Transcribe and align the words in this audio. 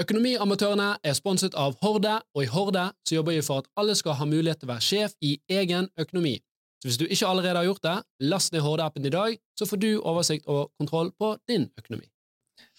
Økonomiamatørene 0.00 0.94
er 1.04 1.12
sponset 1.12 1.52
av 1.60 1.74
Horde, 1.84 2.14
og 2.32 2.44
i 2.44 2.48
Horde 2.48 2.86
så 3.04 3.18
jobber 3.18 3.34
vi 3.36 3.42
for 3.44 3.60
at 3.60 3.66
alle 3.76 3.92
skal 3.98 4.14
ha 4.16 4.28
mulighet 4.28 4.62
til 4.62 4.70
å 4.70 4.72
være 4.72 4.84
sjef 4.86 5.12
i 5.20 5.34
egen 5.52 5.90
økonomi. 6.00 6.38
Så 6.80 6.88
hvis 6.88 6.96
du 6.96 7.04
ikke 7.04 7.28
allerede 7.28 7.60
har 7.60 7.68
gjort 7.68 7.84
det, 7.84 7.96
last 8.32 8.54
ned 8.54 8.64
Horde-appen 8.64 9.04
i 9.04 9.12
dag, 9.12 9.36
så 9.58 9.68
får 9.68 9.82
du 9.82 9.90
oversikt 9.98 10.48
og 10.48 10.70
kontroll 10.80 11.12
på 11.20 11.34
din 11.50 11.68
økonomi. 11.76 12.08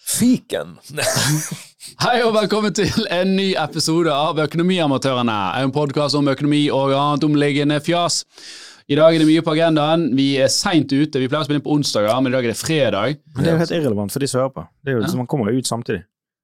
Fiken. 0.02 0.74
Hei 2.02 2.18
og 2.26 2.34
velkommen 2.34 2.74
til 2.74 3.06
en 3.06 3.36
ny 3.38 3.52
episode 3.54 4.10
av 4.10 4.42
Økonomiamatørene, 4.42 5.38
en 5.62 5.74
podkast 5.74 6.18
om 6.18 6.34
økonomi 6.34 6.64
og 6.74 6.90
annet 6.90 7.30
omliggende 7.30 7.78
fjas. 7.86 8.24
I 8.90 8.98
dag 8.98 9.14
er 9.14 9.22
det 9.22 9.28
mye 9.30 9.46
på 9.46 9.54
agendaen. 9.54 10.08
Vi 10.18 10.32
er 10.42 10.50
seint 10.50 10.90
ute. 10.90 11.22
Vi 11.22 11.28
pleier 11.30 11.44
å 11.44 11.46
spille 11.46 11.62
inn 11.62 11.68
på 11.70 11.76
onsdager, 11.76 12.18
men 12.18 12.32
i 12.32 12.34
dag 12.34 12.48
er 12.48 12.50
det 12.50 12.58
fredag. 12.58 13.20
Men 13.30 13.44
det 13.44 13.52
er 13.52 13.54
jo 13.54 13.62
helt 13.62 13.76
irrelevant 13.78 14.14
for 14.14 14.24
de 14.24 14.28
som 14.28 14.42
hører 14.42 14.56
på. 14.56 14.64
Det 14.82 14.90
er 14.90 14.98
jo 14.98 15.04
liksom, 15.04 15.22
Man 15.22 15.30
kommer 15.30 15.54
jo 15.54 15.62
ut 15.62 15.70
samtidig. 15.70 16.02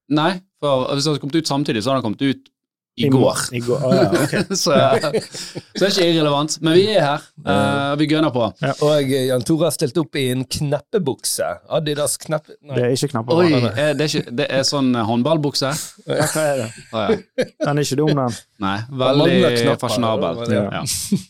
Nei, 0.08 0.30
for 0.62 0.88
hvis 0.92 1.04
det 1.04 1.12
hadde 1.12 1.22
kommet 1.22 1.42
ut 1.42 1.50
samtidig, 1.50 1.82
så 1.84 1.92
hadde 1.92 2.00
det 2.00 2.08
kommet 2.08 2.24
ut 2.24 2.54
i 2.98 3.08
går. 3.08 3.36
I 3.52 3.60
går. 3.60 3.84
Oh, 3.84 3.94
ja, 3.96 4.08
okay. 4.24 4.42
så, 4.48 4.54
så 4.56 4.72
det 4.72 5.86
er 5.86 5.92
ikke 5.92 6.06
irrelevant. 6.08 6.56
Men 6.64 6.74
vi 6.74 6.86
er 6.90 7.04
her, 7.04 7.26
uh, 7.46 7.92
vi 8.00 8.08
gønner 8.10 8.32
på. 8.34 8.48
Og 8.86 9.12
eh, 9.12 9.28
Jan 9.28 9.44
Tore 9.46 9.68
har 9.68 9.74
stilt 9.76 9.98
opp 10.00 10.18
i 10.18 10.24
en 10.32 10.42
kneppebukse. 10.42 11.46
Adidas 11.78 12.18
kneppe... 12.24 12.56
Det 12.58 12.82
er 12.88 12.96
ikke 12.96 13.12
kneppebukse. 13.14 13.62
På. 13.62 13.72
er 13.84 13.94
det, 13.98 14.10
ikke, 14.10 14.34
det 14.40 14.48
er 14.58 14.66
sånn 14.66 14.90
eh, 14.96 15.06
håndballbukse? 15.06 15.72
Ja, 16.08 16.26
hva 16.34 16.44
er 16.44 16.62
det? 16.64 16.68
Å, 16.90 17.04
ja. 17.04 17.48
Den 17.68 17.82
er 17.82 17.86
ikke 17.86 18.00
dum, 18.02 18.14
den. 18.18 18.38
Nei, 18.66 18.76
veldig 19.04 19.78
fasjonabel. 19.82 20.44
Ja. 20.50 20.66
Ja. 20.80 20.84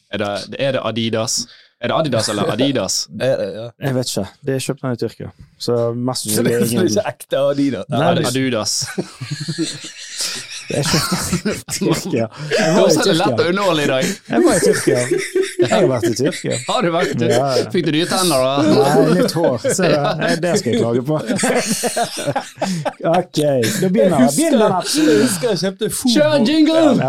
Er, 0.08 0.24
det, 0.24 0.30
er 0.56 0.78
det 0.78 0.84
Adidas? 0.88 1.42
Er 1.80 1.88
det 1.92 1.94
Adidas 1.94 2.28
eller 2.32 2.48
Adidas? 2.54 2.94
Er 3.22 3.36
det, 3.38 3.48
ja. 3.54 3.66
Jeg 3.86 3.94
vet 3.94 4.08
ikke. 4.10 4.26
Det 4.46 4.54
er 4.54 4.58
kjøpt 4.66 4.80
den 4.82 4.92
i 4.96 4.98
Tyrkia. 5.04 5.28
Så 5.62 5.76
mest 5.94 6.26
Så 6.34 6.42
det 6.42 6.54
er 6.56 6.64
ingen 6.66 6.88
ikke 6.90 7.04
ekte 7.12 7.36
Adidas. 7.52 7.86
Nei, 7.92 8.14
det- 8.18 8.26
Adudas. 8.32 8.72
Det 10.68 10.76
er 10.76 10.84
kjøpt 10.84 11.22
i 11.32 11.38
Tyrkia. 11.78 12.26
Jeg 12.52 12.72
var 12.74 12.88
i 12.90 12.92
Tyrkia. 12.92 13.04
det 13.08 13.14
lett 13.22 13.38
å 13.40 13.44
underholde 13.48 13.84
i 13.84 13.88
dag? 13.88 14.08
Jeg 14.28 14.42
var 14.44 14.58
i 14.58 14.60
Tyrkia. 14.66 14.98
Jeg 15.62 15.70
har 15.70 15.86
vært 15.88 16.04
i 16.04 16.12
Tyrkia. 16.18 16.58
Har 16.66 16.82
du 16.84 16.90
vært 16.92 17.22
Ja, 17.24 17.30
ja. 17.56 17.70
Fikk 17.72 17.86
du 17.86 17.92
nye 17.94 18.08
tenner, 18.10 18.44
da? 18.44 18.50
Nei, 18.66 19.06
nytt 19.16 19.32
hår. 19.38 19.56
Se 19.64 19.88
det. 19.94 20.34
Det 20.44 20.52
skal 20.60 20.74
jeg 20.74 20.82
klage 20.82 21.02
på. 21.08 21.16
Ok, 23.14 23.40
da 23.40 23.88
begynner. 23.88 24.28
Begynner 24.36 24.60
den. 24.60 24.76
Jeg 25.08 25.24
husker 25.24 25.54
jeg 25.54 25.62
kjøpte 25.64 25.88
Kjør 26.04 26.36
en 26.36 26.44
jingle! 26.52 26.84
Ja, 27.00 27.08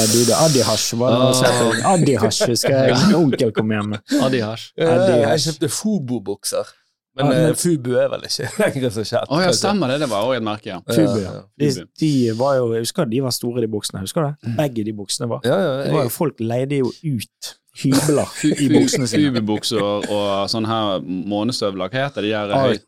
Adida, 0.00 0.36
Adihash 0.46 0.94
var 0.98 1.14
det 1.14 1.22
oh. 1.28 1.32
sa. 1.38 1.92
Adihash 1.94 2.46
husker 2.48 2.76
jeg 2.76 2.98
min 3.06 3.16
onkel 3.18 3.52
kom 3.56 3.72
hjem 3.74 3.94
med. 3.94 4.04
Adidas. 4.24 4.68
Eh, 4.78 4.92
Jeg 5.20 5.40
kjøpte 5.46 5.68
Fubo-bukser. 5.78 6.70
Men, 7.18 7.32
Ja, 7.32 7.48
eh, 7.48 7.54
Fubu 7.58 7.90
er 7.98 8.08
vel 8.12 8.22
ikke 8.28 8.48
lenger 8.62 8.92
så 8.94 9.04
kjent. 9.04 9.30
Oh, 9.34 9.40
ja, 9.42 9.50
stemmer 9.56 9.90
det. 9.90 10.00
Det 10.04 10.08
var 10.12 10.28
òg 10.28 10.36
et 10.38 10.44
merke, 10.46 10.70
ja. 10.70 10.78
Fubu, 10.86 11.18
ja. 11.24 11.32
De, 11.58 11.70
de 12.00 12.10
var 12.38 12.56
jo, 12.60 12.68
jeg 12.76 12.86
husker 12.86 13.08
de 13.10 13.22
var 13.24 13.34
store, 13.34 13.64
de 13.64 13.70
buksene. 13.72 14.02
Husker 14.04 14.22
du 14.22 14.28
det? 14.30 14.54
Begge 14.60 14.86
de 14.86 14.94
buksene 14.96 15.28
var. 15.32 15.42
Ja, 15.44 15.58
ja, 15.58 15.72
Det 15.84 15.94
var 15.96 16.06
jo 16.06 16.14
Folk 16.14 16.40
leide 16.40 16.80
jo 16.84 16.92
ut 17.02 17.52
hybler 17.82 18.30
i 18.46 18.68
buksene 18.72 19.10
sine. 19.10 19.30
Fububukser 19.30 19.82
og, 19.82 20.06
og 20.10 20.50
sånn 20.52 20.66
her 20.70 21.02
månestøvler. 21.04 21.90
Hva 21.90 22.06
heter 22.06 22.26
de 22.26 22.34
der 22.34 22.78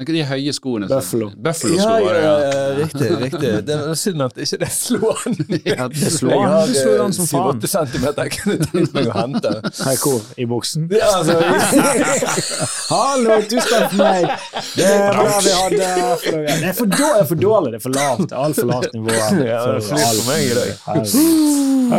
høy, 0.00 0.06
ikke 0.06 0.14
de 0.14 0.24
høye 0.24 0.52
skoene? 0.52 0.86
Buffalo. 0.88 1.30
Buffalo-sko. 1.36 1.96
ja, 2.08 2.14
ja, 2.16 2.32
ja. 2.40 2.76
riktig. 2.78 3.08
riktig. 3.20 3.50
Det 3.68 3.74
er 3.76 3.94
synd 3.94 4.22
at 4.24 4.38
ikke 4.40 4.58
det 4.62 4.70
slo 4.72 5.12
an. 5.12 5.36
Ja, 5.70 5.88
Det 5.88 6.12
slo 6.12 6.30
an. 6.30 6.72
Jeg 6.72 6.86
har 6.86 7.04
an 7.04 7.12
som 7.12 7.26
faen. 7.28 7.60
7-8 7.60 7.70
centimeter 7.74 8.28
jeg 8.28 8.38
kunne 8.38 8.68
tenkt 8.70 8.94
meg 8.96 9.10
å 9.10 9.16
hente. 9.18 9.52
Her 9.84 10.00
hvor? 10.00 10.22
I 10.36 10.46
buksen? 10.48 10.88
Ja, 10.94 11.10
altså, 11.18 11.36
Hallo, 12.94 13.40
du 13.44 13.56
takk 13.60 13.96
meg! 13.98 14.28
Det 14.76 14.86
er 14.88 15.06
bra 15.10 15.26
vi 15.44 15.54
hadde 15.54 15.76
Det 15.76 16.70
er 16.70 16.74
for, 16.76 16.86
dårlig, 16.88 17.10
det 17.10 17.20
er 17.20 17.28
for 17.28 17.44
dårlig, 17.44 17.72
det 17.74 17.80
er 17.80 17.84
for 17.84 17.96
lavt. 17.98 18.34
Altfor 18.40 18.70
lavt 18.70 18.96
nivå. 18.96 19.12
Ja, 19.14 19.28
det 19.36 19.50
er 19.52 19.84
for 19.84 20.30
meg 20.30 20.46
i 20.46 20.56
dag. 20.56 20.70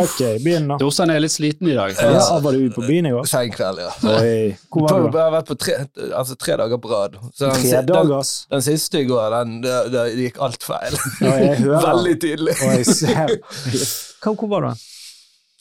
Ok, 0.02 0.20
begynn 0.42 0.68
nå. 0.70 0.78
Dorsan 0.80 1.12
er 1.12 1.20
litt 1.22 1.34
sliten 1.34 1.68
i 1.70 1.76
dag. 1.76 1.94
Ja, 1.94 2.24
var 2.42 2.56
du 2.56 2.66
ute 2.66 2.74
på 2.74 2.84
byen 2.86 3.08
i 3.10 3.14
går? 3.14 3.28
Sein 3.30 3.52
kveld, 3.52 3.82
ja. 3.84 3.92
Oi, 4.08 4.54
hvor 4.72 4.88
var 4.88 5.04
du 5.04 5.18
jeg 5.18 5.26
har 5.26 5.34
vært 5.34 5.50
på 5.52 5.56
tre, 5.60 5.74
altså, 6.16 6.36
tre 6.40 6.56
dager 6.60 6.80
på 6.82 6.90
rad. 6.92 7.18
Så 7.36 7.52
den, 7.94 8.12
ass. 8.18 8.32
den, 8.48 8.56
den 8.56 8.62
siste 8.66 9.00
i 9.02 9.04
går, 9.08 9.30
den, 9.38 9.54
det, 9.64 9.76
det 9.94 10.02
gikk 10.20 10.38
alt 10.46 10.62
feil. 10.66 10.96
Ja, 11.20 11.32
jeg 11.42 11.58
hører. 11.64 11.86
Veldig 11.88 12.14
tydelig. 12.24 12.54
Og 12.62 12.72
jeg 12.78 12.86
ser. 12.86 13.36
Hvor 14.22 14.48
var 14.52 14.60
du? 14.68 14.72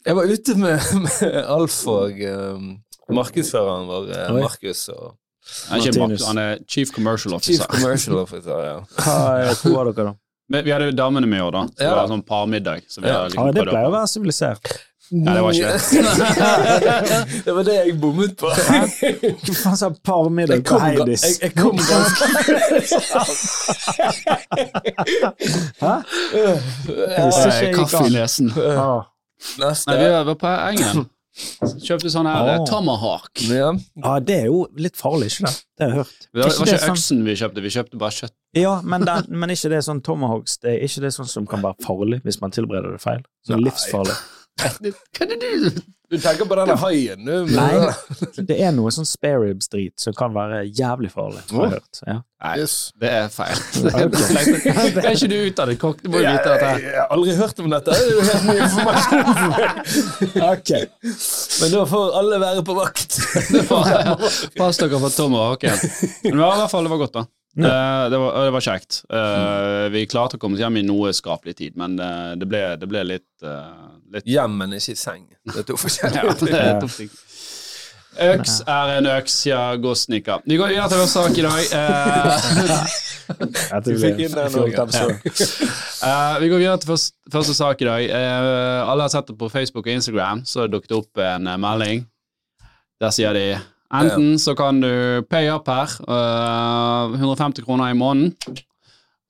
Jeg 0.06 0.16
var 0.18 0.32
ute 0.34 0.56
med, 0.58 0.80
med 1.04 1.36
Alf 1.46 1.76
og 1.88 2.22
um, 2.32 2.70
markedsføreren 3.14 3.88
vår, 3.90 4.08
eh. 4.18 4.32
Markus, 4.40 4.88
og 4.90 5.18
Han 5.70 5.82
er. 5.82 5.98
Mark- 6.00 6.26
han 6.28 6.38
er 6.42 6.58
chief 6.70 6.90
commercial 6.96 7.36
Chief 7.42 7.60
officer. 7.62 7.70
Commercial 7.76 8.18
Officer. 8.22 8.64
ja. 8.66 8.78
Hvor 9.62 9.76
var 9.76 9.92
dere 9.92 10.08
da? 10.12 10.14
Vi, 10.52 10.62
vi 10.68 10.72
hadde 10.74 10.92
damene 10.98 11.28
med 11.30 11.40
i 11.40 11.44
år, 11.46 11.52
da. 11.56 11.62
Så 11.72 11.84
det 11.84 11.92
var 11.96 12.08
sånn 12.12 12.24
parmiddag. 12.28 12.82
Så 12.92 13.02
vi 13.04 13.08
Ja. 13.08 13.22
liksom 13.28 13.46
Ja, 13.48 13.52
det 13.56 13.68
pleier 13.70 13.88
å- 13.90 13.94
være 13.94 14.10
sivilisert. 14.12 14.72
Nei, 15.12 15.34
det 15.36 15.42
var 15.44 15.52
ikke 15.52 15.72
det. 15.76 15.80
det 17.46 17.54
var 17.56 17.64
det 17.68 17.74
jeg 17.76 17.96
bommet 18.00 18.36
på. 18.40 18.48
Hva 18.48 19.56
faen 19.60 19.78
sa 19.80 19.90
parmiddag 20.08 20.64
på 20.64 20.80
Heidis? 20.80 21.24
jeg, 21.28 21.36
jeg 21.44 21.52
kom 21.60 21.76
Hæ? 25.82 25.96
Ja, 26.32 27.26
visste 27.28 27.44
ikke 27.44 27.58
jeg 27.58 27.66
gikk 27.66 27.76
Kaffe 27.82 28.06
i 28.08 28.14
nesen. 28.16 28.48
Neste. 29.60 29.92
Nei, 29.92 29.98
vi 30.00 30.08
var 30.32 30.38
på 30.40 30.48
Engen. 30.48 31.10
Kjøpte 31.82 32.12
sånn 32.12 32.28
her 32.28 32.50
oh. 32.58 32.66
Tomahawk. 32.68 33.32
Ja. 33.48 33.72
Ja, 34.00 34.18
det 34.24 34.36
er 34.46 34.50
jo 34.52 34.66
litt 34.80 35.00
farlig, 35.00 35.32
ikke 35.32 35.48
det? 35.48 35.56
Det 35.80 35.86
har 35.86 35.92
jeg 35.92 36.00
hørt. 36.02 36.20
Det 36.28 36.40
var, 36.42 36.52
Ikke 36.52 36.66
det 36.68 36.74
ikke 36.76 36.92
øksen 36.92 37.24
vi 37.28 37.36
kjøpte, 37.40 37.64
vi 37.64 37.72
kjøpte 37.76 38.02
bare 38.02 38.16
kjøtt. 38.18 38.36
Ja, 38.60 38.74
men, 38.84 39.08
den, 39.08 39.32
men 39.40 39.54
ikke 39.54 39.72
det 39.72 39.80
sånn 39.88 40.02
tomahawks 40.04 40.58
Det 40.60 40.74
er 40.74 40.82
ikke 40.84 41.06
det 41.06 41.14
sånn 41.16 41.30
som 41.32 41.46
kan 41.48 41.64
være 41.64 41.80
farlig 41.86 42.20
hvis 42.26 42.42
man 42.42 42.52
tilbereder 42.52 42.98
det 42.98 43.04
feil? 43.04 43.24
Sånn 43.48 43.62
Nei. 43.62 43.70
livsfarlig. 43.70 44.18
Hva 44.62 45.26
er 45.26 45.34
det 45.34 45.40
du 45.42 45.82
Du 46.12 46.18
tenker 46.20 46.44
på 46.44 46.58
denne 46.60 46.76
haien, 46.76 47.22
du. 47.24 47.54
Nei. 47.56 47.92
Det 48.36 48.58
er 48.60 48.74
noe 48.76 48.92
sånn 48.92 49.08
spare 49.08 49.46
ribs-drit 49.46 49.96
som 50.02 50.16
kan 50.18 50.34
være 50.36 50.66
jævlig 50.68 51.08
farlig, 51.14 51.40
har 51.54 51.70
jeg 51.70 51.78
hørt. 51.78 52.02
Ja. 52.04 52.18
Nei, 52.42 52.56
det 53.00 53.12
er 53.16 53.30
feil. 53.32 53.62
det 53.86 55.06
Er 55.06 55.14
ikke 55.14 55.30
du 55.32 55.38
ut 55.40 55.62
kokk? 55.80 56.04
Du 56.04 56.10
må 56.12 56.20
jo 56.20 56.26
Jeg, 56.26 56.36
vite 56.36 56.52
dette. 56.52 56.72
jeg 56.84 56.98
har 56.98 57.14
aldri 57.16 57.36
hørt 57.40 57.64
om 57.64 57.72
dette. 57.72 57.96
Det 57.96 58.02
er 58.02 58.12
jo 58.12 58.22
helt 58.28 58.46
ny 58.50 58.58
informasjon. 58.68 59.70
Ok. 60.52 60.72
Men 61.62 61.72
da 61.78 61.84
får 61.94 62.18
alle 62.20 62.40
være 62.42 62.64
på 62.68 62.76
vakt. 62.76 63.20
Pass 64.58 64.82
dere 64.82 65.00
for 65.00 65.14
Tom 65.16 65.38
og 65.38 65.54
Haken. 65.54 65.86
Men 66.28 66.42
i 66.42 66.42
hvert 66.44 66.74
fall 66.74 66.88
det 66.90 66.92
var 66.92 67.06
godt, 67.06 67.22
da. 67.22 67.30
Ja. 67.54 68.10
det, 68.10 68.18
var, 68.18 68.46
det 68.46 68.52
var 68.56 68.64
kjekt. 68.64 69.02
Eh, 69.12 69.86
vi 69.92 70.06
klarte 70.08 70.38
å 70.38 70.42
komme 70.42 70.56
oss 70.56 70.64
hjem 70.64 70.80
i 70.80 70.86
noe 70.88 71.12
skapelig 71.16 71.58
tid, 71.60 71.76
men 71.80 71.98
eh, 72.00 72.32
det, 72.40 72.48
ble, 72.48 72.62
det 72.80 72.88
ble 72.88 73.04
litt, 73.10 73.28
eh, 73.44 73.90
litt 74.14 74.30
Hjem, 74.30 74.58
men 74.60 74.78
ikke 74.78 74.96
i 74.96 75.00
seng. 75.00 75.26
Det 75.48 75.64
er 75.64 75.68
to 75.68 75.76
ja, 75.78 75.82
forskjellige 75.84 76.36
det 76.42 76.60
er 76.60 76.80
to 76.82 76.90
ting. 76.94 77.12
Øks 78.22 78.58
er 78.68 78.90
en 78.98 79.08
øks, 79.08 79.36
ja, 79.48 79.62
gåsnikker. 79.80 80.44
Vi 80.44 80.58
går 80.60 80.74
videre 80.74 80.90
til 80.92 81.00
vår 81.00 81.12
sak 81.14 81.38
i 81.38 81.48
dag. 81.48 81.62
Uh, 83.32 83.38
Dette 83.48 83.94
fikk 83.96 84.18
inn 84.26 84.34
den. 84.36 84.56
Eh, 86.04 86.40
vi 86.42 86.50
går 86.52 86.60
videre 86.60 86.80
til 86.82 86.90
første, 86.90 87.16
første 87.32 87.54
sak 87.56 87.80
i 87.80 87.88
dag. 87.88 88.08
Uh, 88.12 88.90
alle 88.92 89.06
har 89.06 89.14
sett 89.14 89.30
det 89.30 89.38
på 89.40 89.48
Facebook 89.50 89.88
og 89.88 89.94
Instagram, 89.94 90.42
så 90.44 90.66
dukket 90.68 90.92
det 90.92 90.98
opp 90.98 91.22
en 91.24 91.48
eh, 91.48 91.60
melding. 91.62 92.04
Der 93.00 93.14
sier 93.16 93.32
de 93.38 93.46
enten 93.92 94.36
så 94.40 94.56
kan 94.56 94.82
du 94.84 95.24
pay 95.30 95.50
up 95.52 95.68
her, 95.72 95.96
eh, 96.08 97.16
150 97.20 97.66
kroner 97.66 97.92
i 97.92 97.98
måneden, 97.98 98.36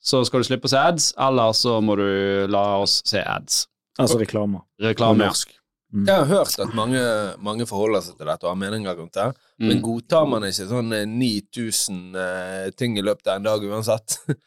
så 0.02 0.24
skal 0.26 0.42
du 0.42 0.50
slippe 0.50 0.70
å 0.70 0.74
se 0.74 0.82
ads, 0.82 1.12
eller 1.20 1.54
så 1.58 1.78
må 1.82 1.96
du 2.00 2.48
la 2.50 2.66
oss 2.82 3.02
se 3.06 3.22
ads. 3.22 3.68
Altså 4.08 4.20
reklamer. 4.22 4.60
På 4.80 4.88
Reklame. 4.90 5.26
norsk. 5.26 5.58
Jeg 5.92 6.16
har 6.16 6.26
hørt 6.26 6.54
at 6.64 6.74
mange, 6.74 7.02
mange 7.44 7.66
forholder 7.68 8.00
seg 8.06 8.16
til 8.18 8.26
dette 8.30 8.46
og 8.48 8.54
har 8.54 8.60
meninger 8.62 8.96
rundt 8.96 9.14
det. 9.18 9.26
Men 9.60 9.78
Mm. 9.78 9.84
godtar 9.84 10.28
man 10.30 10.42
ikke 10.48 10.68
sånn 10.70 10.94
eh, 10.96 11.06
9000 11.06 12.16
uh, 12.16 12.70
ting 12.80 12.96
i 12.98 13.02
løpet 13.04 13.28
av 13.28 13.36
en 13.42 13.44
dag 13.50 13.62
uansett? 13.64 14.18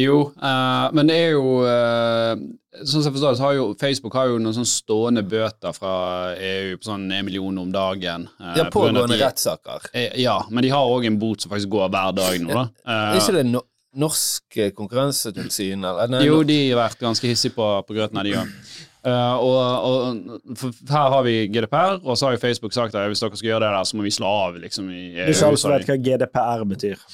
Jo, 0.00 0.30
uh, 0.40 0.86
men 0.96 1.08
det 1.10 1.16
er 1.18 1.30
jo 1.34 1.60
uh, 1.66 2.38
Sånn 2.80 3.02
som 3.02 3.08
jeg 3.10 3.14
forstår 3.16 3.34
det, 3.34 3.38
så 3.40 3.44
har 3.44 3.54
jo 3.58 3.64
Facebook 3.76 4.14
har 4.16 4.28
jo 4.30 4.38
noen 4.40 4.54
sånn 4.56 4.68
stående 4.70 5.24
bøter 5.28 5.74
fra 5.76 5.90
EU 6.38 6.76
på 6.78 6.86
sånn 6.86 7.08
en 7.12 7.24
million 7.26 7.58
om 7.58 7.72
dagen. 7.74 8.28
Uh, 8.40 8.54
at 8.62 8.70
pågående 8.72 9.08
de- 9.10 9.18
rettssaker. 9.20 9.90
Eh, 9.92 10.14
Ja, 10.22 10.38
men 10.48 10.62
de 10.64 10.70
har 10.72 10.86
òg 10.88 11.04
en 11.10 11.18
bot 11.20 11.42
som 11.42 11.50
faktisk 11.52 11.68
går 11.74 11.90
hver 11.90 12.14
dag 12.16 12.38
nå, 12.40 12.54
da. 12.54 12.64
Er 12.86 13.16
Eh, 13.16 13.18
ikke 13.20 13.34
det 13.40 13.46
no 13.50 13.60
norsk 14.00 14.56
eh, 14.62 14.70
konkurransetilsyn, 14.70 15.82
eller? 15.84 16.08
Nei, 16.14 16.22
jo, 16.28 16.42
de 16.46 16.60
har 16.70 16.78
vært 16.88 17.00
ganske 17.02 17.26
hissige 17.26 17.56
på, 17.58 17.66
på 17.88 17.96
grøten 17.98 18.16
av 18.22 18.24
de 18.24 18.36
òg. 18.38 18.54
Og, 19.08 19.56
og 19.88 20.56
for 20.60 20.74
her 20.92 21.12
har 21.14 21.22
vi 21.24 21.34
GDPR, 21.48 22.00
og 22.04 22.18
så 22.18 22.26
har 22.26 22.36
jo 22.36 22.42
Facebook 22.42 22.74
sagt 22.76 22.94
at 22.94 23.08
hvis 23.08 23.22
dere 23.22 23.36
skal 23.36 23.48
gjøre 23.48 23.62
det 23.64 23.70
der, 23.72 23.84
så 23.88 23.96
må 23.96 24.04
vi 24.04 24.12
slå 24.12 24.32
av 24.46 24.58
liksom 24.60 24.90
i 24.92 25.04
Det 25.14 25.28
er 25.28 25.32
ikke 25.32 25.52
alle 25.52 25.78
vet 25.78 25.92
hva 25.92 26.00
GDPR 26.08 26.66
betyr. 26.68 27.06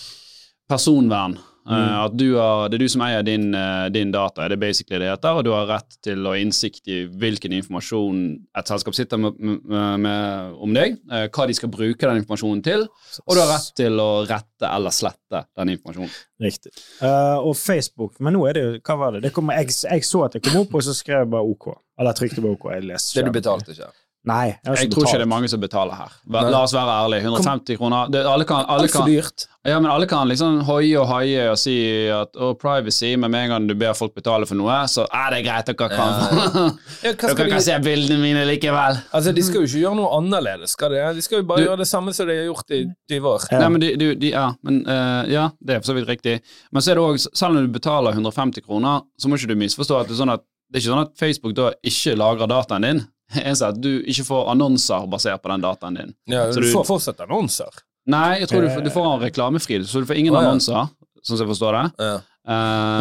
Personvern. 0.67 1.39
Eh, 1.67 2.05
at 2.05 2.15
du 2.15 2.37
har, 2.37 2.69
Det 2.69 2.79
er 2.79 2.85
du 2.85 2.89
som 2.89 3.03
eier 3.03 3.25
din, 3.27 3.55
eh, 3.55 3.89
din 3.91 4.13
data, 4.15 4.45
er 4.45 4.55
det 4.55 4.61
basically 4.61 5.01
det 5.03 5.11
heter, 5.11 5.39
og 5.39 5.45
du 5.45 5.51
har 5.51 5.67
rett 5.67 5.97
til 6.03 6.23
å 6.23 6.35
ha 6.35 6.39
innsikt 6.39 6.87
i 6.87 6.99
hvilken 7.07 7.53
informasjon 7.57 8.21
et 8.57 8.71
selskap 8.71 8.95
sitter 8.95 9.19
med, 9.19 9.41
med, 9.41 10.01
med 10.01 10.55
om 10.63 10.77
deg, 10.77 10.99
eh, 11.11 11.27
hva 11.27 11.47
de 11.47 11.57
skal 11.59 11.73
bruke 11.73 12.07
den 12.07 12.23
informasjonen 12.23 12.63
til, 12.63 12.87
og 13.27 13.35
du 13.35 13.43
har 13.43 13.51
rett 13.57 13.73
til 13.77 13.99
å 14.03 14.11
rette 14.29 14.71
eller 14.71 14.95
slette 14.95 15.43
den 15.59 15.75
informasjonen. 15.75 16.15
Riktig. 16.41 16.71
Uh, 17.01 17.41
og 17.41 17.55
Facebook, 17.57 18.19
men 18.21 18.37
nå 18.37 18.43
er 18.45 18.57
det 18.57 18.63
jo 18.63 18.73
Hva 18.85 18.97
var 19.01 19.15
det? 19.15 19.23
det 19.25 19.33
kom, 19.33 19.49
jeg, 19.57 19.73
jeg 19.73 20.05
så 20.05 20.27
at 20.27 20.37
det 20.37 20.43
kom 20.45 20.61
opp, 20.61 20.75
og 20.77 20.85
så 20.85 20.93
skrev 20.95 21.25
jeg 21.25 21.31
bare 21.33 21.49
OK. 21.49 21.71
Eller 21.97 22.13
jeg 22.13 22.21
trykte 22.21 22.45
bare 22.45 22.59
OK. 22.59 22.67
Jeg 22.75 22.85
leste 22.91 23.17
Det 23.17 23.25
du 23.25 23.33
betalte 23.33 23.73
ikke. 23.73 23.89
Nei, 24.27 24.47
jeg, 24.49 24.59
Jeg 24.67 24.89
tror 24.91 25.05
tror 25.05 25.07
ikke 25.07 25.19
det 25.21 25.25
er 25.27 25.31
mange 25.31 25.49
som 25.53 25.61
betaler 25.63 25.95
her. 25.95 26.15
La 26.35 26.41
la 26.51 26.63
oss 26.67 26.73
være 26.75 26.95
ærlige. 27.05 27.23
150 27.29 27.77
kroner 27.79 28.09
det, 28.11 28.25
alle, 28.27 28.45
kan, 28.49 28.65
alle, 28.75 28.89
kan, 28.91 29.07
dyrt. 29.07 29.45
ja, 29.63 29.77
men 29.79 29.87
alle 29.93 30.09
kan 30.11 30.27
liksom 30.27 30.57
hoie 30.67 30.97
og 30.99 31.07
haie 31.13 31.45
og 31.53 31.59
si 31.63 31.77
at 32.11 32.35
å, 32.35 32.49
privacy, 32.59 33.13
men 33.15 33.31
med 33.31 33.45
en 33.45 33.53
gang 33.55 33.69
du 33.71 33.75
ber 33.79 33.95
folk 33.95 34.17
betale 34.19 34.49
for 34.51 34.59
noe, 34.59 34.81
så 34.91 35.05
er 35.15 35.37
det 35.37 35.45
greit, 35.47 35.71
dere 35.71 35.91
kan 35.93 35.95
Ja, 35.97 36.65
ja 37.07 37.13
Dere 37.15 37.37
de, 37.39 37.47
kan 37.55 37.63
se 37.69 37.79
bildene 37.87 38.19
mine 38.25 38.43
likevel. 38.51 38.99
altså, 39.15 39.35
de 39.37 39.47
skal 39.47 39.63
jo 39.63 39.71
ikke 39.71 39.85
gjøre 39.85 40.01
noe 40.01 40.11
annerledes, 40.19 40.75
skal 40.75 40.97
de? 40.97 41.05
De 41.21 41.23
skal 41.29 41.45
jo 41.45 41.49
bare 41.53 41.63
Du- 41.63 41.69
gjøre 41.71 41.81
det 41.85 41.89
samme 41.93 42.17
som 42.19 42.27
de 42.27 42.39
har 42.41 42.51
gjort 42.51 42.75
i 42.75 42.83
20 43.15 43.31
år. 43.37 43.49
Ja. 43.53 43.63
Nei, 43.63 43.71
men 43.77 43.87
de, 43.87 43.95
de, 44.03 44.11
de, 44.27 44.35
ja, 44.35 44.49
men, 44.67 44.83
uh, 44.91 45.23
ja, 45.31 45.47
det 45.63 45.77
er 45.79 45.83
for 45.87 45.93
så 45.93 45.99
vidt 46.01 46.11
riktig. 46.11 46.41
Men 46.75 46.83
så 46.83 46.91
er 46.91 46.99
det 46.99 47.07
også, 47.07 47.31
selv 47.31 47.55
om 47.55 47.63
du 47.63 47.71
betaler 47.79 48.11
150 48.19 48.67
kroner, 48.67 49.07
så 49.23 49.31
må 49.31 49.39
ikke 49.39 49.55
du 49.55 49.61
misforstå 49.63 50.01
at 50.03 50.11
det 50.11 50.19
er 50.19 50.23
sånn 50.25 50.35
at 50.35 50.43
det 50.67 50.81
er 50.81 50.83
ikke 50.83 50.91
sånn 50.97 51.05
at 51.07 51.13
Facebook 51.15 51.53
da 51.55 51.69
ikke 51.87 52.17
lagrer 52.19 52.51
dataen 52.51 52.83
din. 52.83 53.05
Er 53.43 53.57
at 53.67 53.81
du 53.83 53.91
ikke 54.07 54.25
får 54.29 54.51
annonser 54.53 55.07
basert 55.11 55.43
på 55.43 55.51
den 55.51 55.65
dataen 55.65 55.99
din. 55.99 56.15
Ja, 56.31 56.47
Så 56.53 56.61
du 56.63 56.69
du- 56.69 56.73
får 56.73 56.87
fortsatt 56.87 57.21
annonser. 57.27 57.83
Nei, 58.07 58.39
jeg 58.41 58.49
tror 58.49 58.63
du, 58.63 58.69
får- 58.71 58.85
du 58.87 58.91
får 58.95 59.21
reklamefri, 59.25 59.81
så 59.85 60.01
du 60.01 60.07
får 60.07 60.17
ingen 60.21 60.35
oh, 60.35 60.39
ja. 60.41 60.47
annonser, 60.49 60.89
sånn 61.27 61.37
som 61.37 61.43
jeg 61.47 61.51
forstår 61.57 61.73
det. 61.81 61.85
Ja. 62.07 62.15
Uh, 62.47 62.53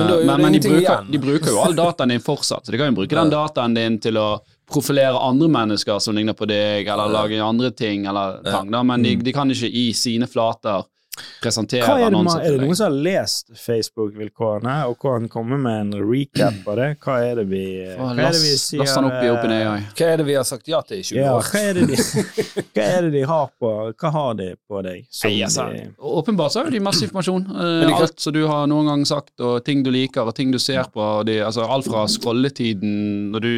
Men 0.02 0.26
men 0.26 0.42
men 0.42 0.54
de, 0.58 0.60
bruker, 0.66 1.04
de 1.12 1.20
bruker 1.22 1.52
jo 1.54 1.60
all 1.62 1.76
dataen 1.78 2.10
din 2.10 2.20
fortsatt, 2.26 2.66
så 2.66 2.74
de 2.74 2.80
kan 2.82 2.90
jo 2.90 2.96
bruke 2.98 3.14
den 3.14 3.30
dataen 3.30 3.76
din 3.78 4.00
til 4.02 4.18
å 4.18 4.40
profilere 4.66 5.20
andre 5.22 5.46
mennesker 5.54 6.00
som 6.02 6.16
ligner 6.18 6.34
på 6.34 6.48
deg, 6.50 6.88
eller 6.90 7.12
lage 7.14 7.38
andre 7.46 7.70
ting, 7.70 8.08
eller 8.10 8.40
tang, 8.48 8.72
men 8.90 9.04
de, 9.06 9.14
de 9.22 9.34
kan 9.36 9.52
ikke 9.54 9.70
i 9.70 9.92
sine 9.94 10.26
flater 10.26 10.82
presentere 11.42 11.86
Hva 11.86 11.96
er, 12.00 12.10
det, 12.10 12.18
man, 12.18 12.26
annonser 12.28 12.46
er 12.46 12.56
det 12.58 12.62
noen 12.66 12.76
som 12.80 12.86
har 12.92 12.96
lest 13.06 13.52
Facebook-vilkårene, 13.66 14.76
og 14.90 14.98
kan 15.02 15.28
komme 15.32 15.58
med 15.62 15.82
en 15.82 15.94
recap 16.10 16.68
av 16.68 16.80
det? 16.80 16.88
Hva 17.04 17.16
er 17.24 17.40
det 17.42 17.46
vi, 17.52 17.64
hva 17.98 18.12
er 18.14 18.34
det 18.36 18.42
vi 18.44 18.54
sier? 18.60 18.82
last 18.84 18.98
den 19.00 19.08
opp 19.10 19.24
i 19.24 19.30
OpenAI. 19.32 19.80
Hva 19.96 20.10
er 20.14 20.18
det 20.22 20.26
vi 20.28 20.36
har 20.40 20.48
sagt 20.48 20.68
ja 20.72 20.82
til 20.88 21.00
i 21.02 21.06
20 21.08 21.20
Ja, 21.22 21.36
år? 21.38 21.50
hva 21.52 21.62
er, 21.70 21.80
det 21.80 21.86
de, 21.92 22.66
hva 22.76 22.88
er 22.90 23.08
det 23.08 23.12
de 23.16 23.24
har 23.30 23.48
på 23.60 23.72
Hva 23.96 24.12
har 24.18 24.34
de 24.40 24.50
på 24.68 24.82
deg? 24.86 25.06
altså, 25.46 25.68
de- 25.74 25.86
åpenbart 26.00 26.52
så 26.56 26.64
har 26.66 26.72
de 26.74 26.80
masse 26.84 27.04
informasjon. 27.06 27.46
Eh, 27.56 27.96
alt 27.96 28.20
som 28.20 28.34
du 28.36 28.42
har 28.50 28.68
noen 28.68 28.90
gang 28.92 29.06
sagt, 29.08 29.34
og 29.40 29.64
ting 29.66 29.84
du 29.86 29.92
liker, 29.94 30.26
og 30.28 30.36
ting 30.36 30.52
du 30.54 30.60
ser 30.60 30.84
på. 30.94 31.06
De, 31.28 31.40
altså, 31.46 31.66
alt 31.70 31.88
fra 31.90 32.06
scrolletiden 32.12 33.32
når 33.34 33.40
du, 33.46 33.52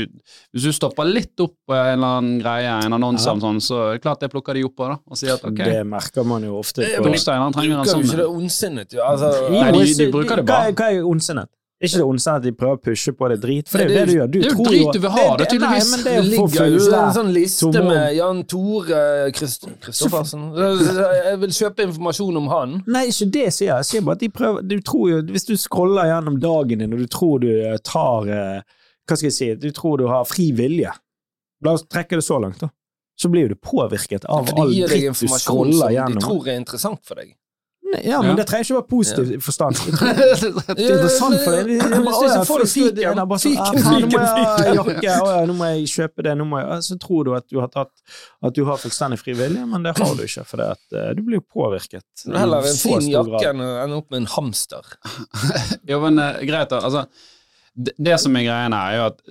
Hvis 0.53 0.63
du 0.69 0.71
stopper 0.75 1.07
litt 1.09 1.39
opp 1.43 1.55
på 1.67 1.73
en 1.75 1.97
eller 1.97 2.17
annen 2.19 2.39
greie, 2.41 2.69
en 2.85 2.93
annonse 2.97 3.27
Ja. 3.27 3.35
sånn, 3.41 3.59
så 3.63 3.79
er 3.89 3.97
det 3.97 4.03
klart 4.05 4.21
det 4.23 4.29
plukker 4.31 4.53
de 4.57 4.63
opp 4.67 4.75
på, 4.77 4.87
da, 4.91 4.97
og 5.07 5.17
sier 5.19 5.33
at 5.35 5.43
ok, 5.45 5.57
Det 5.57 5.83
merker 5.87 6.23
man 6.27 6.43
jo 6.45 6.57
ofte 6.59 6.85
på 6.97 7.03
han 7.47 7.53
trenger 7.57 7.77
en 7.77 7.83
Bruker 7.83 7.93
jo 7.93 8.01
ikke 8.03 8.13
sånn. 8.13 8.23
det 8.23 8.31
ondsinnet, 8.37 8.97
jo. 8.97 9.01
Altså, 9.07 9.29
Nei, 9.51 9.71
de- 9.71 9.93
de 10.05 10.11
bruker 10.11 10.35
det 10.41 10.45
hva 10.45 10.51
bare. 10.57 10.67
er- 10.67 10.75
Hva 10.81 10.91
er 10.93 11.07
ondsinnet? 11.13 11.49
Er 11.77 11.85
ikke 11.85 11.99
det 12.01 12.05
ondsinnet 12.09 12.37
at 12.39 12.41
de 12.47 12.51
prøver 12.57 12.77
å 12.77 12.81
pushe 12.81 13.11
på 13.13 13.27
det 13.29 13.35
drit? 13.43 13.67
For 13.69 13.77
det 13.77 13.85
er 13.85 13.89
jo 13.89 13.93
det 13.93 14.05
det 14.07 14.09
du 14.09 14.17
gjør. 14.17 14.27
Du 14.31 14.37
det 14.39 14.47
er 14.47 14.55
jo 14.57 14.63
drit 14.65 14.93
du 14.95 14.99
vil 15.03 15.11
ha, 15.13 15.25
det 15.37 15.45
er 15.53 15.59
Nei, 15.61 15.67
men 15.77 15.99
det 16.01 16.03
det 16.07 16.13
er 16.17 16.23
ligger 16.25 16.71
jo 16.73 16.95
en 16.97 17.13
sånn 17.13 17.29
liste 17.35 17.61
tomrom. 17.67 17.87
med 17.93 18.15
Jan 18.17 18.39
Tore 18.49 19.01
Kristoffersen. 19.37 20.45
Jeg 21.29 21.37
vil 21.43 21.53
kjøpe 21.53 21.85
informasjon 21.85 22.37
om 22.41 22.47
han. 22.51 22.73
Nei, 22.87 23.03
ikke 23.11 23.27
det 23.31 23.45
sier 23.53 23.67
jeg. 23.69 23.77
Jeg 23.77 23.85
sier 23.91 24.01
bare 24.07 24.17
at 24.17 24.23
de 24.25 24.29
prøver 24.33 24.67
Du 24.67 24.75
tror 24.81 25.05
jo 25.11 25.21
Hvis 25.29 25.45
du 25.45 25.53
scroller 25.55 26.09
gjennom 26.09 26.39
dagen 26.41 26.79
din, 26.81 26.93
og 26.97 26.99
du 26.99 27.07
tror 27.13 27.39
du 27.45 27.47
eh, 27.53 27.77
tar 27.85 28.25
eh, 28.27 28.61
Hva 29.07 29.15
skal 29.19 29.29
jeg 29.29 29.37
si 29.37 29.51
Du 29.61 29.69
tror 29.71 29.97
du 30.01 30.07
har 30.09 30.25
fri 30.25 30.49
vilje. 30.57 30.91
La 31.63 31.73
oss 31.77 31.83
trekke 31.89 32.17
det 32.17 32.25
så 32.25 32.41
langt, 32.41 32.59
da. 32.65 32.69
Så 33.17 33.29
blir 33.33 33.49
du 33.49 33.55
påvirket 33.57 34.25
av 34.29 34.47
all 34.55 34.69
dritt 34.73 35.19
du 35.19 35.27
scroller 35.27 35.73
som 35.73 35.87
de 35.89 35.93
gjennom. 35.97 36.21
tror 36.21 36.47
er 36.53 36.59
interessant 36.61 37.01
for 37.07 37.15
deg. 37.17 37.35
Ja, 38.03 38.19
men 38.21 38.31
Ja. 38.31 38.35
det 38.35 38.43
trenger 38.49 38.65
ikke 38.65 38.75
være 38.75 38.87
positiv 38.91 39.29
ja. 39.31 39.39
forstand. 39.39 39.75
Det 40.77 40.83
er 40.83 40.97
interessant 40.97 41.37
for 41.39 41.55
deg. 41.55 41.69
«Å 41.79 42.59
du 42.59 42.65
fiken, 42.67 42.67
fiken. 42.67 42.95
det 42.97 43.05
er 43.07 43.29
bare 43.31 43.39
sånn, 43.39 43.55
Fiken, 43.55 44.19
«Ah, 44.19 45.21
faen, 45.23 45.47
Nå 45.47 45.55
må 45.55 45.69
jeg 45.71 45.85
å 45.87 45.91
kjøpe 45.93 46.25
det, 46.27 46.33
nå 46.35 46.47
må 46.51 46.59
jeg 46.59 46.81
Så 46.89 46.97
tror 46.99 47.23
du 47.23 47.31
at 47.37 47.47
du 47.47 47.61
har 47.63 47.71
tatt 47.71 47.93
At 48.43 48.57
du 48.59 48.65
har 48.67 48.81
fullstendig 48.81 49.21
fri 49.21 49.37
vilje, 49.39 49.63
men 49.71 49.87
det 49.87 49.95
har 49.97 50.13
du 50.19 50.23
ikke, 50.27 50.43
for 50.51 50.59
det 50.61 50.67
at 50.75 50.99
eh, 50.99 51.09
du 51.15 51.23
blir 51.29 51.39
jo 51.39 51.45
påvirket. 51.47 52.05
Det 52.25 52.35
er 52.35 52.43
heller 52.43 52.67
en 52.67 52.81
fin 52.83 53.07
jakke 53.07 53.43
enn 53.53 53.63
å 53.63 53.71
ende 53.85 54.01
opp 54.03 54.11
med 54.11 54.25
en 54.25 54.31
hamster. 54.35 54.93
Jo, 55.87 56.01
men 56.03 56.19
eh, 56.19 56.43
greit, 56.49 56.69
da. 56.75 56.83
Altså, 56.83 57.07
det, 57.73 57.95
det 57.97 58.19
som 58.19 58.35
er 58.35 58.49
greia 58.49 58.67
her, 58.67 58.77
er 58.83 58.99
jo 58.99 59.07
at 59.13 59.23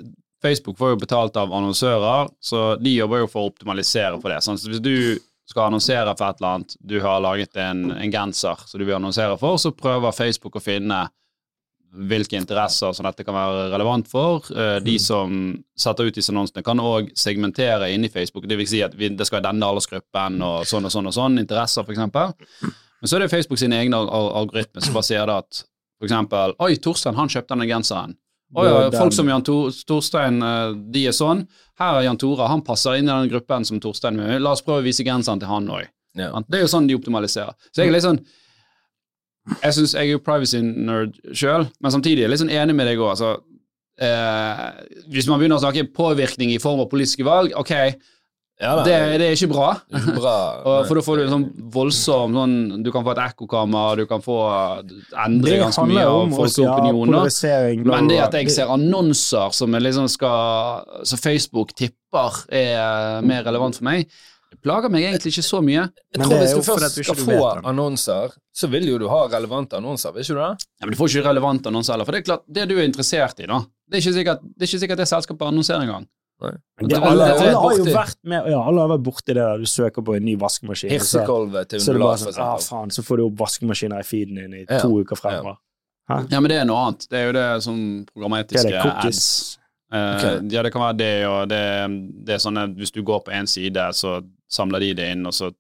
Facebook 0.43 0.77
får 0.79 0.91
jo 0.95 0.99
betalt 1.01 1.37
av 1.41 1.53
annonsører, 1.57 2.29
så 2.45 2.77
de 2.81 2.93
jobber 2.97 3.23
jo 3.25 3.29
for 3.33 3.43
å 3.47 3.51
optimalisere 3.53 4.19
for 4.21 4.31
det. 4.33 4.43
Sånn, 4.45 4.59
så 4.61 4.69
hvis 4.71 4.83
du 4.85 5.19
skal 5.49 5.69
annonsere 5.71 6.13
for 6.19 6.29
et 6.29 6.41
eller 6.43 6.57
annet, 6.59 6.75
du 6.83 6.97
har 7.01 7.21
laget 7.25 7.57
en, 7.63 7.85
en 7.95 8.13
genser 8.13 8.65
som 8.67 8.81
du 8.81 8.85
vil 8.85 8.97
annonsere 8.99 9.39
for, 9.41 9.57
så 9.63 9.71
prøver 9.73 10.13
Facebook 10.17 10.59
å 10.59 10.63
finne 10.65 11.05
hvilke 11.97 12.37
interesser 12.37 12.93
som 12.93 13.07
dette 13.07 13.25
kan 13.25 13.33
være 13.37 13.69
relevant 13.73 14.09
for. 14.11 14.43
Eh, 14.53 14.79
De 14.85 14.99
som 15.01 15.31
setter 15.79 16.11
ut 16.11 16.19
disse 16.19 16.33
annonsene, 16.35 16.65
kan 16.67 16.83
òg 16.83 17.13
segmentere 17.17 17.89
inni 17.95 18.11
Facebook. 18.13 18.45
Det 18.51 18.59
vil 18.59 18.69
si 18.69 18.83
at 18.85 18.93
vi, 18.99 19.09
det 19.17 19.25
skal 19.29 19.39
være 19.41 19.49
denne 19.53 19.71
aldersgruppen 19.71 20.43
og 20.45 20.67
sånn 20.69 20.85
og 20.85 20.93
sånn 20.93 21.09
og 21.09 21.15
sånn, 21.17 21.39
interesser 21.41 21.87
f.eks. 21.87 22.03
Men 23.01 23.09
så 23.09 23.17
er 23.17 23.25
det 23.25 23.31
Facebook 23.33 23.61
sine 23.63 23.79
egne 23.81 23.97
al- 23.97 24.11
al- 24.13 24.33
algoritmer 24.43 24.85
som 24.85 24.93
bare 24.99 25.09
sier 25.09 25.25
det 25.31 25.39
at 25.45 25.63
eksempel 26.05 26.53
Oi, 26.67 26.75
Torstein, 26.83 27.17
han 27.17 27.31
kjøpte 27.33 27.55
denne 27.55 27.69
genseren. 27.71 28.17
Å 28.55 28.63
ja, 28.63 28.75
folk 28.95 29.15
som 29.15 29.27
Jan 29.29 29.43
Tor 29.43 29.75
Torstein, 29.89 30.39
eh, 30.45 30.75
de 30.95 31.03
er 31.11 31.15
sånn. 31.17 31.43
Her 31.81 31.99
er 31.99 32.07
Jan 32.07 32.19
Tore, 32.21 32.47
han 32.49 32.63
passer 32.65 32.97
inn 32.97 33.09
i 33.09 33.13
den 33.13 33.31
gruppen 33.33 33.67
som 33.67 33.81
Torstein 33.83 34.21
vil. 34.21 34.39
La 34.43 34.55
oss 34.55 34.63
prøve 34.65 34.85
å 34.85 34.87
vise 34.87 35.05
genseren 35.07 35.43
til 35.43 35.51
han 35.51 35.67
òg. 35.69 35.89
Ja. 36.17 36.31
Det 36.47 36.61
er 36.61 36.65
jo 36.65 36.73
sånn 36.73 36.87
de 36.89 36.97
optimaliserer. 36.97 37.57
Så 37.73 37.83
jeg 37.83 37.91
er 37.91 37.97
litt 37.99 38.07
sånn 38.07 38.23
Jeg 39.63 39.77
synes 39.77 39.93
jeg 39.95 40.09
er 40.09 40.17
jo 40.17 40.23
privacy-nerd 40.27 41.19
sjøl, 41.31 41.69
men 41.79 41.93
samtidig 41.95 42.19
er 42.19 42.25
jeg 42.25 42.31
litt 42.33 42.41
sånn 42.41 42.55
enig 42.55 42.75
med 42.75 42.89
deg 42.89 42.99
òg. 42.99 43.13
Altså, 43.13 43.29
eh, 44.03 44.63
hvis 45.15 45.29
man 45.31 45.39
begynner 45.39 45.61
å 45.61 45.63
snakke 45.63 45.87
påvirkning 45.95 46.51
i 46.51 46.59
form 46.59 46.83
av 46.83 46.89
politiske 46.91 47.23
valg, 47.27 47.55
ok, 47.55 47.95
Ja, 48.57 48.71
da. 48.79 48.85
det, 48.87 48.93
det 49.21 49.27
er 49.29 49.35
ikke 49.37 49.51
bra. 49.53 49.67
Det 49.85 49.99
er 49.99 50.05
ikke 50.07 50.21
bra. 50.23 50.37
Og, 50.67 50.77
for 50.89 50.97
da 50.97 51.03
får 51.05 51.19
du 51.19 51.25
en 51.27 51.33
sånn 51.35 51.49
voldsom 51.75 52.37
sånn, 52.39 52.55
Du 52.87 52.89
kan 52.95 53.05
få 53.05 53.13
et 53.13 53.21
ekkokammer, 53.27 54.01
du 54.01 54.07
kan 54.09 54.23
få 54.25 54.39
endre 55.27 55.59
ganske 55.61 55.85
mye 55.91 56.07
av 56.09 56.33
folks 56.39 56.57
ja, 56.63 56.71
opinioner. 56.73 57.29
Men 57.91 58.09
det 58.09 58.23
at 58.25 58.39
jeg 58.41 58.55
ser 58.55 58.73
annonser 58.73 59.53
som 59.57 59.77
liksom 59.77 60.09
skal 60.13 61.05
Så 61.05 61.21
Facebook 61.21 61.77
tipper 61.77 62.41
er 62.49 63.21
mer 63.27 63.45
relevant 63.45 63.77
for 63.77 63.89
meg, 63.91 64.09
det 64.47 64.61
plager 64.63 64.93
meg 64.93 65.05
egentlig 65.05 65.35
ikke 65.35 65.45
så 65.45 65.61
mye. 65.65 65.85
Jeg 66.15 66.23
tror 66.23 66.35
er 66.37 66.45
Hvis 66.45 66.55
du 66.55 66.65
først 66.65 66.97
du 66.97 67.05
skal 67.05 67.19
få 67.19 67.39
annonser, 67.67 68.37
så 68.57 68.69
vil 68.73 68.87
jo 68.89 68.99
du 69.03 69.09
ha 69.11 69.25
relevante 69.29 69.77
annonser, 69.77 70.15
vil 70.15 70.25
ikke 70.25 70.37
du 70.37 70.41
det? 70.41 70.69
Ja, 70.81 70.87
men 70.87 70.95
Du 70.95 71.01
får 71.01 71.13
ikke 71.13 71.29
relevante 71.29 71.69
annonser 71.73 71.97
heller, 71.97 72.09
for 72.09 72.17
det 72.17 72.23
er 72.23 72.29
klart, 72.31 72.47
det 72.49 72.69
du 72.71 72.77
er 72.79 72.87
interessert 72.87 73.43
i, 73.43 73.49
da 73.51 73.61
Det 73.87 73.99
er 73.99 74.05
ikke 74.05 74.17
sikkert 74.21 74.47
det, 74.47 74.63
er 74.63 74.71
ikke 74.71 74.85
sikkert 74.87 75.03
det 75.03 75.09
selskapet 75.11 75.51
annonserer 75.51 75.85
engang. 75.85 76.07
Det 76.41 76.89
det, 76.91 76.99
alle, 77.01 77.27
alle 77.33 77.53
har 77.57 77.77
jo 77.79 77.85
vært 77.89 78.19
med, 78.29 78.49
ja, 78.53 78.59
alle 78.69 78.83
har 78.85 78.91
vært 78.93 79.05
borti 79.07 79.33
det 79.33 79.41
der 79.41 79.63
du 79.63 79.69
søker 79.71 80.05
på 80.05 80.17
en 80.19 80.25
ny 80.27 80.35
vaskemaskin. 80.37 80.91
Hirsekolvet 80.93 81.63
Hirsekolve 81.63 81.63
til 81.71 81.81
Så 81.81 81.95
undulat, 81.95 82.25
for 82.27 82.37
sånn, 82.37 82.45
ah, 82.45 82.59
faen, 82.61 82.91
så 82.93 83.05
får 83.07 83.17
du 83.17 83.25
opp 83.31 83.39
vaskemaskiner 83.41 84.03
i 84.05 84.07
feeden 84.07 84.35
din 84.43 84.55
i 84.59 84.65
Ja, 84.67 84.81
to 84.83 84.91
uker 85.01 85.17
fremover. 85.17 85.57
Ja, 86.09 86.39
men 86.41 86.51
det 86.53 86.59
er 86.61 86.67
noe 86.69 86.83
annet. 86.91 87.07
Det 87.11 87.19
er 87.19 87.25
jo 87.31 87.33
det 87.39 87.47
som 87.65 87.79
Hva 87.81 88.13
programmetiske 88.13 88.69
det? 88.71 88.83
ads. 89.07 89.23
Okay. 89.91 90.37
Uh, 90.43 90.53
Ja, 90.53 90.63
det 90.67 90.73
kan 90.75 90.83
være 90.83 90.99
det, 90.99 91.13
og 91.31 91.49
det, 91.49 91.63
det 92.27 92.35
er 92.37 92.43
sånn 92.43 92.59
at 92.61 92.77
hvis 92.77 92.93
du 92.93 93.01
går 93.07 93.25
på 93.27 93.33
en 93.33 93.47
side, 93.47 93.89
så 93.97 94.19
samler 94.51 94.81
de 94.85 94.93
det 95.01 95.09
inn, 95.17 95.25
og 95.27 95.33
så 95.35 95.53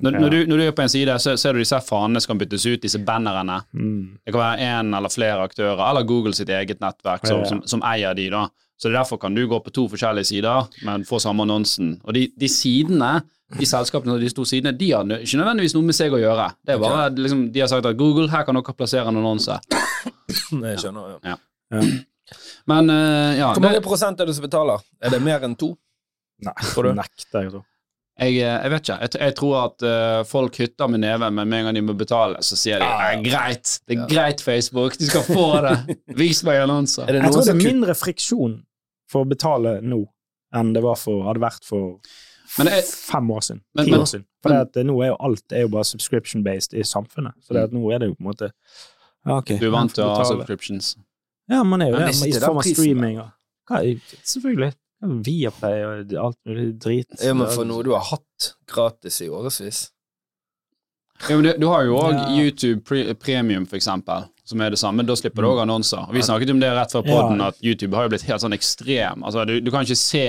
Når, 0.00 0.12
Ja. 0.16 0.18
når, 0.24 0.30
du, 0.30 0.46
når 0.50 0.56
du 0.56 0.62
er 0.66 0.72
på 0.74 0.82
en 0.82 0.88
side, 0.90 1.14
så 1.22 1.36
ser 1.38 1.52
du 1.52 1.60
disse 1.60 1.78
fanene 1.86 2.18
som 2.20 2.32
kan 2.32 2.38
byttes 2.40 2.64
ut, 2.66 2.80
disse 2.82 2.98
bannerne. 3.06 3.60
Mm. 3.72 4.18
Det 4.26 4.32
kan 4.34 4.40
være 4.40 4.64
én 4.66 4.96
eller 4.96 5.08
flere 5.14 5.44
aktører, 5.46 5.78
eller 5.90 6.02
Google 6.08 6.32
sitt 6.34 6.48
eget 6.48 6.80
nettverk 6.80 7.22
som, 7.28 7.36
Ja, 7.36 7.42
ja. 7.44 7.48
som, 7.52 7.60
som 7.66 7.82
eier 7.86 8.14
de, 8.18 8.24
da. 8.30 8.48
Så 8.80 8.88
det 8.88 8.94
er 8.94 9.02
derfor 9.02 9.18
kan 9.20 9.34
du 9.36 9.42
gå 9.48 9.58
på 9.60 9.70
to 9.76 9.82
forskjellige 9.92 10.24
sider, 10.30 10.68
men 10.88 11.02
få 11.04 11.18
samme 11.20 11.44
annonsen. 11.44 11.98
Og 12.08 12.14
de, 12.16 12.22
de 12.40 12.48
sidene, 12.48 13.10
de 13.58 13.66
selskapene 13.68 14.14
og 14.14 14.22
de 14.24 14.30
to 14.32 14.46
sidene, 14.48 14.72
de 14.72 14.88
har 14.94 15.04
ikke 15.20 15.36
nødvendigvis 15.42 15.74
noe 15.76 15.84
med 15.90 15.96
seg 15.98 16.14
å 16.16 16.20
gjøre. 16.22 16.46
Det 16.64 16.74
er 16.76 16.80
bare 16.80 17.10
liksom, 17.18 17.42
De 17.52 17.60
har 17.60 17.68
sagt 17.68 17.84
at 17.90 17.98
Google, 18.00 18.30
her 18.32 18.46
kan 18.48 18.56
dere 18.56 18.76
plassere 18.78 19.04
en 19.12 19.20
annonse. 19.20 19.58
Jeg 20.30 20.78
skjønner, 20.80 21.18
ja. 21.26 21.36
Ja. 21.74 21.82
Men 22.70 22.88
uh, 22.90 23.32
ja, 23.36 23.48
Hvor 23.50 23.58
det, 23.60 23.66
mange 23.66 23.82
prosent 23.84 24.20
er 24.22 24.28
det 24.30 24.36
som 24.38 24.44
betaler? 24.46 24.80
Er 25.02 25.12
det 25.12 25.20
mer 25.24 25.42
enn 25.46 25.56
to? 25.58 25.74
Nei, 26.46 26.54
Tror 26.72 26.88
du? 26.88 26.94
nekter 26.96 27.42
jeg 27.44 27.50
å 27.50 27.52
tro. 27.58 27.62
jeg, 28.20 28.36
eh, 28.38 28.54
jeg 28.64 28.70
vet 28.72 28.84
ikke. 28.86 28.96
Jeg, 29.02 29.12
jeg 29.26 29.34
tror 29.40 29.56
at 29.64 29.84
uh, 29.84 30.22
folk 30.28 30.56
hytter 30.62 30.88
med 30.92 31.02
neven, 31.04 31.34
men 31.36 31.50
med 31.50 31.58
en 31.60 31.68
gang 31.68 31.76
de 31.80 31.82
må 31.90 31.96
betale, 31.98 32.40
så 32.46 32.56
sier 32.56 32.80
de 32.80 32.86
Ja. 32.88 33.12
Greit, 33.26 33.74
det 33.84 33.96
er 33.98 34.00
Ja. 34.04 34.08
greit, 34.14 34.40
Facebook, 34.46 34.96
de 35.00 35.10
skal 35.10 35.26
få 35.26 35.46
det. 35.66 35.98
Vis 36.22 36.40
meg 36.46 36.62
annonser. 36.62 37.10
Er 37.10 37.18
Jeg 37.20 37.32
tror 37.34 37.44
det 37.50 37.54
er 37.56 37.60
mindre 37.60 37.98
friksjon 37.98 38.60
for 39.10 39.24
å 39.24 39.28
betale 39.30 39.78
nå 39.82 40.04
enn 40.54 40.72
det 40.74 40.82
var 40.84 40.96
for, 40.98 41.24
hadde 41.28 41.42
vært 41.42 41.64
for 41.66 41.98
Men 42.58 42.66
jeg- 42.72 42.84
fem 42.84 43.28
år 43.30 43.42
siden. 43.46 43.60
Men- 43.74 43.84
ti 43.86 43.90
men- 43.92 44.00
år 44.00 44.08
siden. 44.10 44.24
For 44.42 44.48
det 44.50 44.60
at 44.78 44.86
nå 44.86 44.96
er 45.04 45.10
jo 45.12 45.16
alt 45.20 45.52
er 45.52 45.60
jo 45.66 45.68
bare 45.68 45.84
subscription-based 45.84 46.74
i 46.74 46.82
samfunnet. 46.82 47.34
Så 47.44 47.54
det 47.54 47.62
at 47.68 47.72
nå 47.76 47.82
er 47.94 47.98
det 48.02 48.08
jo 48.08 48.14
på 48.16 48.24
en 48.24 48.30
måte 48.32 48.50
Ja, 49.26 49.36
ok. 49.36 49.58
Du 49.60 49.66
er 49.66 49.70
vant 49.70 49.92
til 49.94 50.02
å 50.04 50.16
ha 50.16 50.24
subscriptions. 50.24 50.96
Ja, 51.48 51.62
man 51.62 51.82
er 51.82 51.90
jo 51.90 51.98
Men 51.98 52.06
det, 52.12 52.26
i 52.36 52.40
form 52.40 52.56
av 52.58 52.64
streaming 52.64 53.18
og 53.20 53.30
Hva, 53.68 54.00
Selvfølgelig. 54.24 54.74
Viaplay 55.02 55.84
og 55.84 56.12
alt 56.24 56.38
mulig 56.46 56.78
drit. 56.78 57.06
Ja, 57.22 57.32
men 57.34 57.46
for 57.48 57.64
noe 57.64 57.82
du 57.84 57.90
har 57.92 58.00
hatt 58.00 58.54
gratis 58.66 59.20
i 59.22 59.28
årevis. 59.28 59.90
Ja, 61.28 61.36
men 61.36 61.44
du, 61.44 61.52
du 61.58 61.66
har 61.68 61.84
jo 61.84 61.96
òg 62.00 62.12
Ja. 62.16 62.26
YouTube 62.28 62.82
pre 62.84 63.14
Premium, 63.14 63.66
for 63.66 63.76
eksempel, 63.76 64.28
som 64.50 64.60
er 64.66 64.74
det 64.74 64.80
samme. 64.82 65.06
Da 65.06 65.14
slipper 65.18 65.46
du 65.46 65.50
òg 65.52 65.62
annonser. 65.62 66.02
Og 66.08 66.16
Vi 66.18 66.24
snakket 66.26 66.50
om 66.52 66.60
det 66.62 66.72
rett 66.76 66.92
før 66.94 67.06
Ja. 67.06 67.14
podden, 67.14 67.40
at 67.46 67.56
YouTube 67.62 67.94
har 67.96 68.08
jo 68.08 68.12
blitt 68.16 68.26
helt 68.28 68.42
sånn 68.42 68.56
ekstrem. 68.56 69.22
Altså, 69.24 69.46
du, 69.46 69.60
du 69.62 69.70
kan 69.72 69.86
ikke 69.86 69.98
se 70.00 70.26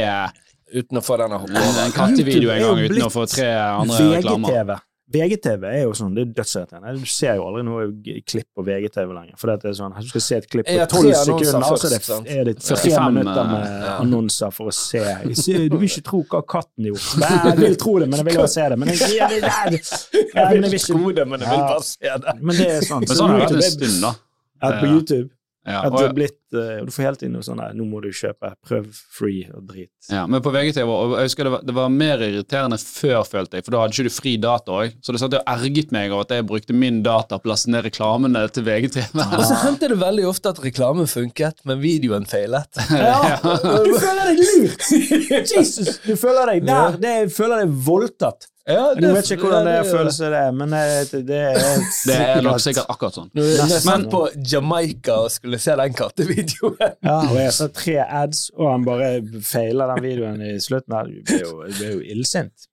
Uten 0.71 0.95
å 0.95 1.01
få 1.03 1.17
denne 1.19 1.35
en 1.35 1.41
hoppe 1.43 1.91
kattevideo 1.91 2.47
en 2.53 2.61
gang 2.63 2.77
uten 2.87 3.03
å 3.03 3.09
få 3.11 3.25
tre 3.27 3.49
andre 3.59 4.05
reklamer. 4.13 4.53
VGTV. 4.53 4.77
VGTV 5.11 5.65
er 5.69 5.81
jo 5.83 5.93
sånn, 5.97 6.13
det 6.15 6.23
er 6.23 6.31
dødsirriterende. 6.37 6.93
Du 7.01 7.09
ser 7.09 7.37
jo 7.39 7.47
aldri 7.49 7.63
noe 7.67 7.87
klipp 8.27 8.47
på 8.55 8.65
VGTV 8.67 9.11
lenger. 9.15 9.35
For 9.41 9.51
det 9.51 9.71
er 9.71 9.75
sånn, 9.77 9.95
du 9.97 10.09
skal 10.09 10.23
se 10.25 10.39
et 10.41 10.47
klipp 10.51 10.69
på 10.69 10.77
tolv 10.91 11.09
12 11.09 11.17
sekunder, 11.19 11.67
og 11.67 11.81
så 11.81 11.89
er 11.89 11.95
det, 11.95 12.37
er 12.37 12.49
det 12.49 12.55
tre 12.61 12.77
45, 12.79 13.17
minutter 13.17 13.51
med 13.51 13.65
ja. 13.67 13.97
annonser 14.03 14.55
for 14.55 14.71
å 14.71 14.75
se. 14.75 15.03
Du 15.31 15.77
vil 15.77 15.87
ikke 15.89 16.05
tro 16.07 16.23
hva 16.31 16.43
katten 16.55 16.89
gjorde. 16.91 17.21
Nei, 17.23 17.33
Jeg 17.49 17.59
vil 17.61 17.77
tro 17.81 17.97
det, 18.01 18.07
men 18.11 18.21
jeg 18.21 18.29
vil 18.29 18.41
bare 18.43 18.53
se 18.55 18.69
det. 18.73 18.79
Men 18.81 18.93
jeg, 18.93 19.11
jeg, 19.17 19.43
jeg, 19.43 19.75
jeg, 19.75 20.25
jeg 20.31 20.47
vil 20.55 20.71
ikke 20.71 20.83
tro 20.87 21.13
det, 21.19 21.27
men 21.33 21.45
jeg 21.45 21.53
vil 21.53 21.67
bare 21.67 21.85
se 21.91 22.17
det. 22.25 22.39
Men 22.41 22.57
det 22.61 22.71
er 22.71 22.89
sånn. 22.89 23.05
Men 23.05 23.21
sånn 23.21 23.35
har 23.35 23.43
det 23.43 23.45
vært 23.45 23.59
en 23.59 23.69
stund, 23.75 24.01
da. 24.07 24.73
på 24.79 24.91
YouTube 24.95 25.29
Ja, 25.67 25.83
at 25.85 25.93
det 25.93 26.05
er 26.07 26.13
blitt 26.17 26.55
uh, 26.57 26.79
Du 26.87 26.89
får 26.89 27.03
hele 27.05 27.19
tiden 27.21 27.35
noe 27.37 27.45
sånn 27.45 27.59
der, 27.61 27.75
Nå 27.77 27.85
må 27.85 27.99
du 28.01 28.07
kjøpe 28.09 28.49
prøv 28.65 28.87
free 29.13 29.43
og 29.53 29.67
drit. 29.69 29.91
ja, 30.09 30.23
men 30.25 30.41
på 30.41 30.49
VGTV 30.55 30.89
og 30.89 31.13
jeg 31.19 31.29
husker 31.29 31.45
det 31.45 31.51
var, 31.53 31.61
det 31.69 31.75
var 31.77 31.91
mer 31.93 32.23
irriterende 32.25 32.79
før, 32.81 33.19
følte 33.29 33.59
jeg, 33.59 33.65
for 33.67 33.75
da 33.75 33.83
hadde 33.83 33.93
ikke 33.93 34.07
du 34.09 34.15
fri 34.15 34.33
data 34.41 34.73
òg. 34.79 34.95
Så 35.05 35.13
det 35.13 35.21
satt 35.21 35.35
og 35.37 35.51
erget 35.53 35.93
meg 35.93 36.09
over 36.15 36.25
at 36.25 36.33
jeg 36.33 36.47
brukte 36.49 36.73
min 36.73 37.01
data 37.05 37.37
på 37.37 37.49
å 37.49 37.51
laste 37.53 37.69
ned 37.69 37.85
reklamene 37.85 38.41
til 38.55 38.65
VGTV. 38.65 39.21
Og 39.37 39.45
så 39.51 39.59
hendte 39.67 39.91
det 39.93 39.99
veldig 40.01 40.25
ofte 40.31 40.55
at 40.55 40.61
reklamen 40.65 41.09
funket, 41.11 41.61
men 41.69 41.81
videoen 41.83 42.25
feilet. 42.29 42.81
Ja, 43.01 43.37
du 43.41 43.93
føler 44.01 44.31
deg 44.31 44.41
lurt! 44.41 44.89
Jesus! 45.53 45.99
Du 46.05 46.15
føler 46.19 46.55
deg 46.55 46.65
der. 46.67 46.97
Det, 47.01 47.13
jeg 47.21 47.31
føler 47.37 47.63
deg 47.63 47.77
voldtatt. 47.85 48.49
Ja, 48.69 48.91
Jeg 48.93 49.13
vet 49.15 49.29
ikke 49.33 49.47
hvordan 49.47 49.65
det 49.65 49.73
er 49.79 49.87
følelse 49.89 50.27
det 50.29 50.37
er, 50.37 50.51
men 50.53 50.73
det, 50.75 51.21
det 51.27 51.37
er 51.39 51.55
Det 52.07 52.17
er 52.17 52.41
nok 52.45 52.59
sikkert 52.61 52.91
akkurat 52.93 53.17
sånn. 53.17 53.31
Men 53.33 53.71
jeg 53.73 54.09
på 54.11 54.21
Jamaica 54.51 55.15
og 55.25 55.31
skulle 55.33 55.59
se 55.61 55.75
den 55.79 55.95
kattevideoen. 55.97 56.77
Ja, 57.07 57.17
og 57.25 57.35
jeg 57.39 57.55
så 57.57 57.67
tre 57.73 57.97
ads, 58.05 58.43
og 58.57 58.69
han 58.69 58.85
bare 58.85 59.09
feiler 59.45 59.95
den 59.95 60.05
videoen 60.05 60.43
i 60.45 60.53
slutten. 60.61 60.93
det 60.93 61.21
Du 61.21 61.31
blir 61.31 61.43
jo, 61.47 61.55
du 61.65 61.79
blir 61.79 61.93
jo 61.95 62.01
illsint. 62.13 62.67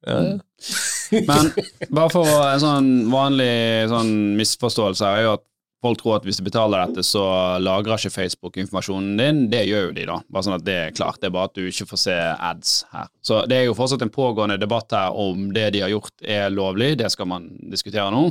Men 1.25 1.53
bare 1.89 2.11
for 2.13 2.29
en 2.29 2.61
sånn 2.63 2.91
vanlig 3.13 3.53
sånn 3.93 4.13
misforståelse 4.39 5.09
her 5.09 5.23
er 5.23 5.29
jo 5.29 5.37
at 5.39 5.45
folk 5.85 6.01
tror 6.01 6.17
at 6.17 6.27
hvis 6.27 6.41
de 6.41 6.47
betaler 6.47 6.83
dette, 6.83 7.05
så 7.07 7.23
lagrer 7.63 8.01
ikke 8.01 8.15
Facebook 8.15 8.59
informasjonen 8.59 9.21
din. 9.21 9.45
Det 9.53 9.63
gjør 9.69 9.89
jo 9.89 9.95
de, 9.95 10.07
da. 10.11 10.19
Bare 10.27 10.47
sånn 10.47 10.57
at 10.57 10.67
det 10.67 10.77
er 10.79 10.97
klart. 10.97 11.21
Det 11.23 11.31
er 11.31 11.37
bare 11.37 11.51
at 11.51 11.59
du 11.59 11.63
ikke 11.69 11.87
får 11.93 12.03
se 12.03 12.17
ads 12.51 12.75
her. 12.95 13.07
Så 13.23 13.45
det 13.51 13.61
er 13.61 13.69
jo 13.69 13.77
fortsatt 13.79 14.03
en 14.07 14.13
pågående 14.15 14.59
debatt 14.61 14.95
her 14.97 15.15
om 15.15 15.49
det 15.55 15.69
de 15.77 15.85
har 15.85 15.95
gjort 15.95 16.27
er 16.27 16.51
lovlig. 16.55 16.97
Det 16.99 17.11
skal 17.15 17.31
man 17.31 17.49
diskutere 17.71 18.11
nå. 18.15 18.27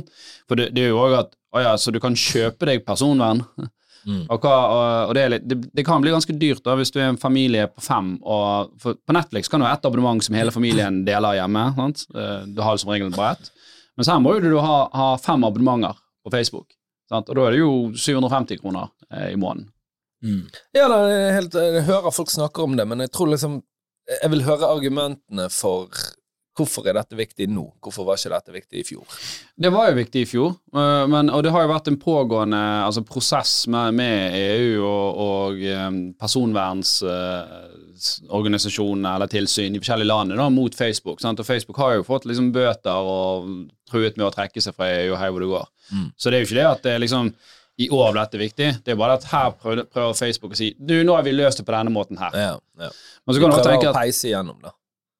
For 0.48 0.60
det, 0.60 0.70
det 0.76 0.86
er 0.86 0.92
jo 0.92 1.02
òg 1.06 1.18
at 1.22 1.34
å 1.56 1.64
ja, 1.64 1.74
så 1.80 1.92
du 1.94 2.00
kan 2.02 2.16
kjøpe 2.18 2.68
deg 2.68 2.84
personvern. 2.84 3.40
Mm. 4.08 4.24
Og, 4.30 4.40
hva, 4.40 4.54
og, 5.08 5.14
det, 5.16 5.24
litt, 5.32 5.46
det, 5.48 5.56
det 5.74 5.84
kan 5.84 6.00
bli 6.00 6.12
ganske 6.14 6.32
dyrt 6.40 6.62
da 6.64 6.76
hvis 6.78 6.92
du 6.94 7.00
er 7.00 7.10
en 7.10 7.20
familie 7.20 7.66
på 7.72 7.82
fem. 7.84 8.14
Og 8.22 8.74
på 8.84 9.16
Netflix 9.16 9.50
kan 9.50 9.60
du 9.60 9.66
ha 9.66 9.74
ett 9.74 9.88
abonnement 9.88 10.22
som 10.24 10.36
hele 10.38 10.54
familien 10.54 11.02
deler 11.08 11.40
hjemme. 11.40 11.64
Sant? 11.76 12.04
Eh, 12.14 12.44
Du 12.52 12.62
har 12.64 12.76
det 12.76 12.84
som 12.84 12.92
regel 12.92 13.12
bare 13.16 13.36
ett. 13.36 13.50
Mens 13.98 14.12
her 14.12 14.20
må 14.22 14.36
jo 14.36 14.44
du 14.44 14.60
ha, 14.62 14.76
ha 14.94 15.08
fem 15.20 15.44
abonnementer 15.48 15.96
på 16.24 16.32
Facebook. 16.32 16.77
Sant? 17.08 17.28
Og 17.30 17.38
da 17.38 17.46
er 17.48 17.56
det 17.56 17.62
jo 17.62 17.72
750 17.96 18.60
kroner 18.62 18.90
eh, 19.12 19.32
i 19.32 19.40
måneden. 19.40 19.70
Ja, 20.74 20.88
da, 20.90 21.02
jeg, 21.06 21.34
helt, 21.36 21.54
jeg 21.54 21.84
hører 21.86 22.14
folk 22.14 22.30
snakker 22.32 22.66
om 22.66 22.74
det, 22.78 22.88
men 22.90 23.04
jeg 23.04 23.12
tror 23.14 23.28
liksom 23.30 23.60
Jeg 24.08 24.30
vil 24.32 24.40
høre 24.42 24.70
argumentene 24.72 25.44
for 25.52 25.92
hvorfor 26.58 26.82
er 26.88 26.94
dette 26.98 27.16
viktig 27.18 27.46
nå? 27.50 27.64
Hvorfor 27.84 28.02
var 28.08 28.16
ikke 28.18 28.34
dette 28.34 28.52
viktig 28.54 28.76
i 28.80 28.86
fjor? 28.86 29.04
Det 29.58 29.70
var 29.74 29.84
jo 29.90 29.94
viktig 29.98 30.20
i 30.22 30.28
fjor, 30.28 30.50
eh, 30.74 31.06
men, 31.10 31.30
og 31.34 31.40
det 31.44 31.52
har 31.54 31.62
jo 31.64 31.72
vært 31.72 31.88
en 31.92 32.02
pågående 32.02 32.62
altså, 32.84 33.02
prosess 33.06 33.52
med, 33.70 33.86
med 33.98 34.18
EU 34.38 34.72
og, 34.82 35.08
og 35.24 35.52
um, 35.64 36.14
personvernsorganisasjonene 36.18 39.10
eller 39.14 39.28
tilsyn 39.32 39.74
i 39.74 39.80
forskjellige 39.82 40.10
land 40.10 40.28
da, 40.38 40.46
mot 40.52 40.74
Facebook. 40.74 41.18
Sant? 41.24 41.40
Og 41.42 41.46
Facebook 41.48 41.78
har 41.82 41.90
jo 41.98 42.08
fått 42.08 42.24
liksom, 42.30 42.46
bøter 42.54 42.98
og 42.98 43.34
truet 43.90 44.16
med 44.18 44.28
å 44.28 44.34
trekke 44.34 44.60
seg 44.62 44.72
fra 44.76 44.86
EU 45.04 45.10
og 45.14 45.20
hei 45.22 45.30
hvor 45.32 45.42
det 45.44 45.54
går. 45.54 45.66
Mm. 45.92 46.08
Så 46.16 46.24
det 46.28 46.36
er 46.36 46.40
jo 46.42 46.48
ikke 46.50 46.60
det 46.60 46.72
at 46.72 46.82
det 46.84 47.02
liksom 47.06 47.24
i 47.78 47.86
år 47.94 48.10
ble 48.10 48.22
dette 48.24 48.40
viktig. 48.40 48.68
Det 48.84 48.92
er 48.92 48.98
bare 48.98 49.14
at 49.20 49.26
her 49.30 49.52
prøver, 49.54 49.84
prøver 49.86 50.16
Facebook 50.18 50.56
å 50.56 50.58
si 50.58 50.72
du, 50.78 50.96
nå 51.06 51.14
har 51.14 51.22
vi 51.26 51.36
løst 51.36 51.60
det 51.60 51.66
på 51.68 51.74
denne 51.76 51.92
måten 51.94 52.18
her. 52.18 52.34
Ja, 52.34 52.54
ja. 52.82 52.90
Men 53.22 53.36
så 53.36 53.42
kan 53.42 53.52
du 53.52 53.54
prøver 53.54 53.70
tenke 53.70 53.92
å 53.92 53.94
peise 53.94 54.32
igjennom, 54.32 54.58
da. 54.64 54.72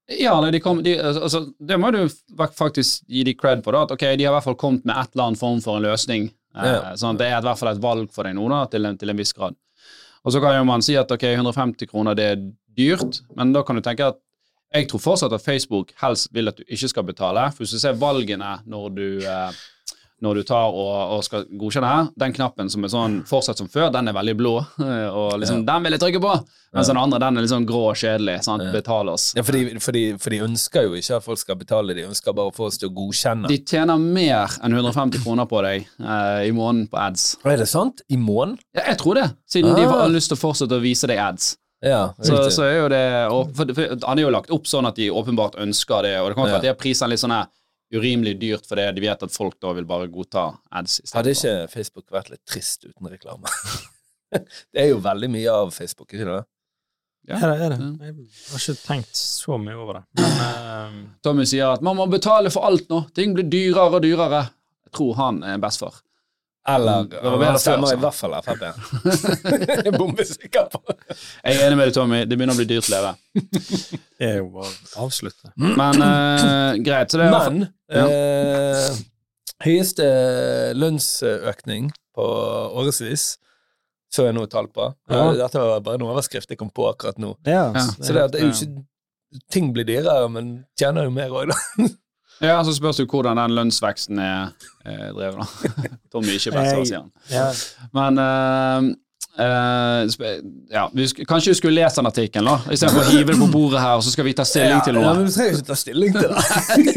Ja, 0.09 0.51
de 0.51 0.61
kom, 0.61 0.83
de, 0.83 0.95
altså, 1.03 1.43
det 1.61 1.77
må 1.81 1.91
du 1.93 2.09
faktisk 2.57 3.05
gi 3.09 3.25
de 3.25 3.35
cred 3.35 3.63
på. 3.65 3.73
da, 3.73 3.83
at 3.85 3.93
ok, 3.93 4.05
De 4.17 4.25
har 4.25 4.33
i 4.33 4.37
hvert 4.39 4.45
fall 4.45 4.57
kommet 4.57 4.85
med 4.89 4.97
et 4.97 5.11
eller 5.15 5.25
annet 5.29 5.39
form 5.41 5.61
for 5.61 5.77
en 5.77 5.83
løsning. 5.85 6.31
Eh, 6.57 6.65
Ja. 6.65 6.95
sånn 6.97 7.19
Det 7.19 7.27
er 7.29 7.39
i 7.39 7.45
hvert 7.45 7.59
fall 7.59 7.75
et 7.75 7.83
valg 7.83 8.11
for 8.13 8.25
deg 8.25 8.35
nå, 8.35 8.49
da, 8.49 8.65
til 8.67 8.87
en, 8.87 8.97
til 8.97 9.11
en 9.11 9.17
viss 9.17 9.33
grad. 9.33 9.55
Og 10.25 10.33
Så 10.33 10.41
kan 10.41 10.57
jo 10.57 10.65
man 10.65 10.83
si 10.83 10.97
at 10.97 11.11
ok, 11.11 11.23
150 11.37 11.87
kroner 11.91 12.15
det 12.17 12.25
er 12.25 12.41
dyrt, 12.77 13.21
men 13.37 13.53
da 13.53 13.63
kan 13.63 13.77
du 13.77 13.83
tenke 13.83 14.07
at 14.09 14.19
jeg 14.75 14.89
tror 14.89 15.01
fortsatt 15.01 15.33
at 15.33 15.41
Facebook 15.45 15.93
helst 16.03 16.29
vil 16.33 16.49
at 16.49 16.57
du 16.57 16.65
ikke 16.69 16.89
skal 16.89 17.03
betale. 17.09 17.51
For 17.53 17.65
hvis 17.65 17.73
du 17.73 17.79
ser 17.79 17.95
valgene 17.95 18.59
når 18.67 18.89
du, 18.95 19.07
eh, 19.25 19.53
når 20.25 20.35
du 20.35 20.43
tar 20.49 20.73
og, 20.75 20.95
og 21.15 21.21
skal 21.23 21.45
godkjenne 21.61 21.87
her, 21.91 22.07
den 22.19 22.33
knappen 22.35 22.71
som 22.73 22.83
er 22.83 22.91
sånn 22.91 23.13
fortsatt 23.29 23.61
som 23.61 23.69
før, 23.71 23.93
den 23.95 24.09
er 24.11 24.17
veldig 24.17 24.35
blå. 24.39 24.55
Og 25.19 25.37
liksom, 25.39 25.61
den 25.69 25.85
vil 25.85 25.95
jeg 25.95 26.03
trykke 26.03 26.21
på! 26.25 26.33
Mens 26.75 26.91
den 26.91 26.99
andre 27.01 27.21
den 27.23 27.39
er 27.39 27.45
litt 27.47 27.53
sånn 27.53 27.65
grå 27.69 27.85
og 27.93 27.97
kjedelig. 27.97 28.35
sant, 28.45 28.65
Ja. 28.67 28.73
Betal 28.75 29.09
oss. 29.09 29.29
Ja, 29.39 29.45
for 29.47 29.57
de, 29.57 29.79
for, 29.81 29.95
de, 29.97 30.03
for 30.21 30.35
de 30.35 30.41
ønsker 30.45 30.85
jo 30.89 30.99
ikke 30.99 31.17
at 31.17 31.25
folk 31.25 31.39
skal 31.41 31.57
betale, 31.61 31.95
de 31.97 32.05
ønsker 32.11 32.35
bare 32.37 32.51
å 32.51 32.55
få 32.59 32.67
oss 32.69 32.77
til 32.83 32.91
å 32.91 32.95
godkjenne. 32.99 33.49
De 33.49 33.57
tjener 33.63 33.97
mer 34.03 34.59
enn 34.67 34.75
150 34.77 35.23
kroner 35.25 35.47
på 35.49 35.63
deg 35.65 35.87
eh, 35.87 36.43
i 36.49 36.53
måneden 36.53 36.91
på 36.93 36.99
ads. 37.01 37.29
Er 37.49 37.57
det 37.63 37.71
sant? 37.71 38.03
I 38.13 38.19
måneden? 38.21 38.59
Ja, 38.77 38.85
jeg 38.91 38.99
tror 39.01 39.17
det, 39.23 39.29
siden 39.49 39.73
de 39.79 39.87
Ah. 39.87 39.95
har 40.03 40.13
lyst 40.13 40.29
til 40.35 40.37
å 40.37 40.43
fortsette 40.43 40.77
å 40.77 40.83
vise 40.85 41.09
deg 41.09 41.23
ads. 41.25 41.55
Ja, 41.81 42.11
Så, 42.21 42.35
så 42.51 42.65
er 42.67 42.75
jo 42.83 42.87
det 42.91 43.05
og, 43.31 43.53
for, 43.55 43.71
for, 43.71 43.93
Han 44.03 44.19
er 44.19 44.25
jo 44.27 44.31
lagt 44.35 44.51
opp 44.51 44.67
sånn 44.67 44.89
at 44.91 44.97
de 44.99 45.13
åpenbart 45.15 45.55
ønsker 45.63 46.03
det, 46.03 46.17
og 46.21 46.29
det 46.33 46.35
kommer 46.35 46.51
til 46.51 46.57
ja. 46.57 46.59
at 46.59 46.67
de 46.67 46.73
har 46.73 46.79
prisene 46.81 47.13
litt 47.15 47.23
sånn 47.23 47.31
her 47.37 47.47
urimelig 47.95 48.37
dyrt 48.41 48.69
fordi 48.69 48.85
de 48.97 49.05
vet 49.05 49.25
at 49.25 49.35
folk 49.35 49.57
da 49.63 49.73
vil 49.77 49.87
bare 49.89 50.11
godta 50.13 50.51
ads. 50.71 51.01
i 51.01 51.09
Hadde 51.15 51.35
ikke 51.37 51.55
Facebook 51.73 52.07
vært 52.15 52.31
litt 52.33 52.45
trist 52.49 52.85
uten 52.89 53.11
reklame? 53.11 53.51
det 54.73 54.85
er 54.85 54.91
jo 54.93 55.03
veldig 55.05 55.31
mye 55.33 55.59
av 55.65 55.73
Facebook, 55.75 56.13
ikke 56.13 56.29
det? 56.29 56.43
Ja. 57.29 57.39
Er 57.43 57.51
det, 57.51 57.57
er 57.61 57.75
det? 57.75 57.89
Jeg 58.09 58.15
har 58.49 58.63
ikke 58.63 58.87
tenkt 58.87 59.19
så 59.21 59.59
mye 59.61 59.77
over 59.77 59.99
det. 59.99 60.05
Men 60.17 60.39
uh... 60.41 61.01
Tommy 61.25 61.45
sier 61.49 61.75
at 61.75 61.85
man 61.85 61.99
må 61.99 62.07
betale 62.09 62.53
for 62.53 62.65
alt 62.69 62.89
nå, 62.93 63.03
ting 63.17 63.35
blir 63.37 63.49
dyrere 63.53 64.01
og 64.01 64.05
dyrere. 64.05 64.47
Jeg 64.89 64.95
tror 64.97 65.19
han 65.19 65.43
er 65.45 65.61
bestefar. 65.61 66.01
Eller 66.69 67.05
Mm, 67.05 67.11
det 67.11 67.23
var 67.25 67.39
bedre 67.41 67.61
stemmer 67.63 67.93
i 67.95 67.99
hvert 68.03 68.17
fall 68.19 68.35
Frp. 68.45 68.65
Jeg 69.69 69.87
er 69.89 69.95
bombesikker 69.97 70.67
på 70.73 70.81
Jeg 70.93 71.55
er 71.55 71.63
enig 71.67 71.79
med 71.79 71.89
deg, 71.89 71.95
Tommy. 71.97 72.21
Det 72.29 72.37
begynner 72.37 72.57
å 72.57 72.61
bli 72.61 72.67
dyrt 72.69 72.89
å 72.91 72.95
leve. 72.95 73.13
det 74.19 74.29
er 74.29 74.37
jo 74.43 74.49
bare 74.59 74.73
å 74.99 75.07
avslutte. 75.07 75.53
Men 75.57 76.03
uh, 76.05 76.77
greit. 76.85 77.13
Så 77.15 77.21
det 77.23 77.29
er 77.29 77.37
Men 77.37 77.61
ja. 77.89 78.05
eh, 78.05 79.01
høyeste 79.65 80.09
lønnsøkning 80.77 81.89
på 82.19 82.27
årevis 82.83 83.31
så 84.09 84.25
jeg 84.25 84.37
noe 84.39 84.49
tall 84.49 84.71
på. 84.73 84.87
Ja. 85.13 85.25
Dette 85.37 85.61
var 85.61 85.83
bare 85.85 85.99
en 86.01 86.07
overskrift 86.09 86.49
jeg 86.53 86.59
kom 86.61 86.71
på 86.73 86.87
akkurat 86.89 87.19
nå. 87.21 87.35
Ja, 87.49 87.67
Ja. 87.77 87.85
Så 88.01 88.15
det, 88.17 88.29
det 88.33 88.41
er 88.43 88.49
jo 88.49 88.55
ikke 88.55 88.85
Ting 89.53 89.75
blir 89.77 89.85
dyrere, 89.85 90.25
men 90.33 90.47
tjener 90.81 91.05
jo 91.05 91.11
mer 91.13 91.29
òg, 91.37 91.51
da. 91.51 91.57
Ja, 92.41 92.61
så 92.65 92.75
spørs 92.77 92.97
det 93.01 93.09
hvordan 93.11 93.37
den 93.41 93.55
lønnsveksten 93.57 94.19
er 94.23 94.51
eh, 94.87 95.09
drevet, 95.17 95.41
da. 95.43 95.83
Tommy 96.13 96.37
ikke 96.39 96.53
best, 96.55 96.89
sier 96.89 97.03
han. 97.03 97.11
ja. 97.33 97.49
Men 97.97 98.21
eh, 98.23 98.89
eh, 99.45 100.05
sp- 100.13 100.31
ja, 100.71 100.85
vi 100.95 101.09
sk 101.11 101.25
kanskje 101.29 101.51
vi 101.51 101.59
skulle 101.59 101.81
lese 101.81 101.99
den 101.99 102.11
artikkelen, 102.13 102.51
da, 102.53 102.75
istedenfor 102.77 103.03
å 103.09 103.17
hive 103.17 103.33
det 103.33 103.41
på 103.41 103.51
bordet 103.53 103.83
her, 103.83 103.97
og 103.99 104.07
så 104.07 104.15
skal 104.15 104.29
vi 104.29 104.37
ta 104.39 104.47
stilling 104.47 104.81
til 104.87 105.01
Ja, 105.03 105.13
men 105.19 105.27
Vi 105.27 105.35
trenger 105.35 105.59
ikke 105.59 105.69
ta 105.73 105.79
stilling 105.83 106.15
til 106.15 106.31
det. 106.31 106.39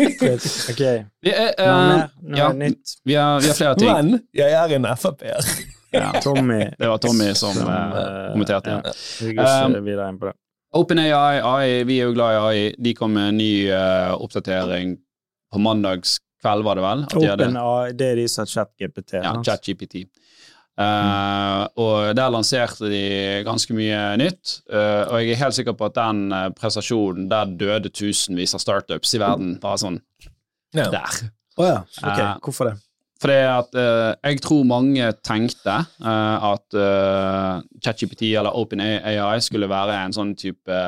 okay. 0.76 1.04
Vi, 1.26 1.34
er, 1.34 1.52
noe 1.58 1.98
eh. 1.98 2.08
Noe 2.22 2.42
ja. 2.44 2.52
nytt? 2.62 2.96
vi, 3.06 3.18
har, 3.18 3.42
vi 3.42 3.52
har 3.52 3.58
flere 3.58 3.76
ting. 3.82 3.92
Men 3.92 4.22
jeg 4.38 4.58
er 4.62 4.76
en 4.78 4.90
Frp-er. 4.98 5.52
Ja, 5.92 6.12
Tommy 6.24 6.62
det 6.80 6.88
var 6.88 6.98
Tommy 7.04 7.34
som 7.34 7.58
Som, 7.58 7.68
eh, 7.68 8.32
kommenterte. 8.32 8.70
ja. 8.70 8.82
Ja. 8.86 9.68
Vi 9.82 9.98
Um. 9.98 10.32
OpenAI, 10.74 11.42
AI, 11.44 11.84
vi 11.84 11.98
er 12.00 12.06
jo 12.08 12.14
glad 12.16 12.32
i 12.32 12.38
AI. 12.40 12.76
De 12.80 12.94
kom 12.96 13.12
med 13.12 13.34
en 13.34 13.38
ny 13.42 13.68
uh, 13.68 14.14
oppdatering 14.16 14.94
på 15.52 15.60
mandagskveld, 15.60 16.64
var 16.66 16.76
det 16.80 16.84
vel? 16.86 17.04
At 17.04 17.16
de 17.16 17.28
hadde- 17.28 17.94
det 17.98 18.08
er 18.12 18.16
de 18.22 18.28
som 18.28 18.44
har 18.46 18.52
ChatGPT. 18.56 19.14
Ja, 19.20 19.34
sant? 19.44 20.18
Uh, 20.80 20.86
mm. 20.88 21.68
og 21.84 22.16
der 22.16 22.30
lanserte 22.32 22.88
de 22.90 23.02
ganske 23.46 23.74
mye 23.76 24.18
nytt, 24.18 24.62
Uh, 24.72 25.04
og 25.12 25.18
jeg 25.22 25.32
er 25.36 25.42
helt 25.44 25.54
sikker 25.58 25.74
på 25.78 25.86
at 25.92 25.98
den 26.00 26.32
uh, 26.32 26.48
prestasjonen, 26.56 27.28
der 27.30 27.46
døde 27.60 27.90
tusenvis 27.92 28.56
av 28.56 28.64
startups 28.64 29.14
i 29.14 29.20
verden, 29.20 29.60
bare 29.62 29.78
sånn 29.78 30.00
Ja. 30.74 30.88
der. 30.90 31.30
Å 31.60 31.68
ja. 31.68 31.78
Ok, 32.02 32.18
Eh, 32.24 32.38
hvorfor 32.42 32.70
det? 32.72 32.78
Fordi 33.22 33.34
at 33.46 33.76
eh, 33.78 34.16
jeg 34.32 34.42
tror 34.42 34.64
mange 34.66 35.12
tenkte 35.22 35.76
eh, 36.02 36.46
at 36.48 36.74
uh, 36.74 37.62
ChatGPT 37.84 38.32
eller 38.40 38.56
OpenAI 38.58 39.38
skulle 39.46 39.68
være 39.70 39.94
en 40.06 40.16
sånn 40.16 40.32
type 40.40 40.80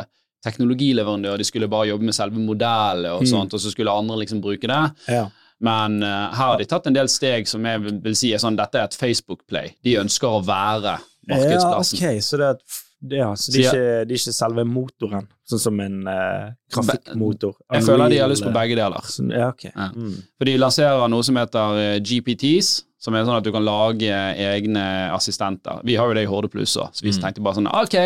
teknologileverandør. 0.44 1.38
De 1.38 1.44
skulle 1.48 1.68
bare 1.72 1.88
jobbe 1.92 2.04
med 2.10 2.14
selve 2.18 2.40
modellet, 2.40 3.12
og 3.12 3.22
Mm. 3.24 3.30
sånt, 3.32 3.54
og 3.54 3.60
så 3.60 3.72
skulle 3.72 3.92
andre 3.92 4.18
liksom 4.24 4.42
bruke 4.42 4.68
det. 4.68 4.92
Ja. 5.10 5.28
Men 5.64 6.02
uh, 6.04 6.30
her 6.36 6.48
har 6.52 6.58
de 6.58 6.66
tatt 6.66 6.88
en 6.88 6.94
del 6.94 7.08
steg 7.08 7.48
som 7.48 7.64
jeg 7.66 7.80
vil, 7.82 8.00
vil 8.04 8.16
si 8.16 8.34
er 8.34 8.38
sånn 8.42 8.58
dette 8.58 8.76
er 8.76 8.84
et 8.90 8.98
Facebook-play. 9.00 9.76
De 9.84 9.96
ønsker 10.02 10.28
å 10.28 10.42
være 10.44 10.98
markedsplassen. 11.30 12.00
Ja, 12.02 12.10
ok, 12.18 12.22
så 12.22 12.38
det 12.38 12.48
er, 12.48 12.58
et- 12.58 12.82
ja, 13.14 13.30
så 13.36 13.52
det 13.52 13.60
er, 13.66 13.70
ikke, 13.70 14.08
det 14.08 14.12
er 14.12 14.20
ikke 14.20 14.34
selve 14.34 14.64
motoren, 14.66 15.28
sånn 15.50 15.60
som 15.60 15.80
en 15.80 16.08
eh, 16.08 16.52
grafikkmotor. 16.74 17.54
Jeg 17.74 17.84
føler 17.84 18.10
de 18.10 18.18
har 18.20 18.30
lyst 18.32 18.44
på 18.46 18.54
begge 18.56 18.76
deler. 18.80 19.02
sånn, 19.08 19.32
Ja, 19.32 19.50
ok. 19.50 19.64
Ja. 19.76 19.90
Mm. 19.96 20.14
For 20.38 20.46
de 20.46 20.58
lanserer 20.58 21.10
noe 21.10 21.24
som 21.24 21.36
heter 21.36 21.80
eh, 21.80 22.00
GPTs, 22.00 22.84
som 23.04 23.16
er 23.20 23.26
sånn 23.28 23.36
at 23.42 23.44
du 23.44 23.52
kan 23.52 23.66
lage 23.68 24.08
egne 24.40 24.84
assistenter. 25.12 25.82
Vi 25.84 25.98
har 26.00 26.08
jo 26.08 26.16
det 26.16 26.24
i 26.24 26.30
Horde 26.32 26.48
Pluss 26.52 26.78
òg, 26.80 26.94
så 26.96 27.04
vi 27.04 27.12
Mm. 27.12 27.20
tenkte 27.26 27.44
bare 27.44 27.58
sånn 27.60 27.68
Ok, 27.68 27.98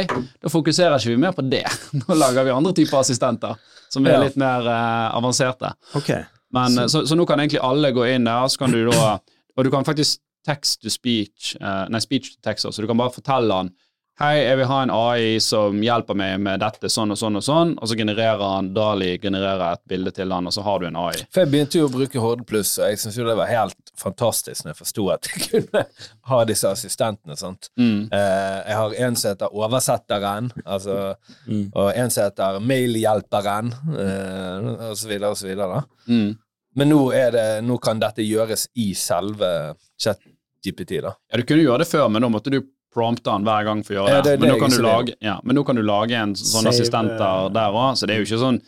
da 0.42 0.50
fokuserer 0.50 0.98
ikke 0.98 1.14
vi 1.14 1.18
mer 1.22 1.36
på 1.38 1.46
det. 1.48 1.64
Nå 2.02 2.16
lager 2.18 2.44
vi 2.48 2.56
andre 2.56 2.74
typer 2.74 3.00
assistenter 3.04 3.56
som 3.90 4.06
er 4.10 4.18
litt 4.26 4.36
mer 4.36 4.66
uh, 4.68 5.16
avanserte. 5.16 5.70
Okay. 5.96 6.26
Men, 6.52 6.78
eh, 6.80 6.88
så, 6.92 7.06
så 7.08 7.16
nå 7.16 7.26
kan 7.28 7.40
egentlig 7.40 7.62
alle 7.64 7.92
gå 7.96 8.06
inn 8.08 8.26
der, 8.28 8.48
så 8.48 8.58
kan 8.66 8.72
du 8.72 8.86
da 8.90 9.20
Og 9.58 9.64
du 9.66 9.70
kan 9.74 9.84
faktisk 9.84 10.20
text 10.48 10.82
to 10.84 10.90
speech, 10.90 11.56
uh, 11.62 11.88
nei, 11.90 12.00
speech 12.00 12.34
to 12.36 12.40
text, 12.44 12.66
også, 12.66 12.78
så 12.78 12.82
du 12.86 12.88
kan 12.88 12.98
bare 13.00 13.12
fortelle 13.16 13.52
han 13.54 13.72
Hei, 14.20 14.40
jeg 14.48 14.58
vil 14.58 14.66
ha 14.66 14.78
en 14.82 14.90
AI 14.90 15.38
som 15.44 15.78
hjelper 15.84 16.16
meg 16.18 16.40
med 16.42 16.60
dette 16.64 16.90
sånn 16.90 17.12
og 17.14 17.20
sånn 17.20 17.36
og 17.38 17.44
sånn, 17.46 17.76
og 17.78 17.86
så 17.86 17.94
genererer 18.00 18.42
han 18.42 18.72
Dali 18.74 19.12
genererer 19.22 19.76
et 19.76 19.84
bilde 19.86 20.10
til 20.16 20.32
han, 20.34 20.48
og 20.50 20.56
så 20.56 20.64
har 20.66 20.80
du 20.82 20.88
en 20.88 20.96
AI. 20.98 21.20
For 21.30 21.44
jeg 21.44 21.52
begynte 21.52 21.78
jo 21.78 21.86
å 21.86 21.92
bruke 21.94 22.24
Horde 22.24 22.42
Pluss, 22.50 22.72
og 22.80 22.90
jeg 22.90 22.98
syns 23.04 23.20
jo 23.20 23.28
det 23.28 23.36
var 23.38 23.52
helt 23.52 23.87
fantastisk 24.00 24.64
når 24.66 24.72
jeg 24.74 24.80
forsto 24.82 25.06
at 25.14 25.28
jeg 25.32 25.44
kunne 25.52 25.84
ha 26.32 26.40
disse 26.50 26.70
assistentene. 26.70 27.36
Mm. 27.78 28.08
Eh, 28.14 28.58
jeg 28.70 28.78
har 28.80 28.96
en 29.08 29.16
som 29.20 29.32
heter 29.34 29.54
Oversetteren, 29.58 30.52
altså, 30.66 31.16
Mm. 31.48 31.72
og 31.76 31.92
en 31.96 32.10
som 32.14 32.24
heter 32.28 32.60
Mailhjelperen, 32.60 33.72
eh, 33.98 34.94
videre. 35.48 35.68
da. 35.74 35.82
Mm. 36.08 36.38
Men 36.76 36.90
nå, 36.90 37.12
er 37.14 37.32
det, 37.32 37.46
nå 37.66 37.78
kan 37.82 38.00
dette 38.00 38.22
gjøres 38.22 38.68
i 38.76 38.92
selve 38.94 39.76
ChatGPT, 40.00 41.02
da. 41.02 41.16
Ja, 41.32 41.38
du 41.38 41.44
kunne 41.44 41.64
gjøre 41.66 41.80
det 41.80 41.88
før, 41.90 42.10
men 42.12 42.22
da 42.22 42.30
måtte 42.30 42.52
du 42.54 42.62
prompte 42.94 43.30
han 43.34 43.44
hver 43.46 43.66
gang 43.66 43.84
for 43.86 43.94
å 43.94 43.98
gjøre 44.04 44.10
Ja, 44.14 44.22
det. 44.22 44.40
det 44.40 44.40
men, 44.46 44.50
nå 44.56 44.60
kan 44.62 44.70
du 44.74 44.82
lage, 44.82 45.16
ja, 45.22 45.40
men 45.44 45.56
nå 45.58 45.64
kan 45.66 45.76
du 45.76 45.84
lage 45.86 46.12
en 46.18 46.34
sånn 46.38 46.64
Save, 46.66 46.74
assistenter 46.74 47.46
eh, 47.48 47.50
der 47.58 47.74
òg, 47.78 47.98
så 47.98 48.08
det 48.08 48.16
er 48.16 48.22
jo 48.24 48.28
ikke 48.30 48.44
sånn 48.46 48.62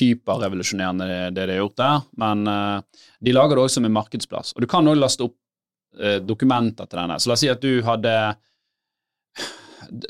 hyperrevolusjonerende 0.00 1.06
det, 1.10 1.20
det 1.36 1.46
de 1.50 1.56
har 1.56 1.62
gjort 1.64 1.76
der, 1.80 2.02
men 2.22 2.46
eh, 2.46 3.04
de 3.24 3.32
lager 3.36 3.56
det 3.56 3.64
også 3.68 3.82
med 3.84 3.94
markedsplass. 3.96 4.52
Og 4.56 4.62
du 4.64 4.68
kan 4.70 4.86
også 4.88 5.00
laste 5.02 5.26
opp 5.28 5.36
eh, 6.00 6.18
dokumenter 6.24 6.86
til 6.90 7.00
denne. 7.02 7.16
Så 7.20 7.30
la 7.32 7.36
oss 7.38 7.44
si 7.46 7.52
at 7.52 7.62
du 7.64 7.72
hadde 7.86 8.16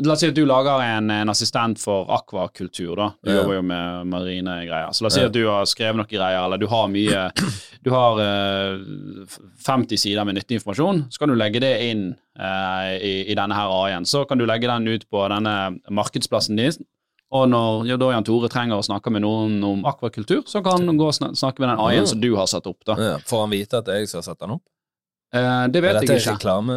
La 0.00 0.14
oss 0.14 0.22
si 0.22 0.28
at 0.30 0.36
du 0.36 0.46
lager 0.48 0.80
en, 0.80 1.10
en 1.12 1.28
assistent 1.28 1.76
for 1.82 2.08
akvakultur, 2.16 2.94
da. 2.96 3.10
Du 3.20 3.28
Ja. 3.28 3.34
jobber 3.42 3.58
jo 3.58 3.62
med 3.68 4.06
marine 4.08 4.54
greier. 4.64 4.88
Så 4.96 5.04
la 5.04 5.10
oss 5.10 5.18
si 5.18 5.24
at 5.26 5.34
du 5.34 5.42
har 5.50 5.66
skrevet 5.68 5.98
noen 6.00 6.08
greier, 6.08 6.38
eller 6.46 6.56
du 6.62 6.64
har 6.70 6.86
mye 6.88 7.26
Du 7.84 7.90
har 7.92 8.16
uh, 8.18 9.26
50 9.66 10.00
sider 10.00 10.24
med 10.24 10.38
nyttig 10.38 10.56
informasjon, 10.58 11.04
så 11.12 11.20
kan 11.20 11.28
du 11.30 11.36
legge 11.36 11.60
det 11.62 11.74
inn 11.90 12.06
uh, 12.40 12.96
i, 12.96 13.26
i 13.30 13.36
denne 13.36 13.54
her 13.54 13.68
AI-en. 13.70 14.08
Så 14.08 14.24
kan 14.26 14.40
du 14.40 14.46
legge 14.48 14.66
den 14.66 14.88
ut 14.88 15.04
på 15.12 15.26
denne 15.30 15.52
markedsplassen 15.94 16.56
din, 16.58 16.80
og 17.35 17.49
når 17.50 17.87
ja, 17.90 17.97
da 17.99 18.12
Jan 18.14 18.26
Tore 18.26 18.49
trenger 18.52 18.78
å 18.78 18.87
snakke 18.87 19.11
med 19.11 19.25
noen 19.25 19.59
om 19.66 19.85
akvakultur, 19.88 20.45
så 20.47 20.62
kan 20.64 20.87
han 20.87 20.99
gå 20.99 21.09
og 21.11 21.16
snakke 21.16 21.62
med 21.62 21.73
den 21.73 21.83
AI-en 21.83 22.06
som 22.06 22.21
du 22.23 22.30
har 22.38 22.47
satt 22.50 22.68
opp. 22.71 22.78
da. 22.87 22.97
Ja, 23.02 23.16
får 23.26 23.47
han 23.47 23.54
vite 23.54 23.80
at 23.80 23.88
det 23.88 23.97
er 23.97 24.04
jeg 24.04 24.12
som 24.12 24.23
har 24.23 24.28
satt 24.28 24.42
den 24.45 24.59
opp? 24.59 24.64
Eh, 25.35 25.64
det 25.75 25.83
vet 25.83 26.02
jeg 26.04 26.21
ikke. 26.23 26.37
reklame? 26.37 26.76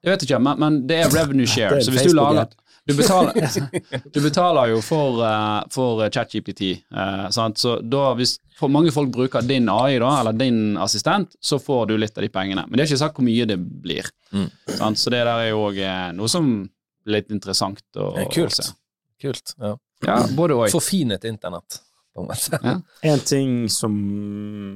Det 0.00 0.12
vet 0.12 0.24
jeg 0.24 0.30
ikke, 0.30 0.42
men, 0.44 0.60
men 0.60 0.82
det 0.88 1.00
er 1.04 1.14
revenue 1.18 1.48
share. 1.48 1.80
er 1.80 1.86
så 1.86 1.94
hvis 1.94 2.10
du 2.10 2.16
lager 2.16 2.50
du 2.88 2.94
betaler, 2.96 3.34
du 4.14 4.20
betaler 4.24 4.70
jo 4.72 4.78
for, 4.82 5.20
uh, 5.20 5.60
for 5.70 6.00
ChatGPT. 6.10 6.80
Uh, 6.90 7.28
så 7.30 7.76
da, 7.82 8.06
hvis 8.18 8.38
mange 8.72 8.92
folk 8.92 9.12
bruker 9.14 9.44
din 9.46 9.68
AI, 9.70 9.98
da, 10.00 10.14
eller 10.22 10.36
din 10.36 10.78
assistent, 10.80 11.36
så 11.40 11.60
får 11.60 11.90
du 11.90 11.96
litt 12.00 12.16
av 12.16 12.24
de 12.24 12.32
pengene. 12.32 12.64
Men 12.66 12.76
det 12.76 12.84
er 12.84 12.90
ikke 12.90 13.02
sagt 13.04 13.20
hvor 13.20 13.28
mye 13.28 13.46
det 13.48 13.58
blir. 13.60 14.08
Mm. 14.32 14.48
Sant? 14.78 15.00
Så 15.00 15.12
det 15.12 15.22
der 15.22 15.44
er 15.44 15.52
jo 15.52 15.66
òg 15.68 15.80
noe 16.16 16.32
som 16.32 16.50
er 16.64 17.18
litt 17.18 17.30
interessant 17.32 17.84
å, 18.00 18.10
å 18.24 18.48
se. 18.48 18.70
Kult. 19.20 19.54
Ja. 19.60 19.74
Ja, 20.06 20.18
både 20.36 20.56
og. 20.56 20.70
Forfinet 20.72 21.24
internett, 21.28 21.80
på 22.14 22.22
en 22.22 22.28
måte. 22.30 22.60
Ja. 22.64 22.76
En 23.12 23.20
ting 23.20 23.68
som 23.72 23.94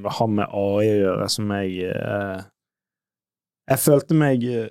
har 0.05 0.29
med 0.29 0.45
AI 0.53 0.89
å 0.91 0.99
gjøre, 1.01 1.29
som 1.33 1.53
jeg 1.57 1.89
eh, 1.89 2.43
Jeg 3.73 3.81
følte 3.81 4.17
meg 4.21 4.45
eh, 4.45 4.67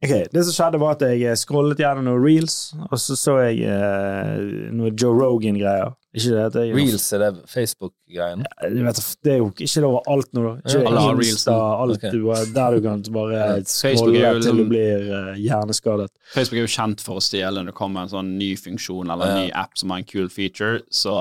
Ok, 0.00 0.14
Det 0.32 0.44
som 0.48 0.54
skjedde, 0.56 0.80
var 0.80 0.94
at 0.96 1.04
jeg 1.04 1.36
scrollet 1.36 1.82
gjennom 1.82 2.06
noen 2.08 2.22
reels, 2.24 2.54
og 2.88 2.96
så 2.96 3.18
så 3.20 3.34
jeg 3.44 3.66
eh, 3.68 4.70
noe 4.72 4.94
Joe 4.96 5.12
Rogan-greier. 5.18 5.92
Ikke 6.10 6.30
det? 6.34 6.44
det 6.52 6.60
er 6.60 6.64
jo- 6.66 6.76
Reels 6.76 7.12
er 7.14 7.18
det 7.22 7.28
Facebook-greien? 7.46 8.40
Ja, 8.42 8.92
det 9.22 9.32
er 9.32 9.36
jo 9.38 9.50
ikke 9.52 9.66
det 9.70 9.84
overalt 9.86 10.32
nå, 10.34 10.42
da. 10.42 10.54
Ikke 10.66 10.86
Alle 10.88 11.00
har 11.04 11.14
reels, 11.20 11.44
alt 11.46 11.96
okay. 11.98 12.10
du, 12.10 12.24
der 12.54 12.74
du 12.74 12.80
kan 12.82 13.04
bare 13.14 13.62
scrolle 13.64 14.42
til 14.42 14.50
du 14.50 14.64
liksom- 14.64 14.68
blir 14.72 15.06
uh, 15.06 15.34
hjerneskadet. 15.38 16.10
Facebook 16.34 16.58
er 16.58 16.66
jo 16.66 16.72
kjent 16.74 17.00
for 17.06 17.20
å 17.20 17.22
stjele 17.22 17.62
når 17.62 17.70
det 17.70 17.74
kommer 17.78 18.02
en 18.02 18.08
sånn 18.10 18.32
ny 18.40 18.56
funksjon 18.58 19.06
eller 19.10 19.24
en 19.24 19.36
Ja. 19.36 19.44
ny 19.44 19.50
app 19.54 19.78
som 19.78 19.90
har 19.90 19.98
en 20.02 20.04
kul 20.04 20.28
feature, 20.28 20.80
så 20.90 21.14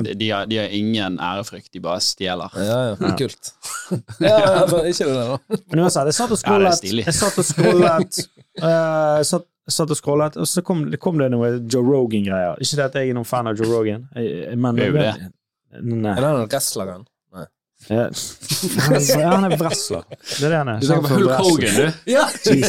de, 0.00 0.14
de, 0.14 0.30
har, 0.30 0.46
de 0.48 0.56
har 0.56 0.68
ingen 0.72 1.18
ærefrykt, 1.20 1.68
de 1.74 1.80
bare 1.84 2.00
stjeler. 2.00 2.48
Ja, 2.56 2.96
ja. 2.96 3.12
Kult. 3.20 3.52
ja, 4.24 4.38
ja, 4.40 4.64
ikke 4.88 5.04
det 5.04 5.14
da. 5.18 5.38
Men 5.68 5.84
uansett, 5.84 6.08
jeg 6.08 6.16
satt 6.16 6.32
og 6.32 6.38
Ja, 6.40 6.58
det 6.58 6.72
scrollet, 6.72 6.78
stilig. 6.80 7.04
jeg 7.04 7.14
satt 7.20 7.36
og 7.36 7.44
scrollet, 7.44 8.22
uh, 8.62 9.16
jeg 9.20 9.26
satt, 9.28 9.44
satt 9.70 9.90
og 9.94 9.96
scrollet, 9.98 10.36
og 10.36 10.48
så 10.48 10.62
kom, 10.66 10.84
kom 10.98 11.18
det 11.20 11.30
noe 11.30 11.52
Joe 11.70 11.84
Rogan-greier. 11.86 12.58
Ikke 12.58 12.76
det 12.80 12.84
at 12.88 12.96
jeg 12.98 13.12
er 13.12 13.18
noen 13.18 13.28
fan 13.28 13.46
av 13.46 13.58
Joe 13.58 13.70
Rogan, 13.70 14.08
men 14.14 14.76
Du 14.76 14.82
er 14.82 14.90
jo 14.90 14.98
det. 14.98 15.30
Nei. 15.82 16.12
Er 16.12 16.20
det 16.20 16.30
den 16.36 16.48
wrestleren? 16.52 17.04
Nei. 17.32 17.46
Ja. 17.88 18.08
Han 18.86 18.94
er, 18.94 19.24
han 19.26 19.46
er 19.48 19.56
wrestler. 19.58 20.04
Det 20.12 20.44
er 20.46 20.52
det 20.52 20.58
han 20.60 20.68
er. 20.70 20.82
Du 20.82 20.86
tenker 20.86 21.08
på 21.08 21.16
Hulk 21.16 21.32
Hogan, 21.40 21.78
du? 21.78 22.12
Ja! 22.12 22.26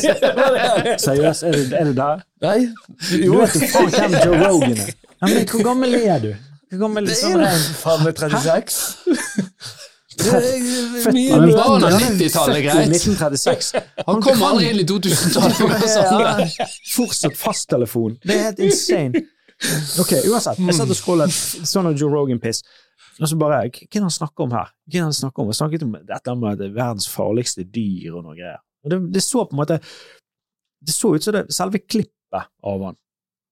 Seriøst, 1.05 1.43
er 1.49 1.57
du, 1.57 1.75
er 1.77 1.89
du 1.89 1.93
der? 1.99 2.23
Nei, 2.41 2.55
Du 3.11 3.35
vet 3.37 3.53
jo 3.59 3.69
faen 3.75 3.91
hvem 3.93 4.15
Joe 4.23 4.39
Rogan 4.41 4.73
er. 4.73 4.89
Ja, 4.89 5.27
men 5.27 5.45
hvor 5.51 5.65
gammel 5.67 5.93
er 5.99 6.23
du? 6.23 6.31
Hvor 6.73 6.81
gammel 6.87 7.05
Det 7.11 7.19
sånn 7.19 7.43
er 7.45 7.51
er 7.51 7.67
faen 7.83 8.07
meg 8.07 8.17
36. 8.17 8.79
Mye 11.13 11.39
bra. 11.39 11.63
barn 11.63 11.85
av 11.87 11.95
er 11.97 12.05
90-tallet, 12.13 12.63
greit. 12.65 12.93
1936. 12.93 13.73
Han 14.07 14.21
kom 14.23 14.43
aldri 14.47 14.71
inn 14.71 14.81
i 14.83 14.87
2000-tallet. 14.89 15.61
Ja, 16.59 16.67
Fortsatt 16.93 17.37
fasttelefon. 17.37 18.17
Det 18.23 18.35
er 18.35 18.43
helt 18.49 18.61
insane. 18.63 19.23
Ok, 20.01 20.11
uansett. 20.27 20.59
Jeg 20.59 20.75
satt 20.75 20.91
og 20.91 20.97
scrollet 20.97 21.33
sånn 21.33 21.87
av 21.89 21.97
Joe 21.99 22.11
Rogan-piss. 22.11 22.63
Og 23.21 23.29
så 23.29 23.37
bare 23.39 23.61
Hva 23.67 23.69
er 23.69 23.87
det 23.93 24.01
han 24.01 24.13
snakker 24.13 24.47
om 24.47 24.55
her? 24.55 24.71
Hva 24.87 24.95
er 24.97 24.99
det 24.99 25.05
han 25.05 25.15
snakker 25.19 25.43
om? 25.43 25.51
Han 25.51 25.59
snakket 25.59 25.85
om 25.85 25.95
dette 26.09 26.35
med 26.39 26.59
det 26.59 26.67
er 26.69 26.75
verdens 26.75 27.07
farligste 27.11 27.65
dyr 27.65 28.17
og 28.17 28.25
noe 28.25 28.35
greier. 28.37 28.59
Og 28.83 28.91
det, 28.91 28.99
det 29.15 29.23
så 29.23 29.45
på 29.47 29.55
en 29.55 29.61
måte 29.61 29.77
Det 30.83 30.91
så 30.91 31.13
ut 31.15 31.23
som 31.23 31.35
det 31.37 31.45
selve 31.55 31.79
klippet 31.79 32.49
av 32.65 32.81
han. 32.89 32.97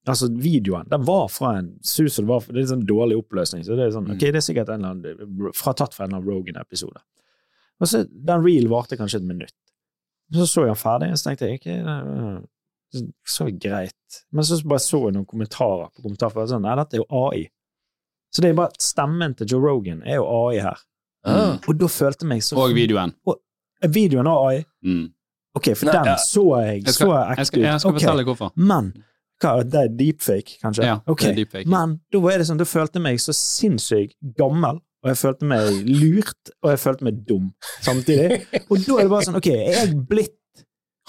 Altså 0.09 0.31
videoen. 0.33 0.87
Den 0.89 1.03
var 1.05 1.27
fra 1.29 1.57
en 1.59 1.73
sus 1.85 2.17
og 2.17 2.23
det 2.23 2.29
var 2.31 2.45
det 2.47 2.55
er 2.57 2.63
en 2.63 2.71
sånn 2.71 2.85
dårlig 2.89 3.19
oppløsning. 3.21 3.65
Så 3.65 3.77
det 3.77 3.85
er 3.85 3.91
sånn, 3.93 4.09
ok, 4.09 4.23
det 4.23 4.39
er 4.39 4.45
sikkert 4.45 4.71
en 4.73 4.85
eller 4.85 4.95
annen 4.95 5.57
fratatt 5.57 5.93
fra 5.93 6.07
en 6.07 6.15
eller 6.15 6.23
annen 6.23 6.31
Rogan-episode. 6.31 7.03
Og 7.81 7.89
så 7.89 8.03
Den 8.09 8.45
reel 8.45 8.69
varte 8.71 8.97
kanskje 8.97 9.21
et 9.21 9.27
minutt. 9.29 9.55
Så 10.33 10.47
så 10.47 10.65
jeg 10.65 10.73
han 10.73 10.79
ferdig, 10.79 11.11
og 11.11 11.19
så 11.19 11.29
tenkte 11.29 11.49
jeg 11.49 11.59
ok, 11.59 12.47
det 12.91 13.01
så 13.27 13.47
greit. 13.51 14.21
Men 14.31 14.47
så 14.47 14.57
bare 14.67 14.83
så 14.83 15.05
jeg 15.05 15.15
noen 15.15 15.27
kommentarer 15.27 15.91
på 15.91 16.03
kommentarfeltet. 16.03 16.53
Sånn, 16.55 16.65
Nei, 16.65 16.75
dette 16.79 16.97
er 16.97 17.03
jo 17.03 17.21
AI. 17.27 17.45
Så 18.31 18.43
det 18.43 18.51
er 18.51 18.57
bare 18.57 18.83
stemmen 18.83 19.35
til 19.37 19.53
Joe 19.53 19.63
Rogan 19.63 20.03
er 20.07 20.19
jo 20.19 20.27
AI 20.27 20.61
her. 20.63 20.83
Ah. 21.27 21.57
Og 21.67 21.77
da 21.77 21.89
følte 21.91 22.25
jeg 22.25 22.31
meg 22.31 22.43
så 22.45 22.57
Og 22.57 22.73
videoen. 22.73 23.13
Og, 23.29 23.37
Videoen 23.91 24.29
og 24.29 24.47
AI? 24.47 24.63
Mm. 24.85 25.05
Ok, 25.57 25.71
for 25.75 25.89
Nei, 25.89 25.93
den 25.97 26.09
ja. 26.11 26.17
så 26.21 26.43
jeg, 26.61 26.81
Jeg 26.85 26.95
skal, 26.95 27.07
så 27.07 27.13
jeg 27.13 27.47
skal, 27.49 27.63
jeg 27.65 27.79
skal 27.81 27.89
okay. 27.89 27.97
Ok, 27.97 28.01
fortelle 28.01 28.25
hvorfor. 28.29 28.53
Men 28.55 28.91
hva, 29.41 29.56
det 29.65 29.82
er 29.82 29.91
deepfake, 29.97 30.60
kanskje? 30.62 30.86
Ja, 30.88 30.99
okay. 31.06 31.32
det 31.32 31.34
er 31.34 31.39
deepfake. 31.43 31.69
Men 31.71 31.97
da 32.13 32.21
var 32.23 32.41
det 32.41 32.47
sånn, 32.49 32.62
da 32.62 32.67
følte 32.69 32.99
jeg 32.99 33.06
meg 33.08 33.21
så 33.23 33.36
sinnssykt 33.36 34.17
gammel, 34.38 34.82
og 35.01 35.10
jeg 35.10 35.17
følte 35.17 35.47
meg 35.49 35.88
lurt, 35.89 36.51
og 36.62 36.73
jeg 36.73 36.82
følte 36.84 37.08
meg 37.08 37.23
dum 37.25 37.47
samtidig. 37.82 38.43
Og 38.69 38.75
da 38.84 38.99
er 38.99 39.08
det 39.08 39.13
bare 39.15 39.25
sånn, 39.25 39.39
ok, 39.39 39.49
er 39.56 39.77
jeg 39.80 39.95
blitt 40.12 40.36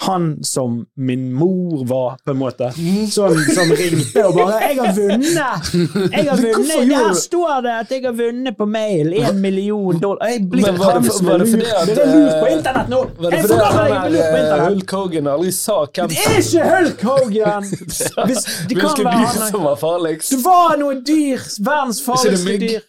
han 0.07 0.43
som 0.43 0.85
min 0.97 1.33
mor 1.33 1.85
var, 1.87 2.17
på 2.25 2.31
en 2.33 2.37
måte? 2.39 2.69
Sånn 3.11 3.39
som 3.55 3.71
ringte 3.71 4.25
og 4.27 4.35
bare 4.37 4.59
'Jeg 4.61 4.77
har 4.79 4.93
vunnet! 4.97 5.69
Jeg 6.13 6.29
har 6.29 6.37
vunnet! 6.37 6.89
Der 6.93 7.13
står 7.19 7.61
det 7.65 7.73
at 7.79 7.91
jeg 7.91 8.03
har 8.05 8.15
vunnet 8.17 8.57
på 8.57 8.65
mail! 8.65 9.13
En 9.13 9.41
million 9.41 9.99
dollar! 9.99 10.27
Jeg 10.27 10.49
blir 10.49 10.65
Men 10.67 10.79
var 10.79 10.99
det 10.99 11.11
for- 11.11 11.25
var 11.25 11.37
det 11.37 11.49
fordi 11.49 11.65
at, 11.81 11.87
Det 11.87 12.03
er 12.03 12.13
lurt 12.15 12.39
på 12.39 12.47
eh, 12.47 12.57
internett 12.57 12.89
nå! 12.89 13.01
Var 13.19 13.29
det 13.31 13.41
fordi 13.41 13.59
at 13.59 13.73
han 13.73 14.15
eh! 14.15 14.65
Hulk 14.67 14.91
Hogan 14.91 15.27
aldri 15.27 15.51
sa 15.51 15.77
hvem 15.85 16.09
Det 16.09 16.17
er 16.25 16.39
ikke 16.39 16.63
Hulk 16.75 17.03
Hogan! 17.09 17.63
Hvis, 18.27 18.43
det 18.69 18.77
kan 18.77 18.89
hvilke 18.89 19.03
være 19.03 19.19
dyr 19.19 19.27
han 19.39 19.51
som 19.51 19.63
var 19.63 19.75
farligst? 19.75 20.31
det 20.31 20.41
var 20.45 20.77
noe 20.79 20.99
dyr! 21.01 21.39
Verdens 21.59 22.01
farligste 22.05 22.57
dyr. 22.59 22.81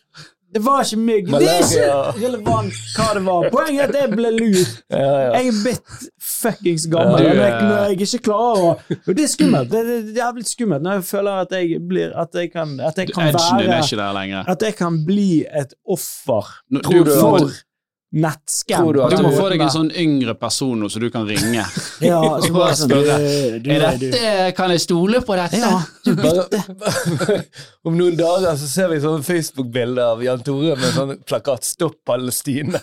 Det 0.54 0.60
var 0.62 0.84
ikke 0.86 0.98
meg. 1.02 1.26
Det 1.32 1.48
er 1.50 1.62
ikke 1.64 2.26
relevant 2.26 2.76
hva 2.94 3.06
det 3.16 3.22
var. 3.26 3.46
Poenget 3.50 3.82
er 3.82 3.88
at 3.90 3.96
jeg 3.98 4.10
ble 4.14 4.30
lurt. 4.36 4.76
Jeg 4.94 5.48
er 5.50 5.58
blitt 5.64 6.04
fuckings 6.22 6.86
gammel 6.92 7.24
Ja, 7.24 7.32
du 7.32 7.34
når, 7.34 7.42
jeg, 7.42 7.52
er- 7.52 7.66
når 7.68 7.82
jeg 7.88 8.00
ikke 8.06 8.22
klarer 8.28 8.62
å 8.62 8.70
Og 9.08 9.10
det 9.18 9.24
er 9.26 9.32
skummelt. 9.34 9.70
Det, 9.72 9.82
det, 9.88 9.98
det 10.06 10.14
er 10.14 10.20
jævlig 10.22 10.46
skummelt 10.52 10.86
når 10.86 10.98
jeg 11.00 11.06
føler 11.10 11.42
at 11.44 11.54
jeg 11.58 11.80
blir 11.90 12.14
At 12.24 12.38
jeg 12.38 12.52
kan, 12.54 12.76
at 12.80 12.98
jeg 13.02 13.10
kan 13.12 13.34
være. 13.34 14.44
At 14.54 14.62
jeg 14.68 14.76
kan 14.78 15.00
bli 15.06 15.28
et 15.50 15.74
offer 15.86 16.52
Tror 16.84 17.04
Du, 17.04 17.14
for 17.20 17.50
nettskam. 18.14 18.92
Du 18.94 19.00
du 19.02 19.22
må 19.24 19.32
få 19.34 19.48
deg 19.50 19.64
en 19.64 19.72
sånn 19.72 19.90
yngre 19.98 20.36
person 20.38 20.78
nå, 20.78 20.88
så 20.92 21.02
du 21.02 21.08
kan 21.14 21.26
ringe. 21.28 21.64
Ja, 22.04 22.20
så 22.42 22.50
bare 22.52 22.74
sånn, 22.76 22.90
du, 22.90 23.58
du, 23.64 23.70
Er 23.72 23.84
dette, 23.84 24.22
Kan 24.58 24.72
jeg 24.74 24.82
stole 24.84 25.20
på 25.24 25.36
dette? 25.38 25.60
Ja. 25.62 25.80
Bare, 26.20 27.38
om 27.88 27.96
noen 27.96 28.16
dager 28.18 28.56
så 28.60 28.68
ser 28.68 28.90
vi 28.92 29.00
sånne 29.02 29.24
Facebook-bilder 29.24 30.14
av 30.14 30.24
Jan 30.24 30.42
Tore 30.44 30.76
med 30.78 30.94
sånn 30.94 31.14
plakat 31.26 31.66
'Stopp 31.66 32.00
Palestina'. 32.06 32.80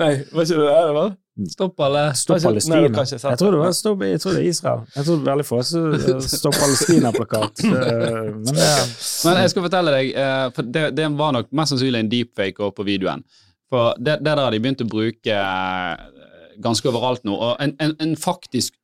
Nei, 0.00 0.14
var 0.32 0.46
ikke 0.46 0.58
det 0.58 0.66
det 0.68 0.80
det 0.90 0.96
var? 0.98 1.14
Stopp 1.50 1.80
alle. 1.82 2.02
Stopp 2.14 2.42
Palestina. 2.44 2.82
Nei. 2.94 3.06
Jeg 3.10 3.38
tror 3.40 3.56
det 3.56 3.58
var 3.58 3.72
stopp, 3.74 4.02
jeg 4.06 4.20
tror 4.22 4.36
det 4.36 4.42
er 4.44 4.50
Israel. 4.52 4.84
Jeg 4.94 5.06
tror 5.06 5.16
det 5.16 5.24
er 5.24 5.30
veldig 5.32 5.46
få 5.48 5.62
som 5.66 6.20
Stopp 6.22 6.58
Palestina-plakat. 6.60 7.64
Men 7.64 8.44
Men 8.44 9.40
jeg 9.42 9.50
skal 9.50 9.66
fortelle 9.66 9.96
deg, 9.96 10.12
eh, 10.14 10.44
for 10.54 10.74
det, 10.76 10.84
det 10.94 11.08
var 11.18 11.34
nok 11.34 11.50
mest 11.50 11.74
sannsynlig 11.74 12.04
en 12.04 12.12
deepfake 12.12 12.70
på 12.76 12.86
videoen. 12.86 13.24
For 13.72 13.98
det, 13.98 14.18
det 14.22 14.30
der 14.32 14.42
har 14.44 14.54
de 14.54 14.60
begynt 14.62 14.84
å 14.84 14.88
bruke 14.88 15.38
eh, 15.38 16.24
ganske 16.62 16.90
overalt 16.90 17.24
nå. 17.26 17.34
Og 17.34 17.62
en, 17.62 17.74
en, 17.82 17.96
en 18.00 18.14
faktisk 18.20 18.76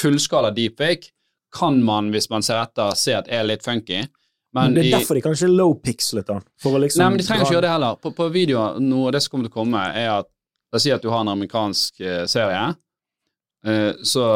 fullskala 0.00 0.52
deepfake 0.54 1.12
kan 1.56 1.80
man, 1.82 2.12
hvis 2.14 2.30
man 2.30 2.44
ser 2.46 2.60
etter, 2.62 2.94
se 2.98 3.16
at 3.18 3.30
er 3.32 3.46
litt 3.48 3.64
funky. 3.66 4.04
Men 4.54 4.74
det 4.74 4.84
er 4.84 4.88
i, 4.88 4.92
derfor 4.94 5.18
de 5.18 5.22
kanskje 5.22 5.48
low-pixlet 5.50 6.26
den. 6.26 6.44
Liksom 6.62 7.02
nei, 7.02 7.08
men 7.10 7.20
de 7.20 7.26
trenger 7.26 7.46
ikke 7.46 7.56
gjøre 7.56 7.66
det 7.66 7.74
heller. 7.74 7.98
På, 8.02 8.12
på 8.14 8.28
videoen 8.34 8.86
noe 8.86 9.10
av 9.10 9.16
det 9.16 9.22
som 9.24 9.34
kommer 9.34 9.50
til 9.50 9.54
å 9.54 9.58
komme, 9.60 9.82
er 9.94 10.12
at 10.20 10.30
La 10.70 10.78
oss 10.78 10.84
si 10.86 10.92
at 10.94 11.02
du 11.02 11.08
har 11.10 11.24
en 11.24 11.32
amerikansk 11.32 12.00
eh, 12.00 12.24
serie. 12.30 12.74
Eh, 13.66 13.92
så, 14.06 14.26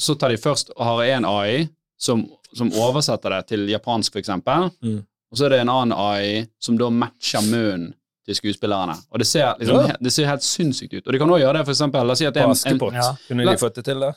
så 0.00 0.14
tar 0.16 0.32
de 0.32 0.40
først 0.40 0.72
og 0.72 0.84
har 0.86 1.02
en 1.18 1.26
AI 1.28 1.66
som, 2.00 2.24
som 2.56 2.72
oversetter 2.72 3.36
det 3.36 3.42
til 3.52 3.68
japansk, 3.68 4.16
eksempel. 4.16 4.70
Mm. 4.84 5.02
Og 5.04 5.38
så 5.38 5.46
er 5.46 5.54
det 5.54 5.60
en 5.64 5.72
annen 5.74 5.92
AI 5.92 6.46
som 6.62 6.78
da 6.80 6.88
matcher 6.88 7.44
munnen 7.44 7.92
til 8.24 8.38
skuespillerne. 8.38 8.96
Og 9.12 9.20
det 9.20 9.26
ser, 9.28 9.54
liksom, 9.60 9.88
Ja. 9.90 9.96
det 10.00 10.12
ser 10.12 10.26
helt 10.30 10.42
sinnssykt 10.46 10.94
ut. 10.94 11.06
Og 11.06 11.12
de 11.12 11.18
kan 11.20 11.28
også 11.30 11.44
gjøre 11.44 11.58
det, 11.58 11.64
for 11.66 11.74
eksempel. 11.76 12.06
La 12.06 12.12
oss 12.16 12.18
si 12.22 12.26
at 12.28 12.34
det 12.34 12.42
er 12.42 12.50
en, 12.50 12.56
en, 12.72 12.98
ja. 12.98 13.08
Kunne 13.28 13.46
de 13.50 13.56
fått 13.60 13.74
det 13.80 13.84
til, 13.84 14.00
da? 14.00 14.12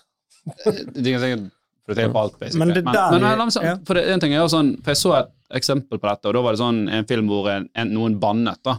de 0.48 1.12
kan 1.12 1.22
sikkert 1.24 1.48
få 1.84 1.94
det 1.94 1.98
til 2.00 2.12
på 2.14 2.22
alt, 2.24 2.38
basically. 2.40 2.60
Men 2.60 2.74
det 2.76 2.84
der 2.86 3.12
men, 3.12 3.24
er- 3.24 3.38
men, 3.38 3.52
ja. 3.68 3.76
for 3.88 4.00
det, 4.00 4.06
en 4.14 4.24
ting 4.24 4.34
er 4.34 4.42
jo 4.44 4.52
sånn, 4.52 4.74
for 4.84 4.94
jeg 4.94 5.02
så 5.02 5.14
et 5.20 5.34
eksempel 5.60 6.00
på 6.00 6.08
dette, 6.10 6.28
og 6.28 6.36
da 6.38 6.44
var 6.44 6.56
det 6.56 6.62
sånn 6.64 6.84
en 6.92 7.08
film 7.08 7.28
hvor 7.32 7.50
en, 7.52 7.68
en, 7.76 7.92
noen 7.96 8.18
bannet, 8.20 8.60
da. 8.64 8.78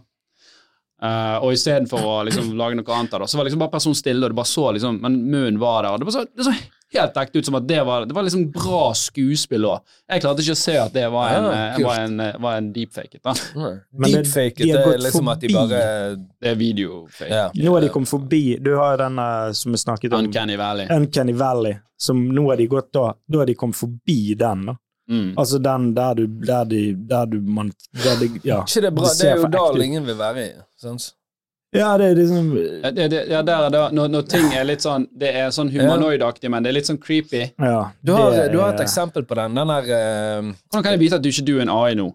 Uh, 0.98 1.36
og 1.46 1.52
istedenfor 1.54 2.02
å 2.02 2.14
liksom 2.26 2.56
lage 2.58 2.74
noe 2.74 2.96
annet 2.96 3.12
av 3.14 3.22
det, 3.22 3.28
så 3.30 3.38
var 3.38 3.46
liksom 3.46 3.60
bare 3.62 3.70
personen 3.76 3.94
stille, 3.94 4.24
og 4.26 4.32
du 4.32 4.34
bare 4.34 4.50
så 4.50 4.64
liksom 4.74 4.96
Men 4.98 5.20
munnen 5.30 5.60
var 5.62 5.84
der, 5.86 5.92
og 5.94 6.00
det, 6.02 6.08
var 6.08 6.16
så, 6.16 6.24
det 6.26 6.46
så 6.48 6.54
helt 6.94 7.16
ekte 7.20 7.38
ut 7.38 7.44
som 7.46 7.54
at 7.58 7.66
det 7.68 7.80
var, 7.86 8.04
det 8.06 8.14
var 8.16 8.22
liksom 8.24 8.46
bra 8.52 8.92
skuespill 8.96 9.66
òg. 9.68 9.80
Jeg 10.08 10.22
klarte 10.24 10.40
ikke 10.44 10.54
å 10.56 10.60
se 10.60 10.76
at 10.80 10.92
det 10.92 11.04
var 11.12 11.28
en, 11.36 11.44
Ja, 11.44 11.66
eh, 11.76 11.84
var 11.84 12.00
en, 12.04 12.20
eh, 12.20 12.38
var 12.40 12.56
en 12.56 12.72
deepfake. 12.72 13.20
Da. 13.22 13.34
Men 13.54 13.80
det- 13.92 14.12
Deepfake, 14.22 14.56
de 14.64 14.72
det 14.72 14.80
er 14.80 14.86
liksom 14.98 15.04
liksom 15.04 15.28
at 15.32 15.40
de 15.40 15.48
bare 15.54 16.16
Det 16.40 16.48
er 16.52 16.54
videofake. 16.56 17.28
ja. 17.30 17.50
Nå 17.54 17.74
har 17.74 17.80
de 17.80 17.88
kommet 17.88 18.08
forbi 18.08 18.58
Du 18.62 18.74
har 18.76 18.96
den 18.96 19.18
eh, 19.18 19.52
som 19.52 19.72
vi 19.72 19.78
snakket 19.78 20.12
om, 20.12 20.24
Uncanny 20.24 20.56
Valley. 20.56 20.86
Uncanny 20.90 21.32
Valley. 21.32 21.76
Som 21.98 22.28
nå 22.32 22.48
har 22.50 22.56
de 22.56 22.66
gått 22.68 22.92
da 22.92 23.12
Da 23.30 23.38
har 23.38 23.46
de 23.46 23.54
kommet 23.54 23.76
forbi 23.76 24.34
den, 24.38 24.66
da. 24.66 24.76
Mm. 25.10 25.34
Altså 25.38 25.58
den 25.62 25.94
der 25.94 26.14
du 26.14 26.26
Der, 26.26 26.64
de, 26.64 26.94
der 26.94 27.26
du 27.26 27.40
man 27.40 27.72
der 27.92 28.16
de, 28.20 28.40
Ja. 28.44 28.62
Ikke 28.62 28.80
det 28.82 28.94
bra? 28.94 29.04
Det 29.08 29.18
Det 29.18 29.28
er 29.32 29.36
jo 29.36 29.46
da 29.48 29.82
ingen 29.84 30.04
vil 30.06 30.16
være 30.16 30.44
i. 30.46 30.50
Sant? 30.76 31.12
Ja, 31.76 31.88
det 32.00 32.06
er 32.10 32.14
liksom 32.16 32.46
Ja, 32.56 32.90
det, 32.90 33.08
det, 33.12 33.18
ja, 33.28 33.42
der 33.44 33.66
er 33.66 33.74
det, 33.74 33.82
når, 33.92 34.08
når 34.08 34.22
ting 34.32 34.46
er 34.56 34.64
litt 34.64 34.80
sånn 34.84 35.04
Det 35.12 35.34
er 35.36 35.50
sånn 35.52 35.68
humanoidaktig, 35.72 36.48
men 36.50 36.64
det 36.64 36.70
er 36.70 36.78
litt 36.78 36.88
sånn 36.88 37.00
creepy. 37.02 37.42
Ja. 37.60 37.90
Du 38.00 38.14
har, 38.16 38.38
du 38.48 38.56
har 38.62 38.72
et 38.72 38.80
eksempel 38.86 39.26
på 39.28 39.36
den. 39.36 39.58
Den 39.58 39.74
der 39.74 39.90
uh, 39.92 40.48
Hvordan 40.70 40.86
kan 40.86 40.96
jeg 40.96 41.02
vite 41.04 41.20
at 41.20 41.26
du 41.26 41.28
ikke 41.28 41.44
du 41.50 41.58
er 41.58 41.66
en 41.66 41.74
AI 41.74 41.94
nå? 41.98 42.08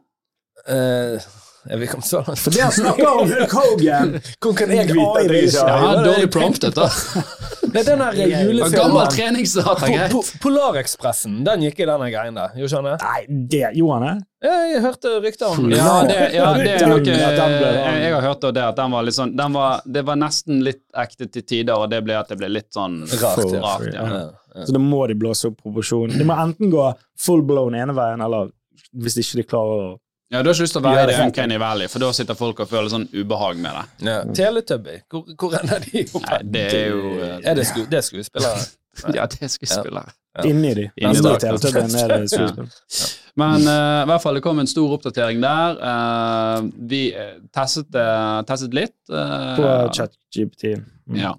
eh, 0.67 1.21
Jeg 1.69 1.79
vi 1.79 1.87
kommet 1.87 2.07
så 2.09 2.19
langt. 2.27 2.39
For 2.43 2.51
det 2.51 2.65
snakker 2.75 3.07
om 3.07 3.29
Hulk 3.33 3.53
Hogan! 3.55 4.09
Hvor 4.43 4.55
kan 4.57 4.71
jeg 4.75 4.89
vite 4.89 5.21
det? 5.23 5.35
jeg 5.37 5.47
ikke 5.47 5.67
Ja, 5.69 5.91
dårlig 6.03 6.29
promptet, 6.33 6.75
da. 6.75 6.89
Nei, 7.73 7.81
den 7.87 8.01
der 8.03 8.17
julefilmen 8.19 8.73
Gammel 8.75 9.07
treningsdata, 9.13 9.87
greit. 9.87 10.11
Po- 10.13 10.21
Polarekspressen, 10.43 11.39
den 11.47 11.63
gikk 11.65 11.79
i 11.81 11.87
denne 11.89 12.09
greien 12.13 12.35
der. 12.37 12.51
Gjorde 12.59 12.73
skjønner 12.73 12.97
han 12.97 12.99
det? 12.99 13.07
Nei, 13.07 13.45
det 13.53 13.63
gjorde 13.79 13.95
han 13.95 14.03
det? 14.09 14.27
Jeg 14.43 14.81
hørte 14.83 15.13
rykter 15.23 15.47
om 15.55 15.69
det. 15.71 15.77
Ja, 15.79 15.93
det, 16.09 16.17
ja, 16.35 16.49
det 16.59 16.67
er 16.75 16.85
noe 16.91 16.99
den. 17.07 17.15
jeg, 17.15 18.03
jeg 18.03 18.13
har 18.17 18.25
hørt 18.27 18.45
det 18.59 18.65
at 18.67 18.77
den 18.83 18.93
var 18.97 19.07
litt 19.07 19.15
sånn 19.17 19.33
den 19.39 19.55
var, 19.55 19.79
Det 19.97 20.03
var 20.11 20.19
nesten 20.19 20.59
litt 20.67 20.83
ekte 21.05 21.29
til 21.31 21.47
tider, 21.47 21.79
og 21.79 21.87
det 21.95 22.03
ble 22.05 22.19
at 22.19 22.29
det 22.33 22.37
ble 22.43 22.51
litt 22.51 22.69
sånn 22.75 22.99
Rart, 23.07 23.39
rart 23.55 23.87
ja. 23.87 24.03
Ja, 24.03 24.23
ja. 24.27 24.65
Så 24.67 24.75
da 24.75 24.83
må 24.83 25.05
de 25.09 25.15
blåse 25.17 25.49
opp 25.49 25.61
proporsjonen. 25.63 26.19
De 26.19 26.27
må 26.27 26.35
enten 26.43 26.69
gå 26.75 26.91
full 27.23 27.41
blown 27.47 27.73
ene 27.79 27.95
veien, 27.97 28.21
eller 28.21 28.51
hvis 28.93 29.15
ikke 29.23 29.39
de 29.39 29.47
klarer 29.49 29.85
å 29.87 29.93
Ja, 30.33 30.41
Du 30.41 30.49
har 30.49 30.55
ikke 30.55 30.65
lyst 30.65 30.73
til 30.73 30.81
å 30.81 30.85
være 30.87 31.11
i 31.11 31.13
er 31.13 31.25
Uncanny 31.27 31.57
Valley, 31.61 31.89
for 31.93 32.01
da 32.01 32.07
sitter 32.17 32.37
folk 32.37 32.63
og 32.63 32.69
føler 32.71 32.89
sånn 32.89 33.03
ubehag 33.13 33.59
med 33.61 33.75
det. 33.77 33.83
Ja. 34.09 34.15
Teletubby, 34.39 34.95
hvor, 35.13 35.27
hvor 35.37 35.57
er 35.59 35.83
de? 35.83 36.05
Nei, 36.23 36.39
det 36.55 36.63
er 36.73 36.87
jo 36.89 37.11
eh, 37.19 37.35
Er 37.51 37.59
det, 37.59 37.67
sku, 37.69 37.83
det 37.91 37.99
er 37.99 38.07
skuespillere? 38.07 38.63
Ja, 39.17 39.25
det 39.27 39.41
er 39.41 39.51
skuespillere. 39.51 40.13
Ja. 40.37 40.43
Inni 40.49 40.73
de. 40.73 40.87
Inni 40.97 41.13
Inni 41.17 41.21
de. 41.21 41.35
teletubben 41.41 41.95
er 41.99 42.11
det 42.13 42.19
skuespill. 42.31 42.69
Men 43.37 43.65
uh, 43.65 44.01
i 44.03 44.07
hvert 44.09 44.21
fall, 44.21 44.37
det 44.37 44.43
kom 44.45 44.59
en 44.61 44.69
stor 44.69 44.93
oppdatering 44.95 45.41
der. 45.41 45.77
Uh, 45.81 46.67
vi 46.89 47.07
eh, 47.13 47.35
testet, 47.53 47.89
uh, 47.97 48.41
testet 48.49 48.73
litt. 48.77 48.95
På 49.09 49.71
ChatGPT. 49.93 50.75
Mm. 51.09 51.17
Ja. 51.21 51.33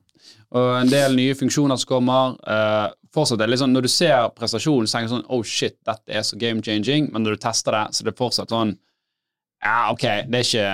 Og 0.55 0.71
en 0.79 0.91
del 0.91 1.17
nye 1.19 1.35
funksjoner 1.35 1.79
som 1.81 1.91
kommer. 1.91 2.37
eh, 2.47 2.93
fortsatt 3.15 3.41
er 3.41 3.47
det 3.47 3.55
litt 3.55 3.63
sånn, 3.63 3.75
Når 3.75 3.87
du 3.87 3.91
ser 3.91 4.29
prestasjonen, 4.37 4.87
så 4.87 4.99
tenker 4.99 5.11
du 5.11 5.15
sånn 5.17 5.31
Oh 5.35 5.43
shit, 5.43 5.77
dette 5.87 6.15
er 6.15 6.23
så 6.27 6.39
game 6.39 6.63
changing. 6.63 7.11
Men 7.13 7.27
når 7.27 7.37
du 7.37 7.43
tester 7.43 7.75
det, 7.75 7.85
så 7.95 8.05
er 8.05 8.11
det 8.11 8.19
fortsatt 8.19 8.55
sånn 8.55 8.77
Ja, 9.65 9.91
ok, 9.91 10.05
det 10.31 10.41
er 10.41 10.47
ikke, 10.47 10.69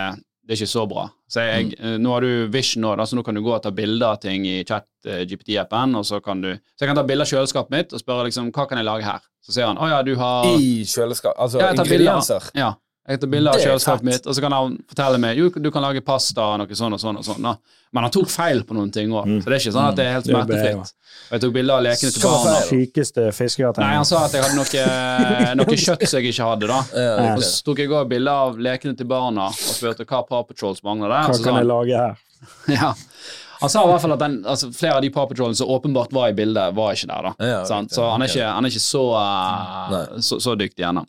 det 0.51 0.57
er 0.57 0.65
ikke 0.65 0.73
så 0.73 0.83
bra. 0.91 1.05
Så 1.31 1.43
jeg, 1.47 1.67
mm. 1.79 2.01
Nå 2.03 2.11
har 2.11 2.25
du 2.27 2.49
Vision 2.51 2.83
nå, 2.83 2.91
så 3.07 3.15
nå 3.15 3.23
kan 3.23 3.37
du 3.39 3.41
gå 3.47 3.53
og 3.55 3.61
ta 3.63 3.71
bilder 3.71 4.17
av 4.17 4.17
ting 4.19 4.49
i 4.51 4.65
chat-GPT-appen. 4.67 5.95
og 6.01 6.03
Så 6.09 6.19
kan 6.25 6.41
du, 6.43 6.49
så 6.75 6.83
jeg 6.83 6.91
kan 6.91 6.99
ta 6.99 7.05
bilde 7.07 7.23
av 7.23 7.31
kjøleskapet 7.31 7.71
mitt 7.77 7.95
og 7.95 8.03
spørre 8.03 8.25
liksom, 8.27 8.49
hva 8.51 8.65
kan 8.67 8.81
jeg 8.81 8.89
lage 8.89 9.07
her. 9.07 9.23
Så 9.47 9.55
sier 9.55 9.71
han 9.71 9.79
å 9.79 9.87
ja, 9.87 10.01
du 10.03 10.17
har 10.19 10.49
I 10.51 10.83
kjøleskap? 10.91 11.39
Altså 11.39 11.63
ja, 11.63 11.71
ingredienser? 11.71 12.51
Ja. 12.59 12.73
Jeg 13.11 13.21
tar 13.21 13.31
bilde 13.33 13.51
av 13.51 13.59
kjøleskapet 13.61 14.07
mitt, 14.07 14.27
og 14.31 14.37
så 14.37 14.43
kan 14.45 14.55
han 14.55 14.79
fortelle 14.93 15.19
meg 15.19 15.39
jo, 15.41 15.49
du 15.51 15.71
kan 15.75 15.83
lage 15.83 16.01
pasta 16.07 16.45
og 16.53 16.61
noe 16.63 16.79
sånn 16.79 16.95
og 16.95 17.01
sånn. 17.03 17.19
og 17.19 17.27
sånn 17.27 17.43
da. 17.43 17.57
Men 17.91 18.05
han 18.07 18.13
tok 18.15 18.29
feil 18.31 18.61
på 18.63 18.77
noen 18.77 18.93
ting 18.95 19.11
òg, 19.11 19.25
Mm. 19.27 19.41
så 19.43 19.51
det 19.51 19.57
er 19.57 19.63
ikke 19.65 19.73
sånn 19.75 19.89
at 19.89 19.97
det 19.99 20.05
er 20.07 20.13
helt 20.15 20.29
smertefritt. 20.31 20.93
Og 21.31 21.33
jeg 21.35 21.41
tok 21.43 21.53
bilde 21.57 21.73
av 21.75 21.83
lekene 21.83 22.13
til 22.15 22.23
barna. 22.23 22.61
Sykeste. 22.69 23.25
Nei, 23.83 23.95
han 23.97 24.05
sa 24.07 24.25
at 24.29 24.33
jeg 24.33 24.43
hadde 24.45 24.57
noe, 24.61 25.55
noe 25.59 25.75
kjøtt 25.75 26.07
som 26.07 26.21
jeg 26.21 26.31
ikke 26.33 26.47
hadde, 26.53 26.67
da. 26.71 26.79
Ja. 26.95 27.35
Og 27.35 27.43
så 27.43 27.65
tok 27.67 27.79
jeg 27.83 27.91
òg 27.91 28.09
bilde 28.09 28.31
av 28.31 28.57
lekene 28.63 28.97
til 28.97 29.07
barna 29.11 29.49
og 29.51 29.55
spurte 29.59 30.07
hva 30.07 30.23
Paw 30.29 30.45
Patrols 30.47 30.83
mangler 30.87 31.09
der. 31.11 31.35
Hva 31.35 31.43
kan 31.45 31.59
jeg 31.59 31.67
lage 31.67 31.97
her? 31.99 32.15
ja. 32.79 32.95
Han 33.61 33.71
sa 33.73 33.85
i 33.85 33.91
hvert 33.91 34.03
fall 34.03 34.15
at 34.17 34.23
den, 34.23 34.39
altså, 34.49 34.71
flere 34.73 34.97
av 34.99 35.05
de 35.05 35.11
Paw 35.15 35.29
Patrolene 35.29 35.59
som 35.59 35.69
åpenbart 35.71 36.13
var 36.17 36.33
i 36.33 36.37
bildet, 36.37 36.75
var 36.77 36.97
ikke 36.97 37.11
der. 37.11 37.29
da. 37.29 37.49
Ja, 37.51 37.61
Sant? 37.69 37.91
riktig. 37.91 37.99
Så 37.99 38.09
han 38.11 38.25
er 38.25 38.33
ikke, 38.33 38.49
han 38.57 38.67
er 38.69 38.75
ikke 38.75 38.85
så, 38.87 39.05
uh, 39.21 40.19
så, 40.25 40.41
så 40.41 40.57
dyktig 40.59 40.87
ennå. 40.89 41.05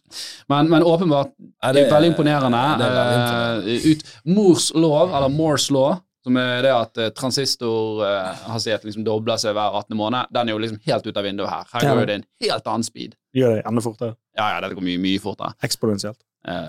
Men, 0.52 0.70
men 0.72 0.84
åpenbart 0.88 1.34
Ja, 1.40 1.72
det 1.74 1.86
er 1.86 1.92
veldig 1.94 2.14
imponerende. 2.14 2.62
det 2.82 2.88
er 2.88 2.96
veldig 3.00 3.20
imponerende. 3.20 3.76
Eh, 3.76 3.92
ut, 3.92 4.16
Mors 4.36 4.72
lov, 4.76 5.14
eller 5.16 5.32
Moores 5.34 5.70
law, 5.72 5.96
som 6.24 6.38
er 6.38 6.62
det 6.66 6.74
at 6.76 7.00
eh, 7.02 7.10
transistor 7.18 8.04
uh, 8.06 8.58
liksom 8.84 9.06
dobler 9.06 9.40
seg 9.42 9.56
hver 9.58 9.78
18. 9.80 9.98
måned, 9.98 10.30
den 10.34 10.50
er 10.50 10.54
jo 10.54 10.62
liksom 10.62 10.82
helt 10.86 11.08
ut 11.08 11.18
av 11.18 11.26
vinduet 11.26 11.50
her. 11.50 11.70
Her 11.74 11.88
går 11.88 12.04
jo 12.04 12.10
det 12.12 12.18
en 12.20 12.28
helt 12.46 12.68
annen 12.68 12.86
speed. 12.86 13.16
Gjør 13.34 13.58
det 13.58 13.64
enda 13.66 13.82
fortere. 13.82 14.16
Ja, 14.38 14.52
ja, 14.54 14.60
dette 14.62 14.78
går 14.78 14.86
mye, 14.86 15.02
mye 15.02 15.22
fortere. 15.24 15.56
Eksponentielt. 15.66 16.20
Eh, 16.48 16.68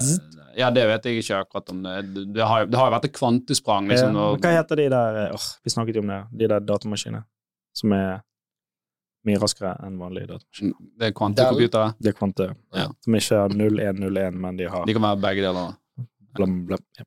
ja, 0.58 0.70
det 0.74 0.84
vet 0.88 1.06
jeg 1.08 1.22
ikke 1.22 1.40
akkurat 1.44 1.70
om 1.72 1.82
det. 1.84 1.94
Det, 2.14 2.26
det, 2.36 2.42
har, 2.46 2.64
jo- 2.64 2.70
det 2.72 2.82
vært 2.96 3.08
et 3.08 3.16
kvantesprang, 3.16 3.88
liksom. 3.90 4.18
og, 4.18 4.40
hva 4.42 4.52
heter 4.56 4.82
de 4.82 4.88
der 4.92 5.22
oh, 5.34 5.48
Vi 5.64 5.72
snakket 5.74 5.98
jo 5.98 6.04
om 6.04 6.12
det. 6.12 6.20
De 6.42 6.50
der 6.52 6.64
datamaskinene 6.66 7.24
som 7.76 7.94
er 7.96 8.20
mye 9.26 9.38
raskere 9.40 9.76
enn 9.86 9.98
vanlige 10.00 10.32
datamaskiner. 10.32 10.88
det 10.98 11.08
er 11.08 11.14
kvantecomputere. 11.16 11.92
De 12.02 12.10
er 12.10 12.16
kvante. 12.18 12.48
Ja. 12.74 12.88
Som 13.04 13.18
ikke 13.18 13.42
har 13.44 13.54
0101, 13.54 14.40
men 14.44 14.58
de 14.58 14.68
har 14.72 14.88
De 14.88 14.96
kan 14.96 15.06
være 15.06 15.22
begge 15.22 15.46
deler. 15.46 15.76
blam, 16.36 16.58
blam. 16.66 16.84
Ja. 16.98 17.06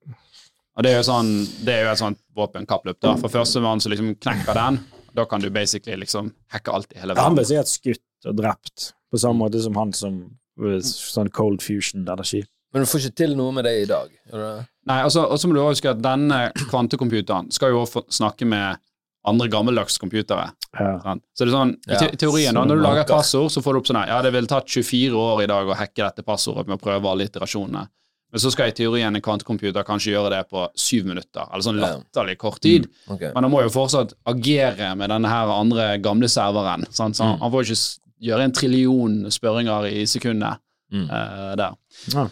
Og 0.76 0.84
det 0.84 0.92
er 0.92 1.00
jo 1.00 1.06
sånn, 1.08 1.32
det 1.64 1.74
er 1.74 1.86
jo 1.86 1.92
et 1.94 2.02
sånt 2.02 2.20
våpenkappløp. 2.36 3.00
da. 3.04 3.16
For 3.22 3.32
førstemann 3.32 3.84
som 3.84 3.94
liksom 3.94 4.16
knekker 4.20 4.58
den, 4.58 4.80
da 5.16 5.26
kan 5.30 5.44
du 5.44 5.50
basically 5.54 5.96
liksom 6.02 6.34
hacke 6.52 6.74
alt 6.76 6.92
i 6.92 7.00
hele 7.00 7.14
verden. 7.14 7.24
Han 7.30 7.38
ble 7.38 7.46
sikkert 7.48 7.72
skutt 7.72 8.30
og 8.32 8.36
drept, 8.42 8.90
på 9.12 9.22
samme 9.22 9.46
måte 9.46 9.62
som 9.64 9.78
han 9.80 9.94
som 9.96 10.18
eh, 10.60 10.82
sånn 10.84 11.32
cold 11.36 11.64
fusion-energi. 11.64 12.44
Men 12.76 12.84
du 12.84 12.90
får 12.92 13.06
ikke 13.08 13.16
til 13.24 13.36
noe 13.40 13.54
med 13.56 13.64
det 13.64 13.72
i 13.82 13.86
dag? 13.88 14.10
Gjør 14.28 14.42
du 14.42 14.46
det? 14.46 14.66
Nei, 14.92 14.98
altså, 15.08 15.24
Og 15.32 15.40
så 15.40 15.48
må 15.48 15.56
du 15.56 15.62
huske 15.64 15.90
at 15.94 16.02
denne 16.04 16.42
kvantecomputeren 16.68 17.48
skal 17.56 17.72
jo 17.72 17.82
også 17.86 18.04
snakke 18.14 18.46
med 18.52 18.82
andre 19.26 19.48
gammeldags 19.50 19.96
computere. 19.98 20.52
Ja. 20.78 21.16
Så 21.34 21.46
det 21.48 21.50
er 21.50 21.56
sånn, 21.56 21.72
i 21.88 21.96
te 21.98 22.10
teorien 22.20 22.54
da, 22.54 22.66
Når 22.68 22.78
du 22.78 22.84
lager 22.84 23.06
et 23.06 23.14
passord, 23.16 23.48
så 23.50 23.64
får 23.64 23.74
du 23.74 23.80
opp 23.80 23.88
sånn 23.90 23.98
her 24.04 24.12
Ja, 24.12 24.18
det 24.22 24.34
ville 24.36 24.50
tatt 24.52 24.68
24 24.70 25.16
år 25.18 25.42
i 25.46 25.48
dag 25.50 25.72
å 25.72 25.78
hacke 25.80 26.04
dette 26.04 26.22
passordet 26.28 26.68
med 26.68 26.78
å 26.78 26.84
prøve 26.84 27.10
alle 27.10 27.26
iterasjonene. 27.26 27.88
Men 28.36 28.44
så 28.44 28.52
skal 28.52 28.68
i 28.70 28.76
teorien 28.76 29.16
en 29.16 29.24
kvantecomputer 29.24 29.86
kanskje 29.88 30.12
gjøre 30.12 30.34
det 30.36 30.42
på 30.52 30.66
syv 30.76 31.06
minutter, 31.08 31.46
eller 31.48 31.64
sånn 31.64 31.80
latterlig 31.80 32.36
kort 32.42 32.60
tid. 32.62 32.90
Ok. 33.08 33.22
Men 33.34 33.46
han 33.48 33.52
må 33.54 33.62
jo 33.64 33.72
fortsatt 33.72 34.12
agere 34.28 34.92
med 35.00 35.10
denne 35.14 35.32
her 35.32 35.48
andre 35.56 35.86
gamle 36.04 36.28
serveren. 36.30 36.84
Sant? 36.92 37.16
Så 37.16 37.24
han, 37.24 37.38
Mm. 37.38 37.42
han 37.46 37.52
får 37.56 37.64
ikke 37.64 37.80
gjøre 38.28 38.44
en 38.44 38.52
trillion 38.52 39.16
spørringer 39.32 39.88
i 39.94 40.04
sekundet 40.06 40.60
Mm. 40.94 41.10
uh, 41.10 41.56
der. 41.56 41.74
Ja. 42.14 42.28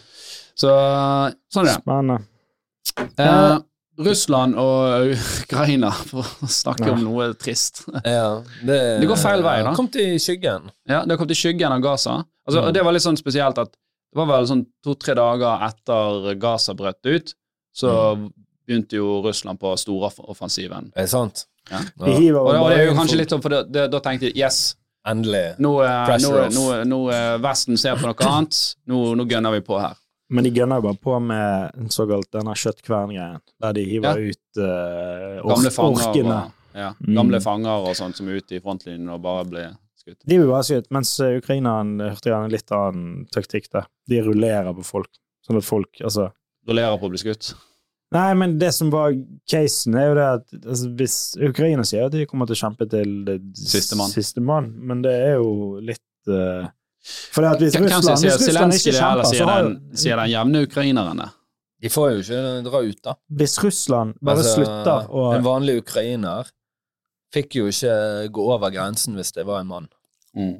Så 0.56 0.70
sånn 1.52 1.66
er 1.66 1.70
det. 1.70 1.76
Spennende. 1.80 2.18
Eh, 3.18 3.58
Russland 4.04 4.56
og 4.58 5.14
Ukraina, 5.44 5.90
for 6.08 6.22
å 6.26 6.48
snakke 6.50 6.86
Ja. 6.88 6.92
om 6.96 7.04
noe 7.04 7.32
trist. 7.38 7.84
Ja, 8.04 8.42
det, 8.66 8.78
Det 9.00 9.08
går 9.10 9.20
feil 9.22 9.42
vei, 9.46 9.62
da. 9.66 9.74
Kom 9.78 9.88
til 9.88 10.16
skyggen. 10.22 10.70
Ja, 10.88 11.02
Det 11.04 11.14
har 11.14 11.18
kommet 11.20 11.34
i 11.36 11.38
skyggen 11.38 11.72
av 11.74 11.80
Gaza. 11.84 12.24
Altså, 12.46 12.60
Mm. 12.60 12.68
og 12.68 12.74
Det 12.74 12.84
var 12.84 12.92
litt 12.92 13.02
sånn 13.06 13.16
spesielt 13.18 13.58
at 13.58 13.70
det 13.72 14.18
var 14.20 14.26
vel 14.26 14.46
sånn 14.46 14.66
to-tre 14.84 15.14
dager 15.14 15.62
etter 15.68 16.34
Gaza 16.38 16.74
brøt 16.74 17.02
ut, 17.06 17.34
så 17.74 18.14
Mm. 18.16 18.32
begynte 18.68 18.92
jo 18.96 19.20
Russland 19.22 19.58
på 19.60 19.74
storoffensiven. 19.78 20.92
Er 20.96 21.02
det 21.02 21.10
sant? 21.10 21.46
Ja. 21.70 21.78
De 21.98 22.12
hiver 22.12 22.38
Og, 22.40 22.52
det- 22.52 22.60
og 22.60 22.70
det 22.70 22.78
er 22.78 22.86
jo 22.90 22.94
kanskje 22.98 23.16
litt 23.16 23.30
sånn, 23.30 23.42
for 23.42 23.48
det, 23.48 23.72
det, 23.72 23.90
da 23.90 23.98
tenkte 24.00 24.26
jeg 24.28 24.36
yes, 24.36 24.76
Endelig. 25.06 25.56
nå, 25.58 25.82
eh, 25.82 26.18
nå, 26.18 26.50
nå, 26.52 26.84
nå 26.86 27.40
Vesten 27.40 27.76
ser 27.78 27.96
på 27.96 28.02
noe 28.06 28.14
annet, 28.28 28.74
nå, 28.86 29.14
nå 29.16 29.24
gønner 29.28 29.52
vi 29.52 29.60
på 29.60 29.80
her. 29.80 29.94
Men 30.30 30.44
de 30.46 30.50
gønner 30.56 30.80
jo 30.80 30.86
bare 30.88 31.00
på 31.04 31.18
med 31.20 31.74
en 31.78 31.90
såkalt 31.92 32.30
denne 32.32 32.54
kjøttkvern-greien, 32.56 33.40
der 33.60 33.72
de 33.76 33.82
hiver 33.84 34.20
ut 34.30 34.60
uh, 34.60 35.42
Gamle 35.44 35.70
fanger, 35.74 36.06
orkene. 36.08 36.36
og, 36.46 36.60
ja, 36.74 36.92
Mm. 37.04 37.14
gamle 37.14 37.40
fanger 37.44 37.84
og 37.90 37.94
sånt 37.94 38.16
som 38.16 38.28
er 38.28 38.40
ute 38.40 38.56
i 38.56 38.60
frontlinjen 38.64 39.10
og 39.14 39.20
bare 39.22 39.44
blir 39.46 39.68
skutt. 40.00 40.16
De 40.24 40.38
blir 40.40 40.48
bare 40.50 40.64
skutt, 40.66 40.88
mens 40.90 41.12
ukraineren 41.20 42.00
hørte 42.00 42.32
gjerne 42.32 42.48
en 42.48 42.54
litt 42.56 42.72
annen 42.74 43.26
taktikk 43.30 43.68
der. 43.70 43.86
De 44.10 44.22
rullerer 44.26 44.72
på 44.74 44.82
folk, 44.84 45.10
sånn 45.46 45.60
at 45.60 45.64
folk 45.68 46.00
Altså 46.02 46.30
Rullerer 46.66 46.96
på 46.98 47.06
å 47.06 47.12
bli 47.12 47.20
skutt. 47.20 47.52
Nei, 48.14 48.32
men 48.34 48.58
det 48.58 48.72
som 48.74 48.90
var 48.90 49.12
casen, 49.50 49.94
er 49.98 50.08
jo 50.08 50.14
det 50.16 50.26
at 50.38 50.52
altså, 50.64 50.88
hvis 50.96 51.16
Ukraina 51.48 51.82
sier 51.84 52.06
at 52.06 52.12
de 52.14 52.26
kommer 52.30 52.46
til 52.46 52.54
å 52.56 52.60
kjempe 52.62 52.86
til 52.88 53.14
Sistemann. 53.58 54.10
siste 54.12 54.40
mann, 54.40 54.72
men 54.78 55.02
det 55.02 55.12
er 55.12 55.34
jo 55.40 55.78
litt 55.82 56.30
uh, 56.30 56.68
For 57.04 57.44
det 57.44 57.50
at 57.52 57.62
hvis 57.62 57.74
Hvem 57.76 57.86
Russland, 57.88 58.18
sier 58.20 58.36
hvis 58.36 58.48
Russland 58.48 58.76
ikke 58.78 58.92
kjemper, 58.96 59.24
så 59.24 59.32
sier 59.34 59.48
har 59.50 59.64
den, 59.66 59.74
sier 60.00 60.20
den 60.22 60.30
jevne 60.32 60.62
ukrainerne? 60.64 61.26
De 61.84 61.90
får 61.92 62.12
jo 62.14 62.20
ikke 62.22 62.42
dra 62.64 62.80
ut, 62.80 63.00
da. 63.04 63.14
Hvis 63.40 63.56
Russland 63.60 64.14
bare 64.24 64.40
Altså, 64.40 64.54
slutter 64.56 65.10
å 65.12 65.24
En 65.36 65.44
vanlig 65.44 65.74
ukrainer 65.82 66.48
fikk 67.34 67.58
jo 67.58 67.66
ikke 67.68 67.96
gå 68.32 68.46
over 68.54 68.72
grensen 68.72 69.18
hvis 69.18 69.34
det 69.36 69.44
var 69.48 69.60
en 69.60 69.68
mann. 69.68 69.88
Mm. 70.38 70.54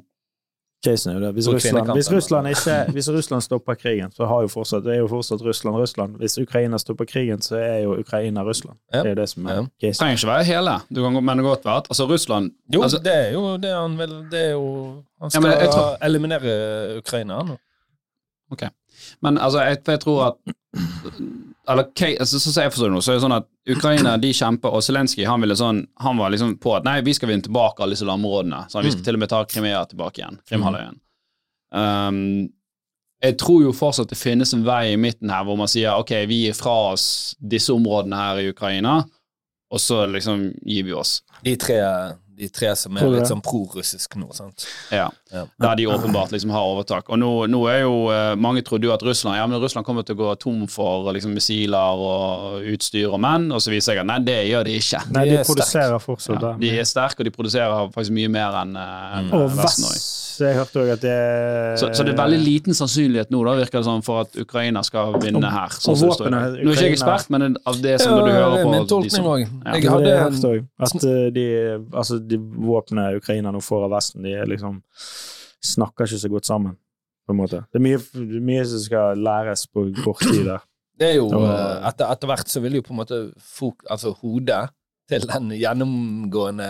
Casen 0.85 1.11
er 1.11 1.15
jo 1.17 1.21
det. 1.25 1.31
Hvis 1.37 1.47
Russland, 1.49 1.91
hvis, 1.97 2.09
Russland 2.13 2.47
ikke, 2.51 2.75
hvis 2.93 3.09
Russland 3.15 3.41
stopper 3.45 3.73
krigen, 3.81 4.11
så 4.15 4.25
har 4.29 4.41
jo 4.45 4.47
fortsatt, 4.53 4.83
det 4.85 4.93
er 4.95 4.99
jo 5.01 5.07
fortsatt 5.11 5.41
Russland 5.45 5.75
Russland. 5.81 6.15
Hvis 6.21 6.37
Ukraina 6.41 6.77
stopper 6.77 7.05
krigen, 7.09 7.41
så 7.41 7.55
er 7.57 7.77
jo 7.83 7.97
Ukraina 7.99 8.43
Russland. 8.45 8.77
Ja. 8.93 9.01
Det 9.03 9.05
er 9.05 9.15
jo 9.15 9.21
det 9.21 9.29
som 9.33 9.45
er 9.45 9.53
Ja. 9.55 9.65
Det 9.81 9.95
Trenger 9.97 10.17
ikke 10.19 10.27
være 10.31 10.43
hele, 10.51 10.75
du 10.95 11.01
kan, 11.03 11.13
gå- 11.17 11.21
men 11.25 11.37
det 11.37 11.43
kan 11.43 11.49
godt 11.51 11.65
være 11.65 11.77
at 11.83 11.87
altså 11.89 12.05
Russland 12.13 12.51
Jo, 12.73 12.81
altså, 12.83 12.97
det 13.03 13.15
er 13.15 13.31
jo 13.33 13.57
det 13.57 13.71
han 13.75 13.97
vil 13.97 14.13
Det 14.31 14.41
er 14.45 14.51
jo 14.51 14.65
Han 15.21 15.31
skal 15.31 15.43
ja, 15.43 15.59
jeg 15.59 15.69
tror- 15.73 15.97
eliminere 16.05 16.97
Ukraina 16.97 17.41
nå. 17.43 17.57
Ok. 18.51 18.63
Men 19.21 19.37
altså, 19.37 19.59
jeg, 19.61 19.77
jeg 19.87 19.99
tror 19.99 20.23
at 20.25 20.33
Eller 21.67 21.87
altså, 22.19 22.39
så 22.39 22.51
så 22.53 22.61
jeg 22.61 22.71
forstår 22.71 22.91
det 22.91 22.95
nå, 22.95 23.01
så 23.01 23.11
er 23.11 23.15
det 23.17 23.23
sånn 23.25 23.35
at 23.37 23.47
Ukraina 23.73 24.17
de 24.21 24.29
kjemper, 24.37 24.73
og 24.75 24.83
Zelenskyj 24.85 25.25
han 25.25 25.41
sånn 25.57 25.87
Han 26.03 26.17
var 26.17 26.29
liksom 26.29 26.57
på 26.61 26.75
at 26.77 26.83
nei, 26.85 26.99
vi 27.01 27.13
skal 27.13 27.29
vinne 27.29 27.41
tilbake 27.45 27.81
alle 27.81 27.95
disse 27.95 28.05
områdene. 28.05 28.65
Sånn, 28.69 28.83
vi 28.83 28.91
skal 28.91 29.01
Mm. 29.01 29.05
til 29.05 29.15
og 29.15 29.19
med 29.19 29.29
ta 29.29 29.43
Krimea 29.45 29.85
tilbake 29.85 30.21
igjen. 30.21 30.39
Krimhalvøya. 30.49 30.93
Um, 31.71 32.49
jeg 33.23 33.37
tror 33.37 33.63
jo 33.63 33.71
fortsatt 33.73 34.09
det 34.11 34.17
finnes 34.19 34.53
en 34.53 34.63
vei 34.67 34.93
i 34.93 34.97
midten 34.99 35.29
her 35.29 35.43
hvor 35.47 35.57
man 35.57 35.67
sier 35.71 35.97
ok, 35.97 36.11
vi 36.29 36.43
gir 36.45 36.53
fra 36.53 36.91
oss 36.93 37.35
disse 37.41 37.73
områdene 37.73 38.15
her 38.15 38.41
i 38.43 38.49
Ukraina, 38.51 38.99
og 39.71 39.79
så 39.81 40.03
liksom 40.11 40.51
gir 40.63 40.83
vi 40.85 40.93
oss. 40.93 41.21
De 41.43 41.55
tre, 41.55 41.79
de 42.35 42.49
tre 42.51 42.73
som 42.79 42.97
er 42.99 43.07
litt 43.13 43.29
sånn 43.29 43.43
prorussisk 43.45 44.17
nå, 44.19 44.29
sant. 44.35 44.67
Ja. 44.93 45.07
Ja. 45.31 45.45
Der 45.61 45.79
de 45.79 45.87
åpenbart 45.91 46.31
liksom 46.35 46.51
har 46.53 46.67
overtak. 46.69 47.09
Og 47.11 47.19
nå, 47.19 47.31
nå 47.51 47.61
er 47.71 47.81
jo 47.81 47.95
eh, 48.13 48.35
Mange 48.39 48.61
trodde 48.65 48.87
jo 48.87 48.93
at 48.93 49.03
Russland 49.03 49.39
ja, 49.39 49.45
men 49.49 49.59
Russland 49.61 49.87
kommer 49.87 50.05
til 50.05 50.15
å 50.17 50.21
gå 50.21 50.33
tom 50.43 50.65
for 50.71 51.09
liksom, 51.15 51.33
missiler 51.35 52.03
og 52.05 52.67
utstyr 52.75 53.09
og 53.09 53.21
menn, 53.23 53.49
og 53.55 53.63
så 53.63 53.73
viser 53.73 53.95
jeg 53.97 54.05
at 54.05 54.11
nei, 54.11 54.19
det 54.27 54.37
gjør 54.51 54.67
de 54.67 54.77
ikke. 54.79 55.01
Nei, 55.15 55.25
De 55.25 55.37
de 55.37 55.41
produserer 55.47 55.95
produserer 55.95 56.03
fortsatt 56.03 56.45
Ja, 56.45 56.53
de 56.59 56.71
er 56.79 56.87
sterke, 56.87 57.21
og 57.21 57.29
de 57.29 57.33
produserer 57.35 57.89
faktisk 57.95 58.15
mye 58.15 58.31
mer 58.31 58.61
enn 58.63 58.77
eh, 58.79 59.17
enn, 59.19 59.33
Og 59.35 59.59
òg. 60.41 60.47
Jeg 60.49 60.57
hørte 60.59 60.81
òg 60.81 60.91
at 60.95 61.01
det 61.03 61.15
Så, 61.81 61.89
så 61.97 62.05
det 62.07 62.13
er 62.13 62.19
veldig 62.19 62.39
liten 62.41 62.77
sannsynlighet 62.77 63.31
nå, 63.33 63.41
da, 63.47 63.55
virker 63.59 63.81
det 63.81 63.87
sånn, 63.87 64.03
for 64.05 64.23
at 64.25 64.39
Ukraina 64.41 64.83
skal 64.85 65.17
vinne 65.23 65.51
her. 65.53 65.75
Sånn 65.75 65.95
og 65.95 66.01
våpenet, 66.01 66.15
det 66.15 66.17
står. 66.17 66.31
Nå 66.35 66.41
er 66.43 66.75
ikke 66.75 66.87
jeg 66.87 66.97
ekspert, 66.97 67.31
men 67.35 67.57
av 67.57 67.81
det 67.83 67.95
som 68.03 68.13
ja, 68.13 68.19
du 68.19 68.31
hører 68.31 68.45
det 68.55 68.59
er 68.59 68.67
på 68.67 68.73
min 68.73 68.89
tolkning 68.91 69.29
òg. 69.31 69.45
Ja. 69.45 69.75
Jeg 69.77 69.91
hadde 69.95 70.09
jeg 70.09 70.17
en 70.17 70.25
hørte 70.25 70.53
også, 70.55 71.01
at 71.01 71.07
eh, 71.11 71.25
de, 71.35 71.47
altså 72.03 72.19
de 72.33 72.41
våpnene 72.69 73.07
Ukraina 73.19 73.53
nå 73.55 73.63
får 73.65 73.87
av 73.87 73.95
Vesten, 73.95 74.25
de 74.25 74.35
er 74.35 74.49
liksom 74.49 74.81
snakker 75.65 76.05
ikke 76.05 76.21
så 76.21 76.31
godt 76.31 76.49
sammen, 76.49 76.77
på 77.25 77.33
en 77.33 77.41
måte. 77.41 77.63
Det 77.73 77.81
er 77.81 77.85
mye, 77.87 77.99
mye 78.45 78.65
som 78.69 78.81
skal 78.83 79.21
læres 79.25 79.65
på 79.71 79.87
kort 80.03 80.23
tid 80.25 80.45
der. 80.51 80.63
Det 80.95 81.09
er 81.09 81.17
jo 81.17 81.27
eh, 81.27 81.87
etter, 81.89 82.07
etter 82.07 82.29
hvert 82.29 82.47
så 82.47 82.61
vil 82.63 82.77
jo 82.77 82.83
på 82.85 82.93
en 82.93 83.01
måte 83.01 83.17
fok, 83.43 83.81
altså 83.91 84.13
hodet 84.21 84.61
til 85.11 85.25
den 85.27 85.49
gjennomgående 85.59 86.69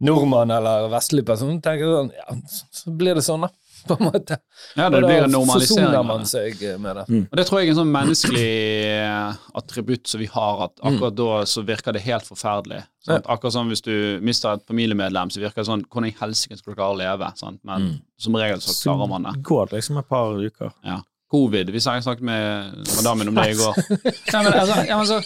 nordmann 0.00 0.50
eller 0.50 0.88
vestlig 0.92 1.24
person 1.26 1.60
tenker 1.62 1.86
sånn 1.98 2.10
Ja, 2.16 2.34
så 2.72 2.90
blir 2.98 3.14
det 3.14 3.22
sånn, 3.26 3.46
da. 3.46 3.50
På 3.84 3.98
en 4.00 4.06
måte. 4.08 4.38
Ja, 4.78 4.86
det 4.88 4.96
Og 4.96 5.02
da 5.04 5.08
blir 5.10 5.22
en 5.26 5.30
normalisering. 5.34 5.90
Så 5.92 6.02
man 6.08 6.22
seg 6.24 6.62
med 6.80 6.96
det. 6.96 7.02
Og 7.30 7.36
det 7.36 7.44
tror 7.44 7.60
jeg 7.60 7.68
er 7.68 7.72
en 7.74 7.78
sånn 7.82 7.90
menneskelig 7.92 8.44
eh, 8.88 9.34
attributt 9.60 10.08
som 10.08 10.22
vi 10.22 10.28
har, 10.32 10.62
at 10.70 10.80
akkurat 10.88 11.16
da 11.18 11.42
så 11.44 11.60
virker 11.68 11.92
det 11.92 12.00
helt 12.06 12.24
forferdelig. 12.24 12.80
Ja. 13.04 13.18
Akkurat 13.28 13.52
sånn 13.52 13.68
hvis 13.68 13.84
du 13.84 13.92
mister 14.24 14.56
et 14.56 14.64
familiemedlem, 14.70 15.28
så 15.34 15.42
virker 15.42 15.60
det 15.60 15.68
sånn 15.68 15.84
Hvordan 15.84 16.08
i 16.08 16.14
helsike 16.16 16.56
skal 16.56 16.72
du 16.72 16.78
klare 16.78 16.94
å 16.96 17.00
leve? 17.02 17.28
Sant? 17.36 17.60
Men 17.62 17.90
Mm. 17.90 17.98
som 18.16 18.36
regel 18.40 18.62
så 18.64 18.72
klarer 18.86 19.08
man 19.12 19.28
det. 19.28 19.34
Så 19.36 19.42
går 19.52 19.68
det 19.68 19.76
liksom 19.82 19.98
et 20.00 20.08
par 20.08 20.32
uker. 20.40 20.72
Ja. 20.88 21.02
Covid. 21.34 21.70
Vi 21.74 21.80
snakket 21.80 22.20
med 22.24 22.72
madammen 22.96 23.28
om 23.28 23.34
det 23.34 23.50
i 23.50 23.54
går. 23.58 23.74
Nei, 24.32 24.42
men, 24.44 24.52
altså, 24.54 24.80
ja, 24.88 24.96
men 24.96 25.06
så, 25.06 25.20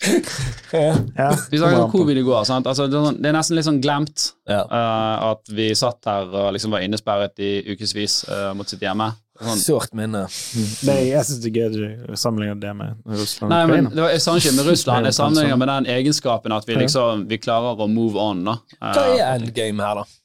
Ja, 0.72 1.36
vi 1.50 1.58
snakket 1.58 1.78
om 1.78 1.90
covid 1.90 2.18
i 2.18 2.22
går. 2.22 2.44
Sant? 2.48 2.66
Altså, 2.66 2.86
det, 2.86 2.96
er 2.96 3.08
sånn, 3.08 3.18
det 3.20 3.30
er 3.30 3.34
nesten 3.36 3.58
litt 3.58 3.66
sånn 3.66 3.80
glemt 3.82 4.30
Ja. 4.48 4.62
uh, 4.64 5.32
at 5.32 5.50
vi 5.52 5.70
satt 5.76 6.06
her 6.08 6.30
og 6.30 6.52
liksom 6.54 6.72
var 6.72 6.84
innesperret 6.86 7.42
i 7.42 7.50
ukevis 7.74 8.22
uh, 8.30 8.52
mot 8.56 8.70
sitt 8.70 8.82
hjemme. 8.84 9.10
Sånn, 9.40 9.60
Sårt 9.60 9.94
minne. 9.96 10.26
Det, 10.84 10.94
jeg 11.08 11.24
syns 11.24 11.38
det 11.40 11.50
er 11.50 11.70
gøy 11.72 12.12
å 12.12 12.18
sammenligne 12.20 12.58
det 12.60 12.74
med 12.76 12.98
Russland 13.08 13.54
Nei, 13.54 13.60
men 13.70 13.86
det 13.88 14.02
var, 14.02 14.10
Jeg 14.12 14.20
savner 14.20 14.42
ikke 14.44 14.56
med 14.58 14.68
Russland, 14.68 15.08
jeg 15.08 15.16
sammenligner 15.16 15.60
med 15.62 15.70
den 15.72 15.88
egenskapen 15.94 16.52
at 16.52 16.68
vi 16.68 16.76
liksom 16.76 17.22
Vi 17.30 17.38
klarer 17.40 17.80
å 17.80 17.88
move 17.88 18.20
on 18.20 18.42
da 18.50 18.58
Uh, 18.76 18.90
Hva 18.92 19.06
er 19.14 19.38
endgame 19.38 19.80
her, 19.80 20.02
da? 20.02 20.20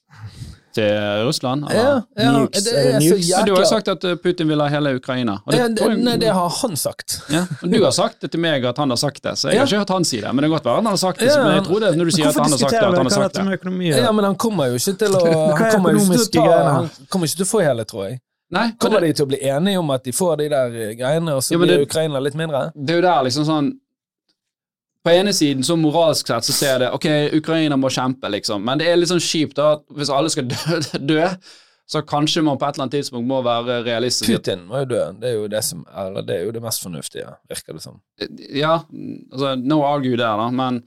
Til 0.76 1.24
Russland. 1.28 1.64
Eller? 1.72 2.02
ja, 2.20 2.32
Nukes, 2.36 2.64
det 2.66 2.74
er 2.76 3.00
så? 3.00 3.38
Men 3.40 3.46
du 3.48 3.54
har 3.56 3.62
jo 3.64 3.70
sagt 3.70 3.88
at 3.94 4.04
eh, 4.10 4.16
Putin 4.22 4.48
vil 4.52 4.60
ha 4.62 4.68
hele 4.74 4.96
Ukraina. 5.00 5.38
Og 5.46 5.52
det, 5.56 5.60
Ja, 5.60 5.68
det, 5.68 5.82
jeg- 5.88 6.04
Nei, 6.04 6.16
det 6.22 6.34
har 6.36 6.50
han 6.62 6.76
sagt. 6.78 7.22
ja. 7.32 7.46
og 7.64 7.72
Du 7.72 7.78
har 7.84 7.92
sagt 7.96 8.22
det 8.22 8.32
til 8.32 8.40
meg 8.44 8.66
at 8.66 8.78
han 8.78 8.90
har 8.90 8.98
sagt 9.00 9.24
det, 9.24 9.34
så 9.40 9.48
jeg 9.50 9.56
Ja. 9.56 9.60
har 9.64 9.68
ikke 9.72 9.80
hørt 9.86 9.90
han 9.96 10.04
si 10.06 10.20
det. 10.22 10.28
Men 10.34 10.38
det 10.44 10.50
kan 10.52 10.56
godt 10.60 10.66
være 10.66 10.76
han 10.76 10.86
har 10.86 10.98
sagt 10.98 11.20
det, 11.20 11.28
Ja, 11.32 11.44
men 11.44 11.56
jeg 11.56 11.64
tror 11.70 11.80
det 11.80 11.96
når 11.98 12.06
du 12.06 12.12
sier 12.12 12.28
at 12.28 12.36
han 12.36 12.52
har 12.52 12.58
sagt 12.58 12.72
det, 12.72 12.78
at 12.78 12.98
han 12.98 13.06
har 13.06 13.10
sagt 13.10 13.34
det. 13.36 13.60
økonomi 13.60 13.90
Ja, 13.96 14.12
men 14.12 14.26
han 14.26 14.36
kommer 14.36 14.66
jo 14.68 14.76
ikke 14.76 14.98
til 15.00 15.16
å 15.16 15.24
Han 15.56 15.72
kommer 15.72 15.92
jo 15.92 15.98
ikke 16.06 16.32
til 16.32 16.42
å 16.42 16.46
ta 16.46 16.90
kommer 17.10 17.26
ikke 17.28 17.38
til 17.42 17.46
å 17.46 17.52
få 17.56 17.64
hele, 17.64 17.84
tror 17.86 18.04
jeg. 18.10 18.20
Nei, 18.52 18.72
Kommer 18.80 19.00
det, 19.02 19.08
de 19.10 19.14
til 19.18 19.26
å 19.26 19.28
bli 19.28 19.40
enige 19.42 19.80
om 19.80 19.90
at 19.90 20.04
de 20.06 20.12
får 20.14 20.38
de 20.38 20.50
der 20.50 20.68
eh, 20.76 20.94
greiene, 20.96 21.34
og 21.34 21.42
så 21.42 21.54
Ja, 21.56 21.58
blir 21.58 21.68
det- 21.80 21.88
Ukraina 21.90 22.20
litt 22.22 22.36
mindre? 22.36 22.72
det 22.78 22.94
er 22.94 23.02
jo 23.02 23.02
der 23.02 23.24
liksom 23.26 23.44
sånn 23.46 23.72
På 25.06 25.12
ene 25.14 25.34
siden, 25.38 25.62
så 25.64 25.76
moralsk 25.78 26.28
sett, 26.32 26.48
så 26.48 26.54
ser 26.56 26.72
jeg 26.74 26.80
det 26.82 26.88
Ok, 26.98 27.06
Ukraina 27.38 27.78
må 27.78 27.92
kjempe, 27.94 28.30
liksom, 28.34 28.64
men 28.66 28.80
det 28.82 28.88
er 28.90 28.98
litt 28.98 29.12
sånn 29.12 29.22
kjipt 29.22 29.56
da 29.60 29.76
hvis 29.94 30.10
alle 30.10 30.32
skal 30.34 30.48
dø, 30.52 30.80
dø 31.14 31.22
så 31.86 32.02
kanskje 32.02 32.42
man 32.42 32.58
på 32.58 32.66
et 32.66 32.74
eller 32.80 32.88
annet 32.88 32.96
tidspunkt 32.98 33.28
må 33.30 33.44
være 33.46 33.76
realistisk. 33.86 34.32
Putin 34.32 34.64
må 34.66 34.80
jo 34.82 34.88
dø. 34.90 35.02
Det 35.22 35.28
er 35.30 35.36
jo 35.36 35.44
det 35.54 35.60
som 35.68 35.84
Eller 35.94 36.24
det 36.26 36.40
er 36.40 36.48
jo 36.48 36.54
det 36.56 36.64
mest 36.66 36.82
fornuftige, 36.82 37.28
virker 37.52 37.78
det 37.78 37.84
som. 37.84 38.00
Ja, 38.58 38.80
altså, 39.32 39.52
no 39.62 39.84
argue 39.86 40.16
der, 40.18 40.34
da, 40.42 40.48
men, 40.50 40.80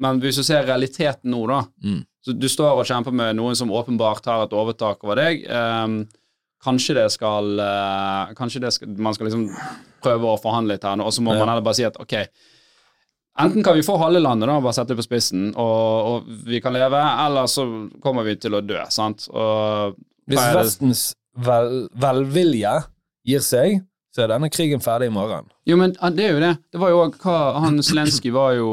men 0.00 0.22
hvis 0.24 0.40
du 0.40 0.46
ser 0.48 0.64
realiteten 0.64 1.28
nå, 1.34 1.42
da 1.52 1.58
Mm. 1.84 2.00
så 2.24 2.32
Du 2.40 2.48
står 2.48 2.80
og 2.80 2.88
kjemper 2.88 3.12
med 3.12 3.36
noen 3.36 3.54
som 3.60 3.68
åpenbart 3.70 4.24
har 4.32 4.46
et 4.46 4.56
overtak 4.56 5.04
over 5.04 5.20
deg. 5.20 5.44
Um, 5.52 6.06
kanskje 6.64 6.96
det 7.02 7.10
skal 7.12 7.52
uh, 7.60 8.32
Kanskje 8.40 8.64
det 8.64 8.72
skal, 8.72 8.96
man 8.96 9.12
skal 9.14 9.28
liksom 9.28 9.44
prøve 10.02 10.24
å 10.32 10.40
forhandle 10.40 10.72
litt 10.78 10.88
her, 10.88 10.96
nå, 10.96 11.04
og 11.04 11.12
så 11.12 11.20
må 11.20 11.36
Ja. 11.36 11.44
man 11.44 11.52
heller 11.52 11.68
bare 11.68 11.76
si 11.82 11.84
at 11.84 12.00
ok 12.00 12.16
Enten 13.38 13.62
kan 13.64 13.74
vi 13.76 13.82
få 13.84 13.98
halve 14.00 14.20
landet, 14.22 14.48
da, 14.48 14.60
bare 14.64 14.72
sette 14.72 14.94
det 14.94 14.96
på 15.02 15.04
spissen, 15.04 15.50
og, 15.60 16.06
og 16.08 16.28
vi 16.48 16.60
kan 16.64 16.72
leve, 16.72 17.00
eller 17.26 17.46
så 17.52 17.66
kommer 18.00 18.24
vi 18.24 18.36
til 18.40 18.54
å 18.56 18.62
dø, 18.64 18.78
sant? 18.88 19.26
Og 19.28 19.96
Hvis 20.26 20.40
Vestens 20.56 21.02
vel, 21.36 21.88
velvilje 22.00 22.72
gir 23.28 23.42
seg, 23.44 23.82
så 24.16 24.24
er 24.24 24.30
denne 24.32 24.48
krigen 24.48 24.80
ferdig 24.80 25.10
i 25.10 25.12
morgen. 25.12 25.50
Jo, 25.68 25.76
men 25.76 25.92
det 26.16 26.24
er 26.24 26.32
jo 26.32 26.40
det. 26.40 26.54
Det 26.72 26.80
var 26.80 26.94
jo 26.94 27.02
hva 27.20 27.60
Han 27.60 27.82
Zelenskyj 27.84 28.32
var 28.32 28.54
jo 28.56 28.70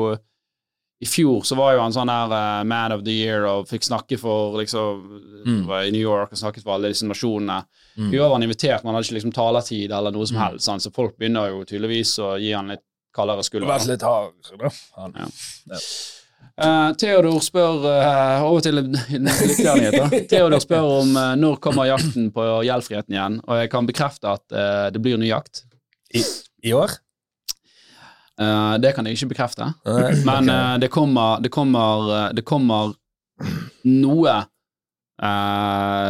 I 1.04 1.08
fjor 1.12 1.42
så 1.44 1.58
var 1.60 1.74
jo 1.76 1.82
han 1.84 1.92
sånn 1.92 2.08
her 2.08 2.32
uh, 2.32 2.64
Man 2.64 2.94
of 2.96 3.02
the 3.04 3.12
Year 3.12 3.44
og 3.50 3.66
fikk 3.68 3.84
snakke 3.84 4.16
for 4.22 4.56
liksom 4.62 5.20
Mm. 5.44 5.66
var 5.68 5.84
I 5.84 5.92
New 5.92 6.00
York 6.00 6.32
og 6.32 6.40
snakket 6.40 6.64
for 6.64 6.78
alle 6.78 6.88
disse 6.94 7.04
nasjonene. 7.04 7.66
Mm. 8.00 8.14
I 8.14 8.20
år 8.24 8.30
var 8.30 8.38
han 8.38 8.44
invitert, 8.46 8.80
men 8.86 8.94
han 8.94 8.96
hadde 8.96 9.10
ikke 9.10 9.18
liksom 9.18 9.34
taletid 9.36 9.92
eller 9.92 10.14
noe 10.16 10.26
som 10.30 10.38
Mm. 10.38 10.44
helst. 10.46 10.64
sant? 10.70 10.82
Så 10.86 10.94
folk 10.96 11.18
begynner 11.20 11.50
jo 11.52 11.66
tydeligvis 11.68 12.14
å 12.24 12.38
gi 12.40 12.54
han 12.56 12.70
litt 12.72 12.80
kaldere 13.16 13.46
skulder. 13.46 13.70
vært 13.70 13.90
litt 13.92 14.04
hard, 14.06 14.36
da. 14.60 14.74
Han. 15.00 15.16
Uh, 16.54 16.92
Theodor 17.02 17.40
spør 17.42 17.86
uh, 17.88 18.44
Over 18.46 18.62
til 18.62 18.78
lykkelige 18.78 19.74
nyheter. 19.80 20.12
Theodor 20.30 20.62
spør 20.62 20.90
om 21.00 21.16
uh, 21.18 21.32
når 21.40 21.58
kommer 21.64 21.88
jakten 21.90 22.28
på 22.36 22.46
gjeldfriheten 22.68 23.16
igjen, 23.16 23.40
og 23.48 23.62
jeg 23.64 23.72
kan 23.74 23.90
bekrefte 23.90 24.36
at 24.36 24.44
uh, 24.54 24.90
det 24.94 25.02
blir 25.02 25.18
ny 25.18 25.32
jakt. 25.32 25.64
I 26.14 26.76
år? 26.78 26.92
Eh, 28.38 28.74
det 28.82 28.92
kan 28.94 29.06
jeg 29.06 29.18
ikke 29.18 29.32
bekrefte, 29.32 29.66
men 30.26 30.50
det 30.82 30.92
kommer 30.94 31.42
Det 31.42 31.50
kommer, 31.54 32.34
det 32.34 32.44
kommer 32.46 32.94
noe 33.84 34.36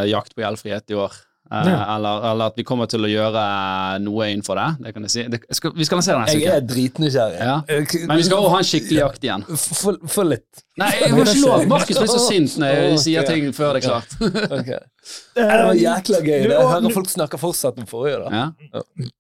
jakt 0.08 0.36
på 0.36 0.44
gjeldfrihet 0.44 0.92
i 0.92 1.00
år. 1.00 1.16
Eh, 1.54 1.68
Ja. 1.70 1.96
eller, 1.96 2.24
eller 2.32 2.46
at 2.50 2.56
vi 2.58 2.64
kommer 2.66 2.88
til 2.90 3.06
å 3.06 3.10
gjøre 3.12 3.42
noe 4.02 4.26
innenfor 4.32 4.58
det. 4.58 4.68
Det 4.88 4.94
kan 4.96 5.04
jeg 5.06 5.12
si. 5.14 5.24
Det, 5.30 5.40
skal, 5.54 5.72
vi 5.78 5.86
skal 5.86 6.00
lansere 6.00 6.24
neste 6.24 6.40
Jeg 6.42 6.50
er 6.56 6.62
dritnysgjerrig. 6.66 7.40
Ja. 7.40 7.58
Eh, 7.70 7.86
Men 8.08 8.18
vi 8.18 8.24
skal 8.26 8.38
også 8.42 8.50
ha 8.56 8.62
en 8.64 8.70
skikkelig 8.72 9.00
jakt 9.04 9.28
igjen. 9.30 9.46
Få 10.18 10.26
litt. 10.26 10.64
Nei, 10.82 10.92
jeg 11.04 11.12
må 11.14 11.22
ikke 11.28 11.40
lov. 11.46 11.68
Markus 11.70 11.98
blir 12.02 12.10
så 12.16 12.22
sint 12.32 12.58
når 12.58 12.74
jeg 12.74 12.94
Ok. 12.94 13.02
sier 13.06 13.30
ting 13.30 13.52
før 13.54 13.74
det 13.78 13.84
er 13.84 13.90
klart. 13.90 14.16
okay. 14.60 14.80
Det 15.38 15.50
var 15.68 15.76
jækla 15.78 16.24
gøy. 16.26 16.40
Det. 16.48 16.56
Jeg 16.58 16.72
hører 16.74 16.96
folk 17.02 17.12
snakker 17.14 17.38
fortsatt 17.38 17.78
om 17.84 17.86
forrige, 17.86 18.24
da. 18.26 18.30
Ja. 18.34 19.12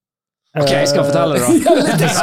Ok, 0.53 0.69
jeg 0.69 0.85
skal 0.91 1.05
fortelle 1.07 1.33
det, 1.33 1.45
da. 1.65 1.69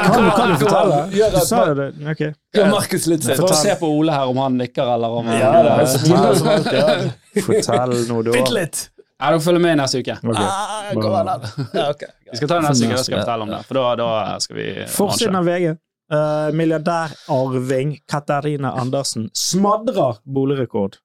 Kan, 0.06 0.22
du- 0.22 0.34
kan 0.36 0.52
du 0.52 0.56
fortelle? 0.60 0.98
Du 1.10 1.38
sa 1.48 1.64
jo 1.66 1.72
det. 1.74 1.88
Ok. 2.12 2.20
Ja, 2.54 2.66
Markus 2.70 3.06
litt 3.10 3.24
sint. 3.26 3.40
For 3.40 3.50
å 3.50 3.56
se 3.58 3.74
på 3.80 3.88
Ole 3.90 4.14
her 4.14 4.30
om 4.30 4.38
han 4.38 4.54
nikker 4.58 4.86
eller 4.94 5.16
om 5.18 5.26
han 5.26 5.40
Ja, 5.40 5.50
det. 5.66 6.74
Ja. 6.78 7.42
Fortell 7.42 7.94
noe, 8.08 8.22
du. 8.26 8.30
Bitte 8.34 8.54
litt. 8.54 8.84
Ja, 9.20 9.28
dere 9.28 9.40
følger 9.44 9.61
med 9.61 9.76
neste 9.76 10.00
uke. 10.00 10.16
Okay. 10.22 10.46
Ah, 10.48 10.90
an, 11.20 11.28
da. 11.28 11.50
Ja, 11.74 11.90
ok. 11.90 12.06
Vi 12.30 12.38
skal 12.40 12.48
ta 12.48 12.56
det 12.56 12.68
neste 12.70 12.87
uke, 12.87 12.96
da 12.96 13.04
skal 13.04 13.20
fortelle 13.20 13.46
om 13.46 13.52
det. 13.52 13.61
For 13.68 13.78
da, 13.78 13.85
da 14.00 14.38
skal 14.40 14.56
vi 14.56 14.66
Forsiden 14.94 15.37
av 15.37 15.48
VG. 15.50 15.76
Uh, 16.11 16.48
Milliardærarving 16.59 17.92
Katarina 18.09 18.72
Andersen 18.80 19.28
smadrer 19.37 20.18
boligrekord. 20.24 20.96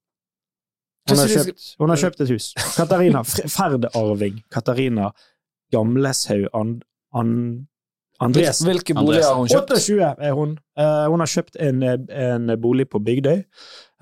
Hun 1.10 1.20
har, 1.22 1.30
kjøpt, 1.30 1.66
hun 1.78 1.92
har 1.94 2.02
kjøpt 2.02 2.24
et 2.26 2.32
hus. 2.34 2.48
Katarina 2.74 3.22
Ferdarving 3.28 4.40
Katarina 4.50 5.12
Gamleshaug 5.74 6.48
and, 6.54 6.82
and, 7.14 7.68
Andresen. 8.24 8.68
Hvilke 8.70 8.94
boliger 8.96 9.26
har 9.28 9.36
hun 9.36 9.50
kjøpt? 9.52 9.72
28 9.76 10.12
er 10.24 10.36
hun. 10.38 10.54
Uh, 10.80 11.06
hun 11.12 11.20
har 11.20 11.28
kjøpt 11.28 11.58
en, 11.60 11.82
en 11.84 12.54
bolig 12.62 12.86
på 12.90 13.00
Bygdøy. 13.04 13.42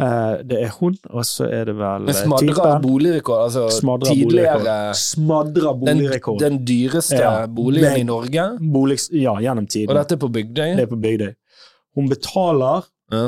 Uh, 0.01 0.41
det 0.45 0.59
er 0.63 0.71
hun, 0.79 0.95
og 1.09 1.25
så 1.25 1.47
er 1.49 1.65
det 1.69 1.75
vel 1.77 2.05
Men 2.09 2.17
Smadra 2.17 2.79
boligrekord? 2.81 3.43
Altså 3.47 3.67
smadra 3.73 4.09
tidligere 4.09 4.57
boligrekord. 4.59 4.99
Smadrer 5.01 5.73
den, 5.73 5.97
boligrekord. 5.97 6.39
den 6.41 6.59
dyreste 6.65 7.19
Ja. 7.21 7.33
boligen 7.47 7.97
i 8.01 8.03
Norge? 8.03 8.45
Bolig, 8.73 8.99
ja, 9.13 9.33
gjennom 9.41 9.67
tiden. 9.67 9.89
Og 9.89 9.97
dette 10.01 10.17
er 10.17 10.21
på 10.25 10.29
Bygdøy? 10.33 10.75
Det 10.77 10.85
er 10.87 10.91
på 10.93 11.01
Bygdøy. 11.01 11.33
Hun 11.95 12.09
betaler 12.09 12.85
Ja. 13.11 13.25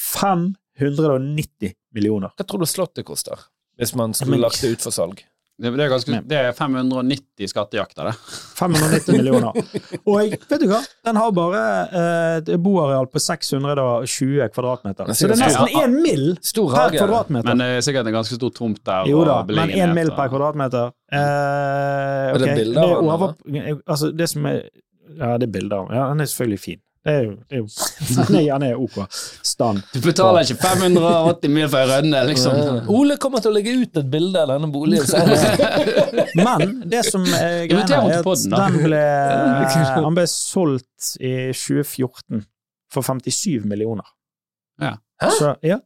590 0.00 1.74
millioner. 1.94 2.32
Hva 2.36 2.46
tror 2.48 2.62
du 2.62 2.68
Slottet 2.68 3.04
koster? 3.04 3.38
Hvis 3.80 3.94
man 3.96 4.12
skulle 4.16 4.40
lagt 4.40 4.60
det 4.60 4.74
ut 4.76 4.84
for 4.84 4.92
salg? 4.92 5.20
Det, 5.60 5.70
det, 5.76 5.84
er 5.84 5.90
ganske, 5.92 6.18
det 6.24 6.36
er 6.38 6.54
590 6.56 7.50
skattejakter, 7.52 8.08
det. 8.08 8.14
590 8.56 9.16
millioner. 9.18 9.58
Og 10.08 10.14
jeg, 10.22 10.38
vet 10.48 10.62
du 10.62 10.66
hva? 10.70 10.78
Den 11.04 11.18
har 11.20 11.34
bare 11.36 11.60
eh, 12.00 12.36
et 12.40 12.50
boareal 12.64 13.08
på 13.12 13.20
620 13.20 14.48
kvadratmeter. 14.54 15.12
Så 15.12 15.28
det 15.28 15.36
er 15.36 15.42
nesten 15.42 15.74
én 15.82 15.98
mill. 16.00 16.26
Per 16.40 16.96
kvadratmeter. 16.96 17.50
Men 17.50 17.60
det 17.60 17.68
er 17.76 17.84
sikkert 17.84 18.08
en 18.08 18.16
ganske 18.16 18.40
stor 18.40 18.54
tomt 18.56 18.80
der. 18.88 19.10
Jo 19.10 19.20
da, 19.28 19.42
men 19.52 19.74
én 19.76 19.92
mill 19.96 20.12
per 20.16 20.32
kvadratmeter. 20.32 20.94
Eh, 21.12 21.20
Er 21.20 22.38
det 22.40 22.54
bilder 22.56 22.94
av 22.96 23.26
den, 23.44 23.80
altså, 23.84 24.12
det 24.16 24.30
som 24.30 24.46
er 24.46 24.62
Ja, 25.10 25.34
det 25.42 25.48
er 25.48 25.52
bilder 25.58 25.80
av 25.82 25.88
Ja, 25.90 26.04
den 26.12 26.22
er 26.22 26.28
selvfølgelig 26.30 26.60
fin. 26.62 26.80
Det 27.00 27.12
er 27.14 27.22
jo, 27.24 27.30
det 27.48 27.56
er 27.56 27.60
jo 27.62 27.66
er, 28.36 28.48
den 28.50 28.64
er 28.66 28.80
ok. 28.80 28.96
Stand. 29.46 29.80
Du 29.94 30.02
betaler 30.04 30.44
ikke 30.44 30.58
580 30.60 31.52
mil 31.54 31.68
for 31.72 31.80
ei 31.80 31.88
rønne, 31.88 32.20
liksom. 32.28 32.58
Ole 32.92 33.16
kommer 33.22 33.40
til 33.40 33.52
å 33.52 33.56
legge 33.56 33.72
ut 33.80 34.00
et 34.02 34.10
bilde 34.12 34.42
av 34.42 34.52
denne 34.52 34.68
boligen 34.72 35.08
senere. 35.08 35.86
Men 36.44 36.82
det 36.92 37.06
som 37.08 37.24
er 37.24 37.64
greia, 37.70 38.02
er 38.04 38.20
at 38.20 38.44
den 38.44 38.80
ble, 38.84 39.04
han 40.10 40.18
ble 40.18 40.26
solgt 40.28 41.14
i 41.24 41.34
2014 41.56 42.44
for 42.92 43.06
57 43.06 43.64
millioner. 43.70 44.04
Ja. 44.80 44.98
Hæ? 45.22 45.32
Så, 45.38 45.54
ja. 45.64 45.80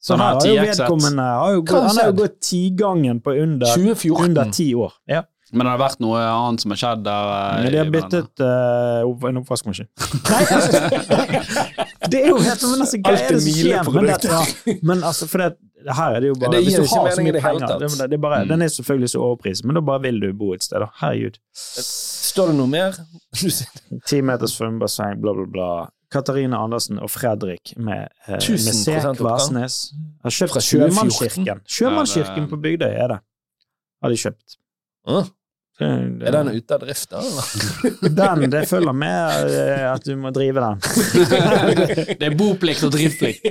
Så 0.00 0.16
her 0.16 0.38
har 0.38 0.46
jo 0.46 0.62
vedkommende 0.62 1.22
har 1.22 1.52
jo 1.56 1.62
gått, 1.66 1.86
Han 1.88 1.96
har 1.98 2.10
jo 2.12 2.16
gått 2.20 2.36
tigangen 2.46 3.20
på 3.20 3.34
under, 3.34 3.66
2014. 3.74 4.24
under 4.24 4.52
ti 4.54 4.70
år. 4.78 4.92
Ja. 5.10 5.24
Men 5.52 5.64
det 5.64 5.70
har 5.72 5.80
vært 5.80 6.00
noe 6.04 6.18
annet 6.20 6.60
som 6.64 6.72
har 6.74 6.80
skjedd 6.82 7.04
der? 7.06 7.30
eh, 7.34 7.62
Men 7.64 7.72
de 7.72 7.78
har 7.80 7.92
byttet 7.94 8.42
uh, 8.44 9.28
en 9.30 9.40
oppvaskmaskin. 9.42 9.88
Det 12.08 12.20
er 12.24 12.28
jo 12.30 12.38
helt 12.40 12.62
men 12.64 12.80
altså, 12.84 12.98
Hva 13.04 13.12
er 13.12 13.32
det 13.34 13.40
som 13.42 13.52
skjer? 13.52 13.88
Men, 13.92 14.06
det, 14.08 14.28
ja, 14.30 14.76
men 14.90 15.02
altså, 15.04 15.26
for 15.28 15.42
det, 15.42 15.48
her 15.98 16.14
er 16.16 16.24
det 16.24 16.30
jo 16.30 16.36
bare 16.40 16.52
Det 16.54 16.60
Hvis 16.64 16.76
du 16.78 16.84
har 16.94 17.10
så 17.12 17.24
mye 17.24 17.34
det 17.36 17.42
penger 17.44 17.66
det, 17.82 17.90
det 18.12 18.16
er 18.16 18.22
bare, 18.22 18.38
Mm. 18.38 18.48
Den 18.52 18.62
er 18.62 18.68
selvfølgelig 18.68 19.10
så 19.10 19.18
overpriset, 19.24 19.64
men 19.66 19.74
da 19.74 19.80
bare 19.84 20.02
vil 20.02 20.20
du 20.20 20.28
bo 20.38 20.52
et 20.54 20.62
sted. 20.64 20.78
da. 20.80 20.86
Herregud. 21.00 21.38
Står 21.58 22.46
det 22.52 22.56
noe 22.58 22.70
mer? 22.70 22.96
Ti 24.08 24.20
meters 24.22 24.54
svømmebasseng, 24.58 25.20
bla, 25.22 25.32
bla, 25.34 25.46
bla. 25.52 25.68
Katarina 26.12 26.60
Andersen 26.64 27.00
og 27.02 27.10
Fredrik 27.10 27.74
med, 27.76 28.08
eh, 28.26 28.36
med 28.36 28.40
1000% 28.40 28.84
C. 28.84 28.94
Kvasnes 29.18 29.78
har 30.24 30.30
kjøpt 30.38 30.54
Fra 30.54 30.62
2014. 30.62 30.94
Sjømannskirken. 30.94 31.60
Sjømannskirken 31.68 32.48
på 32.52 32.60
Bygdøy 32.64 32.94
er 32.94 33.12
det. 33.14 33.18
Har 34.02 34.14
de 34.14 34.20
kjøpt. 34.22 34.56
Ah, 35.08 35.26
Det- 35.78 36.26
Er 36.26 36.32
den 36.34 36.48
ute 36.56 36.74
av 36.74 36.80
drift, 36.82 37.12
da? 37.12 37.20
Den, 38.18 38.48
det 38.50 38.64
følger 38.66 38.96
med 38.98 39.52
eh, 39.54 39.84
at 39.92 40.02
du 40.04 40.16
må 40.18 40.32
drive 40.34 40.58
den. 40.64 40.80
det 42.18 42.26
er 42.32 42.34
boplikt 42.38 42.82
og 42.88 42.94
driftsplikt. 42.96 43.46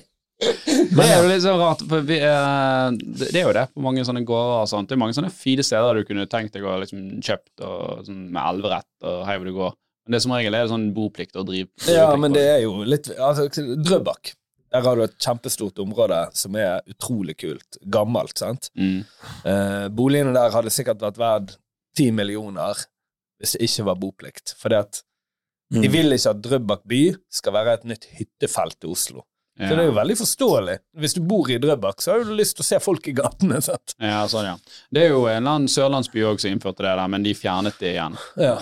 Det 0.40 1.04
er 1.04 1.18
jo 1.20 1.26
litt 1.28 1.42
sånn 1.44 1.58
rart, 1.60 1.82
for 1.84 2.00
vi, 2.08 2.16
eh, 2.24 2.86
det 2.96 3.26
det 3.28 3.42
er 3.42 3.44
jo 3.44 3.52
det 3.52 3.66
på 3.74 3.82
mange 3.84 4.00
sånne 4.08 4.22
gårder 4.24 4.62
og 4.62 4.70
sånt. 4.70 4.88
Det 4.88 4.96
er 4.96 5.00
mange 5.02 5.12
sånne 5.12 5.28
fine 5.36 5.60
steder 5.66 6.00
du 6.00 6.06
kunne 6.08 6.24
tenkt 6.32 6.54
deg 6.56 6.64
å 6.64 6.78
liksom 6.80 7.02
kjøpt 7.20 7.60
og, 7.60 8.06
sånn, 8.06 8.22
med 8.32 8.40
elverett 8.40 8.88
og 9.04 9.26
hei 9.28 9.36
hvor 9.36 9.50
du 9.50 9.52
går. 9.58 9.74
Men 10.08 10.16
det 10.16 10.22
som 10.24 10.32
regel 10.32 10.56
er 10.56 10.64
det 10.64 10.72
sånn 10.72 10.86
boplikt 10.96 11.36
og 11.36 11.44
driv. 11.50 11.68
Ja, 11.92 12.08
men 12.16 12.32
det 12.32 12.46
er 12.54 12.62
jo 12.64 12.78
litt 12.88 13.10
altså, 13.20 13.50
Drøbak. 13.84 14.32
Der 14.72 14.82
har 14.86 14.96
du 14.96 15.02
et 15.02 15.16
kjempestort 15.18 15.78
område 15.82 16.20
som 16.38 16.54
er 16.56 16.80
utrolig 16.88 17.36
kult. 17.42 17.78
Gammelt, 17.90 18.36
sant? 18.38 18.70
mm. 18.78 19.00
Eh, 19.44 19.88
boligene 19.88 20.32
der 20.36 20.50
hadde 20.54 20.70
sikkert 20.70 21.00
vært 21.02 21.18
verd 21.18 21.56
ti 21.96 22.10
millioner 22.14 22.74
hvis 23.40 23.56
det 23.56 23.66
ikke 23.70 23.84
var 23.88 23.96
boplikt. 23.96 24.54
Fordi 24.60 24.78
at 24.84 25.02
Mm. 25.72 25.82
de 25.82 25.88
vil 25.88 26.12
ikke 26.12 26.30
at 26.32 26.38
Drøbak 26.42 26.80
by 26.90 27.14
skal 27.30 27.52
være 27.54 27.72
et 27.76 27.84
nytt 27.86 28.04
hyttefelt 28.18 28.82
i 28.82 28.88
Oslo. 28.90 29.20
ja. 29.56 29.68
Så 29.68 29.76
det 29.76 29.84
er 29.84 29.86
jo 29.86 29.92
veldig 29.94 30.16
forståelig. 30.18 30.78
Hvis 30.98 31.14
du 31.14 31.20
bor 31.20 31.46
i 31.48 31.58
Drøbak, 31.62 32.00
så 32.02 32.10
har 32.16 32.24
du 32.24 32.32
lyst 32.34 32.56
til 32.56 32.64
å 32.64 32.66
se 32.66 32.80
folk 32.80 33.06
i 33.06 33.12
gatene. 33.14 33.60
sant? 33.62 33.94
Ja, 34.00 34.24
sånn, 34.26 34.44
ja. 34.48 34.56
Det 34.92 35.04
er 35.04 35.08
jo 35.14 35.26
en 35.30 35.36
eller 35.44 35.50
annen 35.60 35.68
sørlandsby 35.70 36.24
også 36.26 36.40
som 36.48 36.50
innførte 36.56 36.82
det 36.82 36.96
der, 36.98 37.06
men 37.08 37.22
de 37.22 37.34
fjernet 37.38 37.78
det 37.78 37.92
igjen. 37.94 38.18
Ja. 38.36 38.56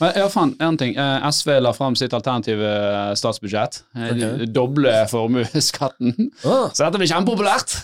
Men 0.00 0.16
ja, 0.18 0.26
faen, 0.32 0.54
en 0.62 0.78
ting. 0.80 0.96
Eh, 0.96 1.28
SV 1.30 1.58
la 1.62 1.72
fram 1.76 1.96
sitt 1.98 2.14
alternative 2.16 2.72
eh, 2.72 3.12
statsbudsjett. 3.18 3.82
Okay. 3.94 4.48
Doble 4.50 4.96
formuesskatten. 5.10 6.14
Ah, 6.42 6.68
Så 6.72 6.84
dette 6.86 7.00
blir 7.00 7.10
kjempepopulært! 7.10 7.78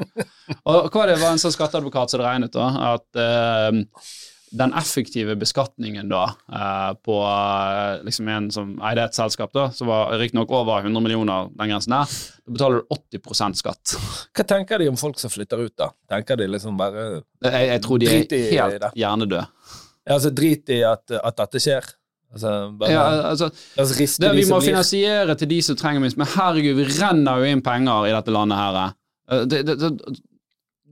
og 0.70 0.90
hva 0.94 1.06
det 1.10 1.20
var 1.20 1.34
en 1.34 1.40
sånn 1.42 1.52
skatteadvokat 1.52 2.14
som 2.14 2.22
regnet 2.24 2.54
da, 2.54 2.94
at 2.94 3.20
uh, 3.20 4.06
den 4.50 4.72
effektive 4.74 5.36
beskatningen 5.38 6.08
da 6.10 6.22
uh, 6.32 6.92
på 7.04 7.18
uh, 7.20 8.00
liksom 8.06 8.30
en 8.32 8.48
som 8.54 8.72
eide 8.88 9.04
et 9.04 9.18
selskap, 9.18 9.52
da, 9.54 9.68
som 9.76 9.90
var 9.90 10.14
riktignok 10.18 10.50
over 10.56 10.80
100 10.80 11.04
millioner, 11.04 11.52
den 11.52 11.74
grensen 11.74 11.94
der, 11.94 12.16
da 12.46 12.56
betaler 12.56 12.80
du 12.80 12.96
80% 13.20 13.60
skatt. 13.60 13.94
hva 14.32 14.48
tenker 14.54 14.82
de 14.82 14.88
om 14.90 14.98
folk 15.00 15.20
som 15.20 15.32
flytter 15.32 15.62
ut, 15.66 15.76
da? 15.78 15.92
Tenker 16.16 16.40
de 16.40 16.48
liksom 16.56 16.80
bare 16.80 17.06
Jeg, 17.44 17.68
jeg 17.74 17.84
tror 17.84 18.00
de 18.00 18.08
er 18.08 18.18
helt 18.18 18.90
hjernedøde. 18.96 19.46
Ja, 20.10 20.16
altså 20.16 20.32
Drit 20.34 20.70
i 20.74 20.80
at, 20.82 21.06
at 21.14 21.36
dette 21.38 21.62
skjer. 21.62 21.86
Altså, 22.30 22.50
bare, 22.78 22.90
Ja, 22.90 23.04
altså, 23.30 23.50
altså 23.78 23.94
det, 23.98 24.08
de 24.22 24.34
vi 24.38 24.46
må 24.50 24.60
finansiere 24.62 25.34
til 25.38 25.50
de 25.50 25.60
som 25.66 25.78
trenger 25.78 26.02
minst, 26.02 26.18
men 26.18 26.28
herregud, 26.30 26.76
vi 26.78 26.86
renner 26.98 27.42
jo 27.42 27.54
inn 27.54 27.62
penger 27.62 28.10
i 28.10 28.12
dette 28.14 28.34
landet 28.34 28.58
her. 28.58 28.78
eh. 29.30 29.46
Det, 29.50 29.62
det, 29.66 29.78
det, 29.78 30.18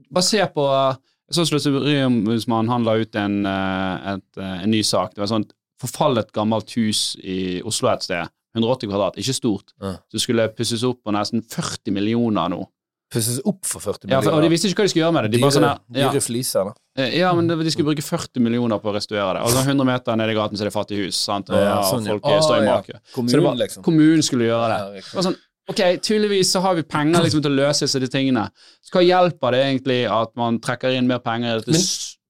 bare 0.09 0.25
se 0.25 0.41
på 0.55 0.65
eh, 0.71 0.97
Jeg 1.29 1.37
så 1.37 1.45
Sløseriombudsmannen 1.45 2.71
han 2.73 2.87
la 2.87 2.95
ut 2.97 3.15
en, 3.21 3.39
eh, 3.45 4.09
et, 4.15 4.39
eh, 4.39 4.57
en 4.63 4.71
ny 4.71 4.81
sak. 4.83 5.13
Det 5.13 5.21
var 5.21 5.29
et 5.29 5.35
sånt 5.35 5.55
forfallet 5.79 6.31
gammelt 6.35 6.73
hus 6.75 7.13
i 7.21 7.61
Oslo 7.67 7.91
et 7.91 8.03
sted. 8.03 8.31
180 8.57 8.89
kvadrat, 8.89 9.19
ikke 9.21 9.35
stort. 9.37 9.75
Ja. 9.77 9.93
Så 10.09 10.23
skulle 10.23 10.47
pusses 10.55 10.81
opp 10.87 11.03
på 11.05 11.13
nesten 11.13 11.43
40 11.45 11.93
millioner 11.93 12.49
nå. 12.51 12.63
Pusses 13.09 13.39
opp 13.45 13.65
for 13.65 13.81
40 13.81 14.05
millioner. 14.05 14.15
Ja, 14.15 14.21
for, 14.29 14.37
og 14.37 14.43
de 14.45 14.49
visste 14.53 14.69
ikke 14.69 14.83
hva 14.83 14.85
de 14.87 14.91
skulle 14.93 15.03
gjøre 15.05 15.15
med 15.17 15.23
det. 15.25 15.31
De 15.33 15.41
dyre, 15.41 15.51
sånn 15.55 15.65
her, 15.65 15.79
ja, 15.97 16.09
dyre 16.13 16.21
fliser, 16.21 16.69
da. 16.69 16.73
eh, 17.03 17.17
ja, 17.17 17.31
men 17.33 17.47
de 17.49 17.71
skulle 17.73 17.89
bruke 17.89 18.05
40 18.05 18.43
millioner 18.45 18.79
på 18.83 18.91
å 18.91 18.95
restaurere 18.95 19.39
det. 19.39 19.43
Og 19.47 19.53
så 19.55 19.63
100 19.65 19.87
meter 19.89 20.15
ned 20.21 20.29
i 20.29 20.37
gaten 20.37 20.57
så 20.59 20.65
er 20.65 20.69
det 20.69 20.75
fattig 20.75 20.99
hus, 21.03 21.17
sant? 21.25 21.49
og 21.49 21.57
Ja, 21.57 21.63
ja, 21.69 21.77
sånn, 21.89 22.05
ja. 22.05 22.15
folk 22.17 22.25
eh, 22.29 22.41
står 22.45 22.57
i 22.57 22.59
Ah, 22.59 22.65
ja. 22.69 22.75
make. 22.75 22.99
Kommunen, 23.15 23.43
var, 23.49 23.55
liksom. 23.63 23.83
kommunen 23.83 24.21
skulle 24.25 24.49
gjøre 24.51 24.67
det. 24.69 24.79
Ja, 25.01 25.01
Det 25.17 25.25
sånn, 25.29 25.37
ok, 25.73 25.81
tydeligvis 26.05 26.51
så 26.53 26.61
har 26.65 26.75
vi 26.77 26.83
penger 26.83 27.25
liksom 27.25 27.41
til 27.45 27.51
å 27.51 27.57
løse 27.63 27.85
disse 27.89 28.11
tingene. 28.13 28.45
Så 28.85 28.93
hva 28.93 29.01
hjelper 29.05 29.51
det 29.57 29.63
egentlig 29.65 29.99
at 30.09 30.35
man 30.37 30.59
trekker 30.59 30.93
inn 30.97 31.07
mer 31.09 31.19
penger 31.25 31.61
Til 31.65 31.73
Men- 31.73 31.89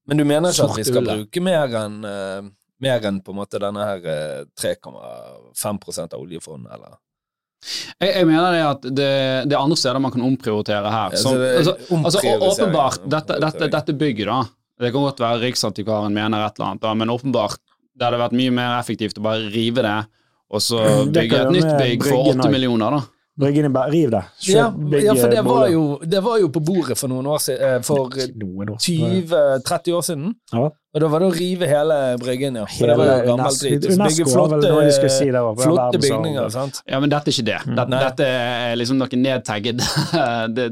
Men 0.10 0.18
du 0.18 0.24
mener 0.26 0.50
ikke 0.50 0.70
at 0.72 0.78
vi 0.80 0.84
skal 0.88 1.04
bruke 1.06 1.42
mer 1.44 1.68
enn 1.68 2.00
uh, 2.06 2.42
mer 2.82 3.00
enn 3.06 3.20
på 3.22 3.30
en 3.30 3.36
måte 3.38 3.60
denne 3.60 3.84
her 3.84 4.00
eh, 4.08 4.46
3,5 4.58 6.14
av 6.14 6.20
oljefondet, 6.20 6.72
eller? 6.74 6.96
Jeg, 7.99 8.12
jeg 8.14 8.28
mener 8.30 8.55
det 8.55 8.62
at 8.66 8.88
det, 8.88 9.10
det 9.49 9.55
er 9.55 9.60
andre 9.60 9.78
steder 9.80 10.01
man 10.03 10.14
kan 10.14 10.24
omprioritere 10.26 10.93
her. 10.93 11.18
Som, 11.20 11.36
så 11.36 11.49
altså, 11.60 11.76
altså, 11.97 12.24
åpenbart, 12.38 13.03
dette, 13.12 13.39
dette, 13.43 13.72
dette 13.76 13.97
bygget, 13.99 14.32
da. 14.32 14.39
Det 14.80 14.93
kan 14.93 15.03
godt 15.10 15.20
være 15.20 15.41
Riksantikvaren 15.43 16.16
mener 16.16 16.45
et 16.45 16.55
eller 16.55 16.72
annet, 16.72 16.84
da, 16.86 16.95
men 16.95 17.12
åpenbart 17.12 17.60
det 17.99 18.07
hadde 18.07 18.22
vært 18.22 18.36
mye 18.39 18.51
mer 18.55 18.78
effektivt 18.80 19.18
å 19.20 19.24
bare 19.26 19.49
rive 19.51 19.84
det, 19.84 19.97
og 20.49 20.64
så 20.64 20.84
bygge 21.12 21.41
et 21.43 21.55
nytt 21.57 21.72
bygg 21.74 22.05
for 22.07 22.22
Bryggen 22.22 22.39
åtte 22.39 22.51
millioner, 22.53 22.95
da. 22.95 23.01
Bryggene 23.39 23.70
bare 23.72 23.91
riv 23.93 24.12
det. 24.12 24.22
Ja, 24.51 24.66
ja, 24.99 25.14
for 25.16 25.32
det 25.32 25.41
var, 25.47 25.68
jo, 25.72 25.84
det 26.03 26.20
var 26.24 26.39
jo 26.41 26.49
på 26.51 26.60
bordet 26.60 26.97
for 26.99 27.12
noen 27.12 27.28
år 27.32 27.39
siden, 27.39 27.78
eh, 27.78 27.84
for 27.88 28.12
Noen 28.36 28.74
år. 28.74 28.80
20-30 28.84 29.95
år 29.95 30.03
siden. 30.03 30.34
Ja. 30.51 30.66
Og 30.90 31.04
da 31.04 31.08
var 31.12 31.22
det 31.22 31.28
å 31.30 31.34
rive 31.36 31.68
hele 31.70 31.96
Bryggen, 32.18 32.56
ja. 32.58 32.66
For 32.74 32.90
det 32.90 32.96
var 32.98 33.10
jo 33.12 33.26
gammelt 33.28 33.60
UNESCO 33.62 33.68
drit. 33.70 33.84
Og 33.86 33.94
så 33.94 34.06
bygge 34.08 34.30
flotte, 34.32 34.62
si 35.14 35.28
flotte, 35.30 35.66
flotte 35.68 36.02
bygninger, 36.02 36.48
sant. 36.54 36.80
Ja, 36.90 37.02
men 37.04 37.12
dette 37.14 37.30
er 37.30 37.36
ikke 37.36 37.50
det. 37.52 37.60
Dette, 37.68 37.90
Nei. 37.94 38.00
dette 38.08 38.30
er 38.30 38.80
liksom 38.80 39.02
noe 39.02 39.20
nedtagget. 39.22 39.84
det, 40.58 40.70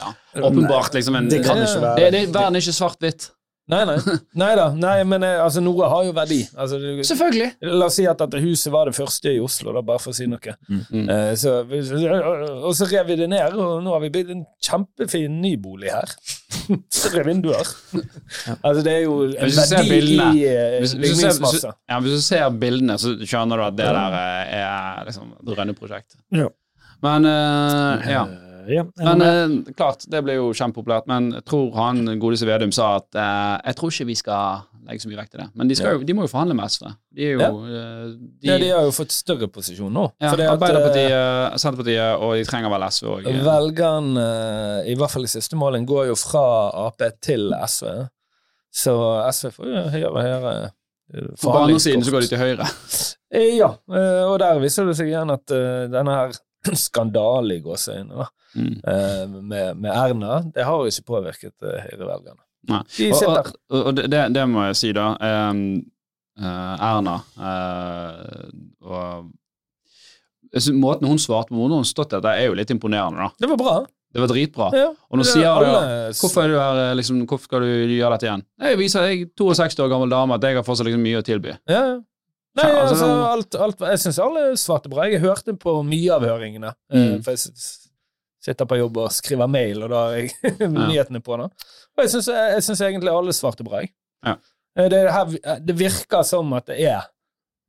ja, 0.00 0.14
åpenbart 0.42 0.98
liksom 0.98 1.20
en 1.20 1.30
Det 1.30 1.44
kan 1.44 1.62
ikke 1.62 1.84
være 1.84 2.00
det, 2.00 2.10
det, 2.16 2.24
Verden 2.34 2.58
er 2.58 2.66
ikke 2.66 2.74
svart-hvitt. 2.80 3.30
Nei, 3.70 3.84
nei. 3.86 3.96
nei 4.42 4.50
da. 4.58 4.66
Nei, 4.74 4.96
men 5.06 5.24
eh, 5.26 5.38
altså, 5.38 5.62
noe 5.62 5.86
har 5.92 6.08
jo 6.08 6.14
verdi. 6.16 6.40
Altså, 6.58 6.80
du, 6.82 7.04
Selvfølgelig. 7.06 7.50
La 7.70 7.86
oss 7.86 7.98
si 8.00 8.06
at 8.10 8.18
dette 8.24 8.42
huset 8.42 8.74
var 8.74 8.90
det 8.90 8.96
første 8.98 9.34
i 9.36 9.38
Oslo, 9.42 9.74
da, 9.76 9.84
bare 9.86 10.02
for 10.02 10.10
å 10.10 10.18
si 10.18 10.26
noe. 10.30 10.56
Mm. 10.66 11.04
Eh, 11.06 11.32
så, 11.38 11.60
og 11.62 12.74
så 12.74 12.90
rev 12.90 13.12
vi 13.12 13.20
det 13.22 13.30
ned, 13.30 13.54
og 13.54 13.84
nå 13.84 13.94
har 13.94 14.02
vi 14.02 14.10
bygd 14.18 14.34
en 14.34 14.42
kjempefin 14.66 15.38
ny 15.44 15.54
bolig 15.62 15.94
her. 15.94 16.18
Større 16.92 17.24
vinduer. 17.26 17.66
Altså, 18.62 18.82
det 18.86 18.92
er 18.92 19.02
jo 19.04 19.16
en 19.26 19.34
verdi 19.56 19.82
bildene- 19.90 20.30
i 20.36 20.44
eh, 20.46 20.76
Hvis, 20.80 20.94
ja, 21.22 21.98
hvis 22.00 22.16
du 22.16 22.22
ser 22.24 22.48
bildene, 22.62 22.96
så 23.00 23.14
skjønner 23.20 23.60
du 23.60 23.66
at 23.66 23.76
det 23.78 23.88
der 23.90 24.16
eh, 24.20 24.54
er 24.60 25.04
liksom 25.08 25.32
et 25.34 25.44
drønneprosjekt. 25.50 26.18
Ja. 26.36 26.48
Men 27.00 27.24
uh, 27.24 28.08
ja. 28.10 28.24
Eh, 28.70 28.78
ja. 28.78 28.84
Men 29.02 29.22
eh, 29.26 29.72
klart, 29.76 30.04
det 30.10 30.22
ble 30.26 30.36
jo 30.38 30.50
kjempepopulært. 30.56 31.08
Men 31.10 31.30
jeg 31.38 31.44
tror 31.50 31.70
han 31.76 32.04
godeste 32.22 32.48
Vedum 32.48 32.72
sa 32.74 32.96
at 33.00 33.18
eh, 33.18 33.56
jeg 33.70 33.78
tror 33.80 33.94
ikke 33.94 34.06
vi 34.10 34.16
skal 34.20 34.66
legge 34.90 35.02
så 35.04 35.10
mye 35.10 35.20
vekt 35.20 35.34
til 35.34 35.42
det. 35.42 35.48
Men 35.60 35.68
de, 35.70 35.76
skal 35.78 35.98
jo, 35.98 36.04
de 36.06 36.14
må 36.16 36.24
jo 36.24 36.30
forhandle 36.32 36.56
med 36.58 36.72
SV. 36.72 36.86
De 37.18 37.26
er 37.26 37.34
jo 37.36 37.42
ja. 37.44 37.50
de, 38.14 38.48
Ja, 38.48 38.56
de 38.62 38.70
har 38.72 38.86
jo 38.88 38.94
fått 38.96 39.12
større 39.14 39.50
posisjon 39.52 39.92
nå. 39.94 40.06
ja, 40.22 40.32
at, 40.32 40.44
Arbeiderpartiet, 40.54 41.60
Senterpartiet, 41.60 42.16
og 42.22 42.34
de 42.38 42.46
trenger 42.48 42.72
vel 42.72 42.86
SV 42.88 43.10
òg. 43.16 43.28
eh, 43.30 43.42
Velgerne, 43.46 44.24
i 44.90 44.96
hvert 44.98 45.14
fall 45.14 45.28
i 45.28 45.30
siste 45.30 45.58
måling, 45.60 45.86
går 45.86 46.08
jo 46.10 46.16
fra 46.18 46.44
Ap 46.86 47.02
til 47.22 47.52
SV. 47.66 47.86
Så 48.70 48.92
SV 49.34 49.50
får 49.56 49.66
jo 49.74 49.86
høyere 49.94 50.10
og 50.14 50.20
høyere 50.22 50.52
forhandlingskort. 51.10 51.42
På 51.42 51.56
andre 51.64 51.80
siden 51.82 52.04
så 52.06 52.12
går 52.14 52.20
de 52.26 52.28
til 52.34 52.38
høyre. 52.38 52.68
Eh, 53.30 53.56
Ja, 53.58 53.72
eh, 53.94 54.22
og 54.26 54.38
der 54.42 54.58
viser 54.62 54.86
det 54.88 54.96
seg 54.98 55.10
igjen 55.12 55.30
at 55.30 55.50
eh, 55.54 55.86
denne 55.92 56.14
her 56.16 56.32
skandalen 56.86 57.56
i 57.58 57.62
gåseøynene 57.64 58.28
Mm. 58.50 58.80
eh, 58.82 59.28
med, 59.46 59.76
med 59.78 59.92
Erna, 59.94 60.40
det 60.50 60.64
har 60.66 60.80
jo 60.82 60.88
ikke 60.90 61.04
påvirket 61.06 61.52
eh, 61.62 61.84
høyrevelgerne. 61.86 62.40
Og, 63.14 63.52
og, 63.70 63.84
og 63.86 63.94
det, 63.94 64.08
det 64.10 64.24
det 64.34 64.42
må 64.50 64.64
jeg 64.66 64.74
si, 64.80 64.90
da. 64.96 65.04
Um, 65.22 65.60
eh, 66.34 66.82
Erna 66.88 67.14
eh, 67.38 68.50
og 68.82 69.30
synes 70.50 70.74
Måten 70.82 71.06
hun 71.06 71.18
svarte 71.22 71.52
på, 71.54 71.60
måten 71.60 71.78
hun 71.78 71.86
stått 71.86 72.12
etter, 72.18 72.26
er 72.34 72.48
jo 72.50 72.58
litt 72.58 72.70
imponerende. 72.74 73.28
da. 73.28 73.30
Det 73.38 73.50
var 73.52 73.60
bra. 73.62 73.76
Det 74.10 74.18
var 74.24 74.30
dritbra. 74.32 74.68
Ja. 74.74 74.88
Og 74.90 75.20
nå 75.20 75.22
sier 75.22 75.44
sier 75.44 75.62
du 75.62 75.70
alle- 75.70 76.10
Hvorfor 76.18 76.48
du 76.50 76.58
her, 76.58 76.80
eh, 76.90 76.94
liksom, 76.98 77.22
hvorfor 77.30 77.44
skal 77.46 77.60
du 77.62 77.70
gjøre 77.94 78.16
dette 78.18 78.26
igjen? 78.26 78.42
Jeg 78.66 78.78
viser 78.78 79.06
jeg 79.06 79.22
er 79.22 79.26
62 79.38 79.78
år 79.86 79.88
gammel 79.94 80.10
dame 80.10 80.34
at 80.34 80.42
jeg 80.42 80.56
har 80.58 80.64
fortsatt 80.66 80.86
liksom 80.90 81.02
mye 81.06 81.22
å 81.22 81.22
tilby. 81.22 81.54
Ja, 81.70 81.84
ja. 81.86 82.00
Nei, 82.56 82.66
Ja, 82.66 82.80
altså- 82.82 83.04
altså, 83.06 83.08
alt, 83.32 83.54
alt, 83.54 83.78
jeg 83.92 83.98
syns 84.02 84.18
alle 84.18 84.40
svarte 84.58 84.90
bra. 84.90 85.04
Jeg 85.06 85.20
hørte 85.22 85.54
på 85.58 85.76
mye 85.86 86.10
av 86.16 86.22
høringene. 86.22 86.74
eh, 86.90 86.98
Mm. 86.98 87.22
For 87.24 87.30
jeg 87.30 87.38
sitter 88.42 88.64
på 88.66 88.78
jobb 88.78 88.96
og 88.96 89.10
skriver 89.12 89.48
mail, 89.48 89.82
og 89.84 89.90
da 89.90 90.00
har 90.06 90.16
jeg 90.16 90.30
nyhetene 90.70 91.20
på 91.22 91.36
nå. 91.38 91.44
Og 91.44 91.98
jeg 92.04 92.08
syns, 92.10 92.26
jeg 92.26 92.62
syns 92.62 92.80
egentlig 92.80 93.10
alle 93.12 93.32
svarte 93.32 93.64
bra. 93.64 93.80
jeg. 93.80 93.92
Ja. 94.24 94.36
Eh, 94.76 94.88
Det, 94.88 95.10
her, 95.12 95.58
det 95.60 95.76
virker 95.78 96.22
som 96.24 96.52
at 96.52 96.66
det 96.66 96.80
er 96.80 97.02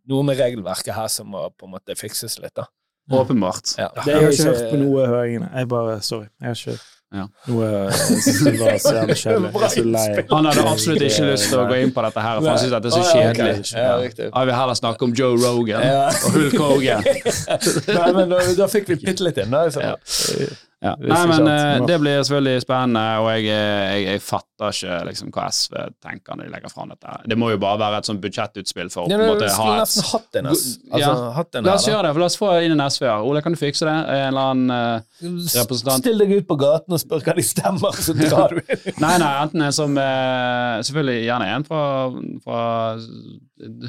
noe 0.09 0.23
med 0.23 0.37
regelverket 0.37 0.93
her 0.95 1.07
som 1.07 1.27
må 1.27 1.49
på 1.55 1.65
en 1.67 1.71
måte 1.75 1.95
fikses 1.95 2.39
litt. 2.41 2.53
da. 2.55 2.65
Åpenbart. 3.11 3.75
Ja, 3.77 3.89
jeg 4.05 4.15
har 4.15 4.29
ikke 4.31 4.45
hørt 4.49 4.71
på 4.71 4.77
noe 4.79 5.03
av 5.03 5.07
høringene. 5.13 5.49
Jeg 5.53 5.67
bare, 5.67 6.01
sorry. 6.01 6.27
Jeg 6.39 6.47
har 6.47 6.55
ikke 6.55 6.79
Ja. 7.11 7.25
noe 7.51 7.65
Jeg 7.67 8.59
var 8.61 8.77
så 8.79 8.93
jævlig 8.99 9.17
kjedelig. 9.19 9.51
Så. 9.51 10.23
Han 10.31 10.47
hadde 10.47 10.63
absolutt 10.71 11.03
ikke 11.03 11.27
lyst 11.27 11.49
til 11.51 11.59
å 11.59 11.65
gå 11.67 11.81
inn 11.83 11.91
på 11.91 12.05
dette 12.07 12.23
her, 12.23 12.39
for 12.39 12.51
han 12.53 12.61
syntes 12.61 12.75
dette 12.77 12.87
er 12.87 12.95
så 12.95 13.03
ja, 13.03 13.11
kjedelig. 13.11 13.71
Ja, 13.75 13.91
riktig. 13.99 14.29
Jeg 14.29 14.49
vil 14.51 14.57
heller 14.61 14.79
snakke 14.79 15.09
om 15.09 15.15
Joe 15.19 15.35
Rogan 15.35 15.83
og 15.83 16.37
Hulk 16.37 16.59
Hogan. 16.61 17.07
Nei, 17.99 18.09
men 18.15 18.31
da, 18.31 18.41
da 18.63 18.71
fikk 18.71 18.93
vi 18.93 19.01
bitte 19.03 19.27
litt 19.27 19.43
inn. 19.43 19.51
Da, 19.51 19.67
så. 19.75 19.91
Ja. 20.81 20.95
Nei, 20.97 21.17
men 21.29 21.37
sant. 21.37 21.49
eh, 21.51 21.79
det 21.85 21.97
blir 22.01 22.23
selvfølgelig 22.25 22.61
spennende, 22.63 23.01
og 23.21 23.27
jeg, 23.35 23.43
eh, 23.53 23.81
jeg, 23.93 24.05
jeg 24.07 24.21
fatter 24.25 24.71
ikke 24.73 24.95
liksom, 25.11 25.27
hva 25.35 25.43
SV 25.53 25.75
tenker 26.01 26.37
når 26.39 26.47
de 26.47 26.53
legger 26.55 26.71
fram 26.73 26.89
dette. 26.89 27.13
Det 27.29 27.37
må 27.37 27.51
jo 27.51 27.59
bare 27.61 27.77
være 27.83 27.99
et 28.01 28.09
sånt 28.09 28.21
budsjettutspill 28.23 28.89
for 28.93 29.05
å 29.05 29.11
på 29.11 29.13
en 29.17 29.21
måte 29.29 29.49
ha 29.53 29.67
et 29.75 29.83
nesten 29.83 30.07
hatt 30.09 30.39
en. 30.41 30.49
Altså, 30.49 30.71
Ja. 30.97 31.11
hatt 31.37 31.59
en 31.59 31.69
La 31.69 31.75
oss 31.77 31.85
her, 31.85 31.93
gjøre 31.93 32.07
det, 32.07 32.13
for 32.15 32.23
la 32.23 32.29
oss 32.31 32.37
få 32.41 32.49
inn 32.65 32.73
en 32.73 32.83
SV 32.87 33.05
her. 33.11 33.27
Ole, 33.29 33.43
kan 33.45 33.53
du 33.53 33.59
fikse 33.61 33.85
det? 33.85 33.93
En 33.93 34.25
eller 34.31 34.51
annen 34.55 34.73
uh, 34.73 35.29
representant? 35.61 36.01
Still 36.01 36.17
deg 36.25 36.33
ut 36.39 36.47
på 36.49 36.57
gaten 36.61 36.97
og 36.97 37.03
spør 37.05 37.25
hva 37.29 37.37
de 37.37 37.45
stemmer, 37.45 38.01
så 38.01 38.17
drar 38.17 38.53
du 38.57 38.61
inn. 38.65 38.97
Nei, 39.05 39.13
nei, 39.21 39.31
enten 39.45 39.67
en 39.69 39.77
som 39.77 39.97
uh, 40.01 40.81
Selvfølgelig 40.81 41.25
gjerne 41.29 41.51
en 41.59 41.67
fra, 41.69 41.83
fra 42.45 42.61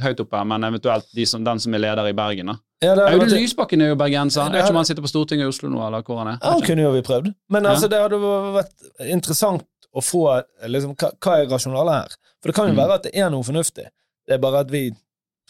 høyt 0.03 0.21
oppe, 0.25 0.45
men 0.49 0.65
eventuelt 0.69 1.07
de 1.15 1.25
som, 1.27 1.45
den 1.45 1.59
som 1.63 1.75
er 1.75 1.83
leder 1.83 2.09
i 2.11 2.13
Bergen. 2.17 2.47
da. 2.53 2.57
Ja, 2.83 2.95
det 2.99 3.05
Audun 3.13 3.29
Lysbakken 3.31 3.81
er 3.85 3.93
jo 3.93 3.97
bergenser. 3.97 4.43
Jeg 4.49 4.53
vet 4.53 4.65
ikke 4.65 4.75
om 4.75 4.81
han 4.81 4.89
sitter 4.89 5.03
på 5.05 5.11
Stortinget 5.13 5.45
i 5.47 5.49
Oslo 5.53 5.69
nå, 5.71 5.79
eller 5.87 6.03
hvor 6.03 6.19
han 6.19 6.33
er. 6.33 6.39
Ja, 6.43 6.51
han 6.57 6.63
kunne 6.67 6.83
jo 6.83 6.91
vi 6.97 7.03
prøvd. 7.07 7.29
Men 7.55 7.67
altså, 7.71 7.89
det 7.89 8.01
hadde 8.03 8.19
vært 8.57 8.73
interessant 9.15 9.63
å 9.95 10.03
få 10.03 10.25
liksom, 10.67 10.97
hva, 10.99 11.13
hva 11.23 11.37
er 11.43 11.49
rasjonalet 11.53 11.95
her? 12.01 12.17
For 12.43 12.51
det 12.51 12.57
kan 12.57 12.69
jo 12.69 12.75
Mm. 12.75 12.81
være 12.83 12.95
at 12.99 13.03
det 13.07 13.13
er 13.15 13.31
noe 13.31 13.43
fornuftig. 13.47 13.87
Det 14.27 14.35
er 14.35 14.39
bare 14.43 14.61
at 14.67 14.71
vi 14.73 14.91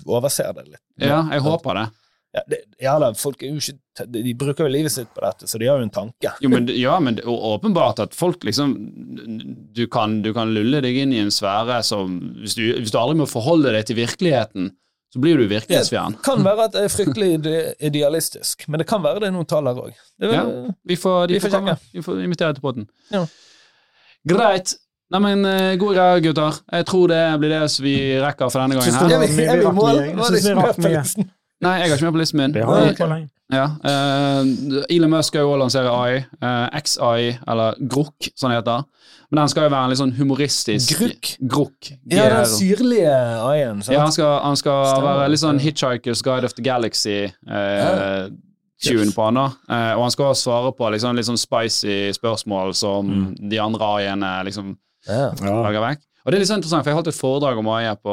overser 0.07 0.53
det 0.57 0.65
litt. 0.69 0.83
Ja, 1.01 1.23
jeg 1.33 1.41
håper 1.45 1.75
det. 1.79 1.87
Ja, 2.33 2.41
det, 2.49 2.59
ja 2.81 2.93
da, 2.97 3.11
folk 3.19 3.43
er 3.45 3.51
jo 3.53 3.61
ikke 3.61 4.07
De 4.09 4.33
bruker 4.41 4.65
jo 4.65 4.73
livet 4.73 4.93
sitt 4.95 5.11
på 5.13 5.21
dette, 5.21 5.45
så 5.51 5.59
de 5.61 5.67
har 5.69 5.77
jo 5.77 5.85
en 5.85 5.93
tanke. 5.93 6.31
Jo, 6.41 6.49
men, 6.49 6.69
ja, 6.81 6.95
men 7.05 7.19
det 7.19 7.27
er 7.27 7.49
åpenbart 7.53 8.01
at 8.01 8.15
folk 8.17 8.47
liksom 8.49 8.73
du 9.77 9.83
kan, 9.93 10.23
du 10.25 10.31
kan 10.33 10.55
lulle 10.57 10.81
deg 10.85 10.97
inn 11.03 11.13
i 11.13 11.21
en 11.21 11.33
sfære 11.35 11.83
som 11.85 12.15
hvis 12.41 12.57
du, 12.57 12.65
hvis 12.79 12.95
du 12.95 12.97
aldri 13.01 13.19
må 13.21 13.27
forholde 13.29 13.75
deg 13.77 13.85
til 13.91 14.01
virkeligheten, 14.01 14.71
så 15.13 15.21
blir 15.21 15.37
du 15.37 15.45
virkelighetsfjern. 15.45 16.17
Det 16.17 16.25
Kan 16.25 16.41
være 16.47 16.71
at 16.71 16.73
det 16.79 16.87
er 16.87 16.95
fryktelig 16.95 17.29
idealistisk, 17.85 18.65
men 18.73 18.81
det 18.81 18.89
kan 18.89 19.05
være 19.05 19.21
det 19.21 19.29
er 19.29 19.35
noen 19.37 19.51
tall 19.51 19.69
her 19.69 19.83
òg. 19.83 19.93
Ja. 20.25 20.47
Vi 20.89 20.97
får, 20.97 21.27
de 21.29 21.37
Vi 21.37 21.43
får 21.45 21.53
får 21.53 21.59
komme. 21.59 21.77
Vi 21.93 22.07
får 22.07 22.23
invitere 22.25 22.57
til 22.57 22.65
podden. 22.65 22.89
Ja. 23.13 23.27
Greit. 24.33 24.79
Neimen, 25.13 25.45
god 25.45 25.83
gode 25.83 25.99
greier, 25.99 26.25
gutter. 26.25 26.59
Jeg 26.73 26.89
tror 26.89 27.13
det 27.13 27.21
blir 27.43 27.53
det 27.53 27.63
vi 27.85 27.95
rekker 28.23 28.49
for 28.49 28.63
denne 28.65 28.81
gangen. 28.81 28.97
Her. 28.97 29.13
Jeg, 29.13 29.21
Er 29.21 29.37
vi, 29.37 29.45
er 29.45 29.59
vi 29.59 29.61
i 29.61 29.67
rakk 29.69 29.77
mål? 29.77 30.87
mye. 30.89 30.97
Jeg 30.97 31.29
Nei, 31.63 31.77
jeg 31.79 31.89
har 31.91 31.97
ikke 31.97 32.09
med 32.09 32.17
på 32.17 32.21
listen 32.23 32.41
min. 32.41 32.53
Det 32.57 32.65
har 32.67 32.81
jeg 32.83 32.95
ikke 32.97 33.07
lenge. 33.13 33.29
Ja, 33.53 33.67
Uh, 33.85 34.47
Elon 34.89 35.11
Musk 35.13 35.29
skal 35.29 35.43
jo 35.45 35.51
også 35.53 35.61
lansere 35.61 35.91
AI. 35.93 36.23
Uh, 36.41 36.79
XI, 36.81 37.35
eller 37.53 37.77
GROK, 37.93 38.31
som 38.35 38.49
det 38.51 38.57
heter. 38.63 38.85
Men 39.31 39.41
den 39.43 39.49
skal 39.53 39.67
jo 39.67 39.73
være 39.75 39.85
en 39.85 39.93
litt 39.93 40.01
sånn 40.01 40.15
humoristisk 40.17 40.95
Gruk? 40.99 41.29
GROK. 41.53 41.91
Ja, 42.13 42.25
den 42.33 42.49
syrlige 42.49 43.13
AI-en. 43.13 43.83
Ja, 43.93 44.03
han 44.07 44.13
skal, 44.13 44.33
han 44.45 44.57
skal 44.61 45.03
være 45.05 45.29
litt 45.33 45.41
sånn 45.45 45.61
Hitchhiker's 45.63 46.25
Guide 46.25 46.49
of 46.49 46.57
the 46.57 46.65
Galaxy. 46.67 47.19
Eh, 47.49 48.27
Tune 48.83 49.13
på 49.15 49.23
han 49.29 49.37
da 49.39 49.45
eh, 49.71 49.93
Og 49.95 50.01
han 50.03 50.11
skal 50.11 50.33
også 50.33 50.43
svare 50.49 50.73
på 50.75 50.89
liksom, 50.91 51.15
litt 51.15 51.29
sånn 51.29 51.39
spicy 51.39 52.09
spørsmål 52.17 52.73
som 52.75 53.13
de 53.39 53.61
andre 53.63 53.91
AI-ene 54.01 54.33
liksom 54.49 54.73
Ja. 55.07 55.29
Ja. 55.39 55.55
lager 55.63 55.81
vekk. 55.85 56.03
Og 56.25 56.31
det 56.33 56.37
er 56.37 56.43
litt 56.43 56.51
sånn 56.51 56.61
interessant, 56.61 56.85
for 56.85 56.91
jeg 56.93 56.99
holdt 56.99 57.09
et 57.13 57.19
foredrag 57.19 57.59
om 57.59 57.69
AI 57.75 57.89
på, 57.99 58.13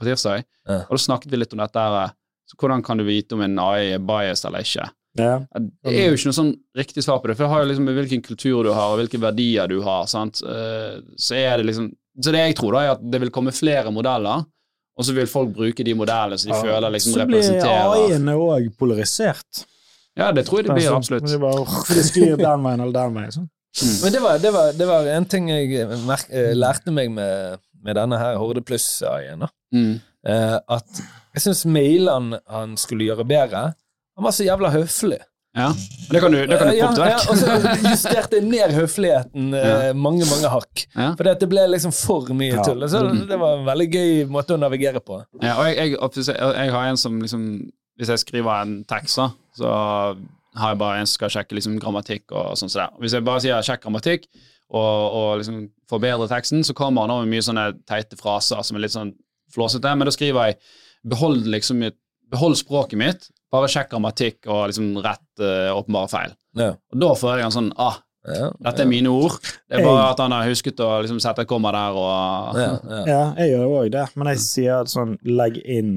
på 0.00 0.06
tirsdag, 0.08 0.44
Ja. 0.68 0.82
og 0.86 0.92
da 0.96 1.00
snakket 1.02 1.30
vi 1.32 1.40
litt 1.40 1.52
om 1.56 1.60
dette 1.60 1.82
her. 1.82 2.12
Så 2.50 2.58
hvordan 2.58 2.82
kan 2.82 2.98
du 2.98 3.04
vite 3.06 3.36
om 3.36 3.44
en 3.46 3.58
AI 3.62 3.92
er 3.94 4.02
bias 4.02 4.42
eller 4.48 4.64
ikke? 4.66 4.88
Ja. 5.18 5.36
Det 5.50 5.90
er 5.90 6.08
jo 6.10 6.16
ikke 6.18 6.30
noe 6.30 6.36
sånn 6.36 6.52
riktig 6.78 7.02
svar 7.02 7.18
på 7.22 7.30
det, 7.30 7.36
for 7.38 7.46
det 7.46 7.50
har 7.52 7.62
jo 7.64 7.68
liksom 7.70 7.86
med 7.88 7.96
hvilken 7.98 8.22
kultur 8.26 8.66
du 8.66 8.70
har, 8.74 8.92
og 8.92 9.00
hvilke 9.00 9.18
verdier 9.22 9.70
du 9.70 9.80
har. 9.86 10.06
sant? 10.10 10.42
Eh, 10.42 11.00
Så 11.18 11.34
er 11.38 11.58
det 11.58 11.66
liksom 11.70 11.90
Så 12.20 12.32
det 12.34 12.40
jeg 12.42 12.56
tror, 12.58 12.74
da, 12.74 12.80
er 12.82 12.90
at 12.96 13.02
det 13.10 13.20
vil 13.22 13.30
komme 13.30 13.52
flere 13.54 13.90
modeller, 13.94 14.42
og 14.98 15.04
så 15.06 15.14
vil 15.16 15.28
folk 15.30 15.54
bruke 15.54 15.84
de 15.86 15.94
modellene 15.94 16.38
som 16.38 16.50
de 16.50 16.58
føler 16.58 16.90
liksom 16.92 17.14
Så 17.14 17.26
blir 17.26 17.62
AI-ene 17.64 18.34
òg 18.34 18.66
polarisert. 18.78 19.64
Ja, 20.18 20.32
det 20.34 20.44
tror 20.46 20.60
jeg 20.60 20.66
det 20.66 20.74
blir 20.74 20.90
Altså, 20.90 20.98
absolutt. 20.98 21.30
Det 21.30 21.40
bare, 21.40 21.64
de 21.94 22.02
sklir 22.04 22.36
den 22.36 22.66
veien 22.66 22.80
eller 22.82 22.92
den 22.98 23.14
veien. 23.14 23.32
Sånn. 23.32 23.48
Men 24.02 24.12
det 24.12 24.20
var, 24.24 24.38
det, 24.42 24.50
var, 24.52 24.72
det 24.74 24.86
var 24.90 25.06
en 25.14 25.26
ting 25.30 25.48
jeg 25.48 25.86
eh, 25.86 26.52
lærte 26.58 26.90
meg 26.92 27.10
med, 27.14 27.60
med 27.86 27.96
denne 27.96 28.18
her 28.18 28.36
Horde 28.42 28.62
pluss-AI-en. 28.66 29.46
Mm. 29.74 30.00
Eh, 30.26 30.56
at 30.68 31.02
jeg 31.34 31.44
syns 31.46 31.64
mailene 31.66 32.40
han 32.50 32.76
skulle 32.80 33.06
gjøre 33.10 33.26
bedre, 33.28 33.72
han 34.16 34.24
var 34.26 34.34
så 34.36 34.44
jævla 34.46 34.70
høflig. 34.74 35.20
Ja. 35.56 35.72
Det 36.10 36.20
kan 36.22 36.30
du, 36.32 36.38
det 36.46 36.58
kan 36.58 36.68
du 36.68 36.72
Eh, 36.72 36.78
ja, 36.78 36.90
ja, 37.10 37.16
og 37.30 37.38
så 37.38 37.54
justerte 37.82 38.38
jeg 38.38 38.46
ned 38.46 38.74
høfligheten 38.76 39.48
ja. 39.56 39.92
mange, 39.98 40.22
mange 40.30 40.50
hakk. 40.52 40.84
Ja. 40.94 41.08
For 41.18 41.26
det 41.26 41.48
ble 41.50 41.64
liksom 41.72 41.94
for 41.96 42.28
mye 42.38 42.54
Ja. 42.54 42.62
tull. 42.66 42.84
Så 42.88 43.00
det 43.26 43.38
var 43.38 43.58
en 43.58 43.66
veldig 43.66 43.88
gøy 43.90 44.12
måte 44.30 44.54
å 44.54 44.60
navigere 44.62 45.02
på. 45.02 45.18
Ja, 45.42 45.56
og 45.58 45.66
jeg, 45.66 45.96
jeg, 45.96 46.36
jeg 46.36 46.70
har 46.76 46.90
en 46.90 47.00
som 47.00 47.18
liksom 47.22 47.46
Hvis 48.00 48.08
jeg 48.08 48.18
skriver 48.22 48.62
en 48.62 48.78
tekst, 48.88 49.18
så 49.58 49.70
har 50.56 50.70
jeg 50.70 50.78
bare 50.80 51.00
en 51.02 51.06
som 51.06 51.18
skal 51.18 51.32
sjekke 51.34 51.52
liksom 51.58 51.74
grammatikk 51.82 52.32
og 52.32 52.54
sånn 52.56 52.70
som. 52.72 52.94
Hvis 53.02 53.12
jeg 53.12 53.26
bare 53.26 53.42
sier 53.44 53.60
'sjekk 53.60 53.82
grammatikk' 53.84 54.24
og, 54.70 55.12
og 55.18 55.38
liksom 55.42 55.66
forbedrer 55.90 56.30
teksten, 56.30 56.64
så 56.64 56.72
kommer 56.72 57.02
han 57.04 57.10
over 57.10 57.26
med 57.26 57.34
mye 57.34 57.44
sånne 57.44 57.66
teite 57.84 58.16
fraser 58.16 58.62
som 58.62 58.78
er 58.78 58.86
litt 58.86 58.94
sånn 58.94 59.12
flåsete, 59.52 59.92
men 59.98 60.06
da 60.08 60.14
skriver 60.14 60.46
jeg 60.48 60.56
'behold 61.04 61.48
liksom 61.50 61.82
behold 62.30 62.58
språket 62.58 62.98
mitt', 62.98 63.30
bare 63.50 63.70
sjekk 63.70 63.90
grammatikk 63.90 64.46
og 64.46 64.68
liksom 64.70 64.92
rett 65.02 65.42
uh, 65.42 65.72
åpenbare 65.74 66.10
feil. 66.12 66.36
Ja. 66.58 66.70
Og 66.92 67.02
da 67.02 67.10
føler 67.18 67.42
jeg 67.42 67.50
en 67.50 67.58
sånn 67.58 67.74
ah, 67.78 67.98
Ja, 68.20 68.50
dette 68.60 68.82
er 68.84 68.88
mine 68.90 69.08
ord. 69.08 69.38
Det 69.40 69.78
er 69.78 69.86
bare 69.86 70.10
at 70.10 70.18
han 70.20 70.34
har 70.34 70.44
husket 70.50 70.80
å 70.84 70.90
liksom 71.00 71.22
sette 71.24 71.46
et 71.46 71.48
komma 71.48 71.70
der 71.72 71.96
og 71.96 72.58
ja, 72.60 72.66
ja. 72.84 72.98
Ja, 73.08 73.20
jeg 73.40 73.54
gjør 73.54 73.76
òg 73.78 73.92
det, 73.94 74.02
men 74.14 74.28
jeg 74.34 74.42
sier 74.44 74.90
sånn 74.92 75.14
legg 75.24 75.56
inn 75.64 75.94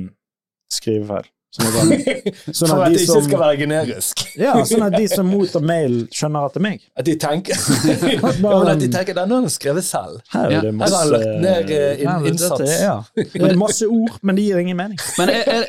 skrivefeil. 0.71 1.27
Sånn 1.59 1.67
at, 1.69 2.55
sånn 2.57 2.71
For 2.71 2.79
at 2.81 2.87
at 2.87 2.93
det 2.95 3.01
ikke 3.03 3.11
som, 3.13 3.25
skal 3.27 3.39
være 3.43 3.57
generisk. 3.59 4.21
ja, 4.41 4.53
sånn 4.65 4.85
at 4.87 4.95
de 4.97 5.03
som 5.11 5.27
mottar 5.33 5.61
mail, 5.69 5.99
skjønner 6.09 6.47
at 6.47 6.55
det 6.55 6.61
er 6.61 6.65
meg. 6.65 6.85
At 6.97 7.05
de 7.05 7.13
tenker 7.21 7.59
ja, 8.15 8.31
men 8.41 8.71
at 8.73 8.81
de 8.81 8.89
tenker 8.95 9.13
den 9.19 9.35
har 9.35 9.43
han 9.43 9.53
skrevet 9.53 9.85
selv. 9.85 10.17
Her 10.33 10.47
er 10.49 10.55
det 10.65 10.71
her 10.71 10.77
masse 10.79 10.97
har 10.97 11.03
han 11.05 11.13
lagt 11.13 11.43
ned, 11.45 11.69
eh, 11.69 12.01
Her 12.01 12.15
er 12.15 12.23
det- 12.25 12.33
innsats. 12.33 12.63
dette- 12.63 12.81
Ja. 12.81 12.95
Det 13.37 13.51
er 13.51 13.59
masse 13.61 13.85
ord, 13.87 14.17
men 14.25 14.35
det 14.39 14.47
gir 14.47 14.63
ingen 14.63 14.77
mening. 14.81 14.97
Men 15.19 15.29
er, 15.29 15.43
er, 15.53 15.63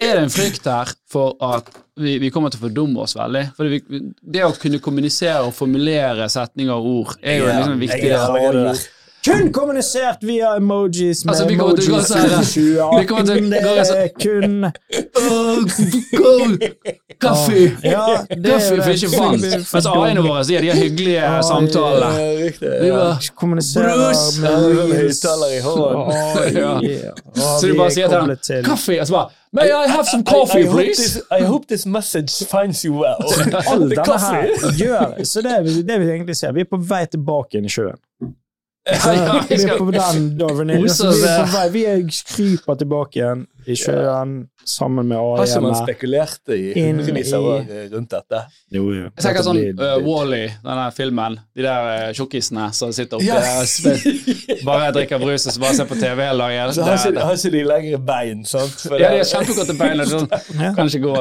er 0.00 0.14
det 0.16 0.22
en 0.24 0.32
frykt 0.32 0.64
her 0.72 0.92
for 1.12 1.36
at 1.52 1.68
vi, 2.00 2.16
vi 2.20 2.30
kommer 2.32 2.52
til 2.52 2.60
å 2.60 2.66
fordumme 2.66 3.04
oss 3.04 3.14
veldig? 3.16 3.44
For 3.56 3.68
vi, 3.72 3.82
det 4.24 4.44
å 4.48 4.52
kunne 4.56 4.80
kommunisere 4.84 5.44
og 5.46 5.52
formulere 5.56 6.28
setninger 6.32 6.72
og 6.76 6.90
ord 6.96 7.14
er 7.22 7.42
jo 7.42 7.46
Ja, 7.48 7.58
liksom 7.60 7.76
en 7.76 7.84
viktig 7.84 8.04
jeg 8.08 8.18
allerede 8.20 8.64
der. 8.72 8.86
Kun 9.26 9.52
kommunisert 9.52 10.22
via 10.22 10.52
emojis 10.56 11.24
med 11.24 11.32
Altså, 11.34 11.46
vi 11.48 11.56
kommer 11.58 11.76
til 11.76 11.90
å 11.90 11.96
gå 11.96 12.02
emojis 12.04 12.98
vi 13.00 13.06
kommer 13.06 13.24
til 13.26 13.34
å 13.34 13.62
gå 13.64 13.72
sånn- 13.90 14.70
kun 16.16 16.58
Kaffe! 17.20 17.56
Ja, 17.82 18.04
Kaffe, 18.44 18.76
for 18.82 18.90
ikke 18.92 19.08
vann. 19.16 19.40
Mens 19.40 19.86
A-ene 19.88 20.22
våre 20.26 20.44
sier 20.44 20.60
de 20.62 20.68
har 20.70 20.76
hyggelige 20.78 21.30
samtaler. 21.48 22.18
Vi 22.60 22.88
Ja. 22.88 23.16
kommuniserer 23.34 23.96
med 24.42 24.50
er 24.52 24.94
høyttaler 25.00 25.50
i 25.56 25.60
hånden. 25.64 27.12
Så 27.60 27.66
du 27.66 27.74
bare 27.74 27.90
er 27.90 27.90
sier 27.90 28.08
til 28.08 28.18
dem 28.20 28.64
kaffe, 28.64 29.00
og 29.00 29.06
så 29.06 29.12
bare 29.12 29.28
May 29.52 29.70
I 29.72 29.86
have 29.88 30.04
some 30.04 30.22
coffee, 30.24 30.60
I, 30.60 30.64
I, 30.64 30.68
I 30.68 30.72
please? 30.72 30.96
this, 31.02 31.22
I 31.30 31.42
hope 31.44 31.66
this 31.68 31.86
message 31.86 32.30
finds 32.50 32.84
you 32.84 32.92
well. 32.92 33.16
All 33.70 33.88
denne 33.88 34.18
her 34.20 34.48
gjør 34.76 35.24
Så 35.24 35.40
det, 35.42 35.86
det 35.88 36.00
vi 36.00 36.10
egentlig 36.12 36.36
ser, 36.36 36.52
vi 36.52 36.60
er 36.60 36.64
på 36.70 36.76
vei 36.82 37.06
tilbake 37.06 37.56
inn 37.58 37.64
i 37.64 37.72
sjøen. 37.72 37.96
Ja, 38.86 39.12
ja, 39.12 39.38
vi 39.48 39.56
er 39.66 39.78
på 39.78 39.90
den 39.90 40.26
dagen 40.38 40.68
Vi 40.82 40.90
vi 41.74 41.84
er 41.90 42.04
kryper 42.28 42.78
tilbake 42.78 43.18
igjen 43.18 43.46
i 43.66 43.74
sjøen 43.78 44.48
sammen 44.66 45.06
med 45.06 45.16
Har 45.18 45.44
ikke 45.46 45.60
man 45.62 45.72
AI-ene. 45.74 45.86
spekulert 45.86 46.52
i 46.54 46.72
hundrevis 46.74 47.32
av 47.36 47.44
år 47.46 47.60
eh, 47.70 47.84
rundt 47.92 48.10
dette? 48.10 48.40
Jo, 48.74 48.84
jo. 48.94 49.04
Jeg 49.14 49.22
tenker 49.22 49.44
sånn 49.46 49.60
uh, 49.78 49.96
Wall-E, 50.02 50.48
denne 50.64 50.86
filmen. 50.96 51.36
De 51.54 51.62
der 51.66 52.10
uh, 52.10 52.70
som 52.74 52.92
sitter 52.92 53.16
oppe 53.20 53.26
Ja. 53.26 53.36
og 53.60 53.66
sp- 53.70 54.64
bare 54.66 54.90
drikker 54.96 55.18
brus 55.22 55.46
og 55.46 55.54
så 55.54 55.60
bare 55.62 55.74
ser 55.78 55.86
på 55.90 55.94
TV 56.00 56.18
hele 56.26 56.38
dagen. 56.42 56.72
Så 56.74 56.82
har 56.82 56.96
Det- 56.96 57.12
ikke, 57.14 57.24
har 57.26 57.34
ikke 57.38 57.52
de 57.54 57.62
lengre 57.70 57.98
bein, 58.10 58.44
sant? 58.44 58.74
For 58.86 58.98
Ja, 58.98 59.10
de 59.14 59.22
har 59.22 59.30
kjempegodt 59.30 59.78
bein. 59.78 60.04
Sånn. 60.06 60.28
Kan 60.76 60.90
ikke 60.90 61.02
gå. 61.06 61.14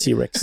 T-rex. 0.00 0.42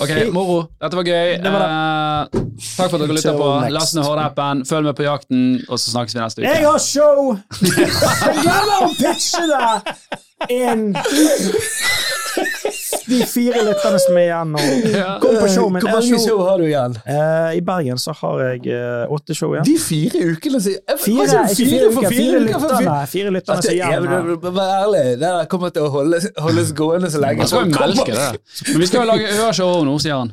Ok, 0.00 0.12
moro. 0.32 0.68
Dette 0.80 0.96
var 1.00 1.04
gøy. 1.04 1.36
Det 1.44 1.52
var 1.52 1.64
Eh, 1.64 2.40
takk 2.76 2.90
for 2.90 2.96
at 2.96 3.02
dere 3.08 3.14
lytta 3.16 3.32
på. 3.38 3.48
Last 3.72 3.94
ned 3.96 4.04
Horde-appen. 4.04 4.64
Følg 4.68 4.84
med 4.84 4.96
på 4.96 5.04
jakten, 5.06 5.40
og 5.68 5.78
så 5.80 5.90
snakkes 5.94 6.14
vi 6.14 6.20
neste 6.20 6.42
uke. 6.44 6.52
Jeg 6.52 6.64
har 6.64 6.78
show! 6.78 7.32
Jeg 7.64 8.36
glemmer 8.44 8.84
å 8.84 8.92
pitche 8.98 9.44
det! 9.50 10.20
En 10.50 10.94
De 13.06 13.18
fire 13.28 13.60
lytterne 13.66 13.98
som 14.00 14.16
er 14.16 14.24
igjen 14.24 14.52
nå. 14.54 14.60
Kom 15.20 15.34
på 15.36 15.48
showet 15.52 15.74
mitt. 15.74 15.84
Hvor 15.84 15.92
mange 15.98 16.08
show- 16.08 16.24
show 16.24 16.38
har 16.48 16.58
du 16.58 16.64
igjen? 16.64 16.94
Eh, 17.04 17.56
I 17.58 17.60
Bergen 17.64 17.98
så 18.00 18.14
har 18.16 18.40
jeg 18.46 18.66
eh, 18.72 19.12
åtte 19.12 19.36
show 19.36 19.52
igjen. 19.52 19.66
De 19.68 19.74
fire 19.78 20.22
ukene 20.32 20.60
siden 20.64 20.98
Fire, 21.02 21.26
fire, 21.52 21.90
fire 21.92 22.12
fire 22.14 22.40
lytterne. 22.46 22.94
Fire 23.12 23.34
lytterne 23.34 23.58
Altså, 23.58 23.68
som 23.68 23.74
er 23.74 23.76
igjen 23.76 24.08
men 24.08 24.54
Vær 24.56 24.72
ærlig, 24.78 25.02
det 25.20 25.32
kommer 25.52 25.74
til 25.74 25.84
å 25.84 25.90
holdes, 25.92 26.30
holdes 26.40 26.72
gående 26.80 27.10
så 27.12 27.20
lenge. 27.22 27.44
Man 27.44 27.52
skal 27.52 27.68
jo 27.68 27.76
melke 27.76 28.16
det. 28.16 28.30
Men 28.72 28.80
vi 28.80 28.88
skal 28.90 29.04
jo 29.04 29.10
lage 29.12 29.34
øreshow 29.36 29.84
nå, 29.84 29.98
sier 30.02 30.16
han. 30.22 30.32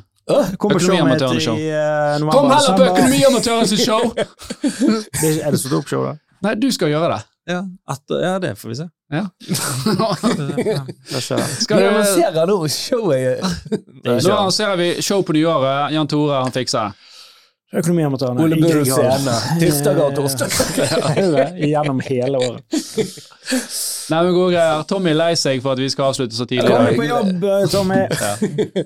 Kom 0.56 0.72
på 0.72 0.78
showet 0.80 1.42
show. 1.42 1.58
i 1.58 1.68
uh. 1.76 2.30
Kom 2.32 2.48
heller 2.50 2.78
på. 2.78 2.88
Økonomiamatørens 2.88 3.76
show! 3.84 4.00
Det- 5.22 5.38
Er 5.44 5.50
det 5.50 5.60
stort 5.60 5.82
opp 5.82 5.88
show, 5.92 6.06
da? 6.08 6.16
Nei, 6.42 6.54
du 6.58 6.70
skal 6.74 6.88
gjøre 6.90 7.12
det. 7.12 7.20
Ja, 7.46 7.64
ja, 8.08 8.38
det 8.38 8.54
får 8.56 8.68
vi 8.68 8.76
se. 8.76 8.88
Ja. 9.12 9.28
Skal 11.60 11.78
Vi 11.78 11.86
annonsere 11.86 12.46
nå 12.46 12.68
showet. 12.68 13.40
Nå 14.04 14.36
annonserer 14.36 14.76
vi 14.76 15.02
show 15.02 15.22
på 15.22 15.32
nyåret. 15.32 15.92
Jan 15.92 16.08
Tore, 16.08 16.42
han 16.42 16.52
fikser 16.54 16.78
det. 16.78 16.92
Økonomiamatørene. 17.72 18.42
Ole 18.44 18.56
Bull 18.60 18.84
scene. 18.86 19.34
Tirsdager 19.60 20.02
og 20.04 20.16
torsdager. 20.16 21.54
Gjennom 21.72 22.02
hele 22.04 22.38
året. 22.38 22.80
Nei, 24.12 24.18
men 24.18 24.34
gode 24.36 24.52
greier. 24.52 24.82
Tommy 24.88 25.14
er 25.14 25.18
lei 25.18 25.32
seg 25.40 25.62
for 25.64 25.72
at 25.72 25.80
vi 25.80 25.88
skal 25.92 26.12
avslutte 26.12 26.36
så 26.36 26.46
tidlig. 26.48 26.68
Kom 26.68 27.00
på 27.00 27.08
jobb, 27.08 27.46
Tommy! 27.72 28.02
Tommy. 28.12 28.84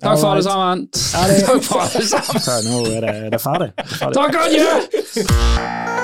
Takk 0.00 0.18
for 0.20 0.30
alle 0.32 0.42
sammen. 0.44 0.88
Takk 0.92 1.62
for 1.64 1.84
alle 1.84 2.08
sammen. 2.08 2.72
Nå 2.72 2.82
er 2.96 3.06
det, 3.06 3.14
det 3.32 3.38
er 3.38 3.44
ferdig. 3.44 3.70
Er. 4.00 4.16
Takk, 4.16 4.40
adjø! 4.46 5.94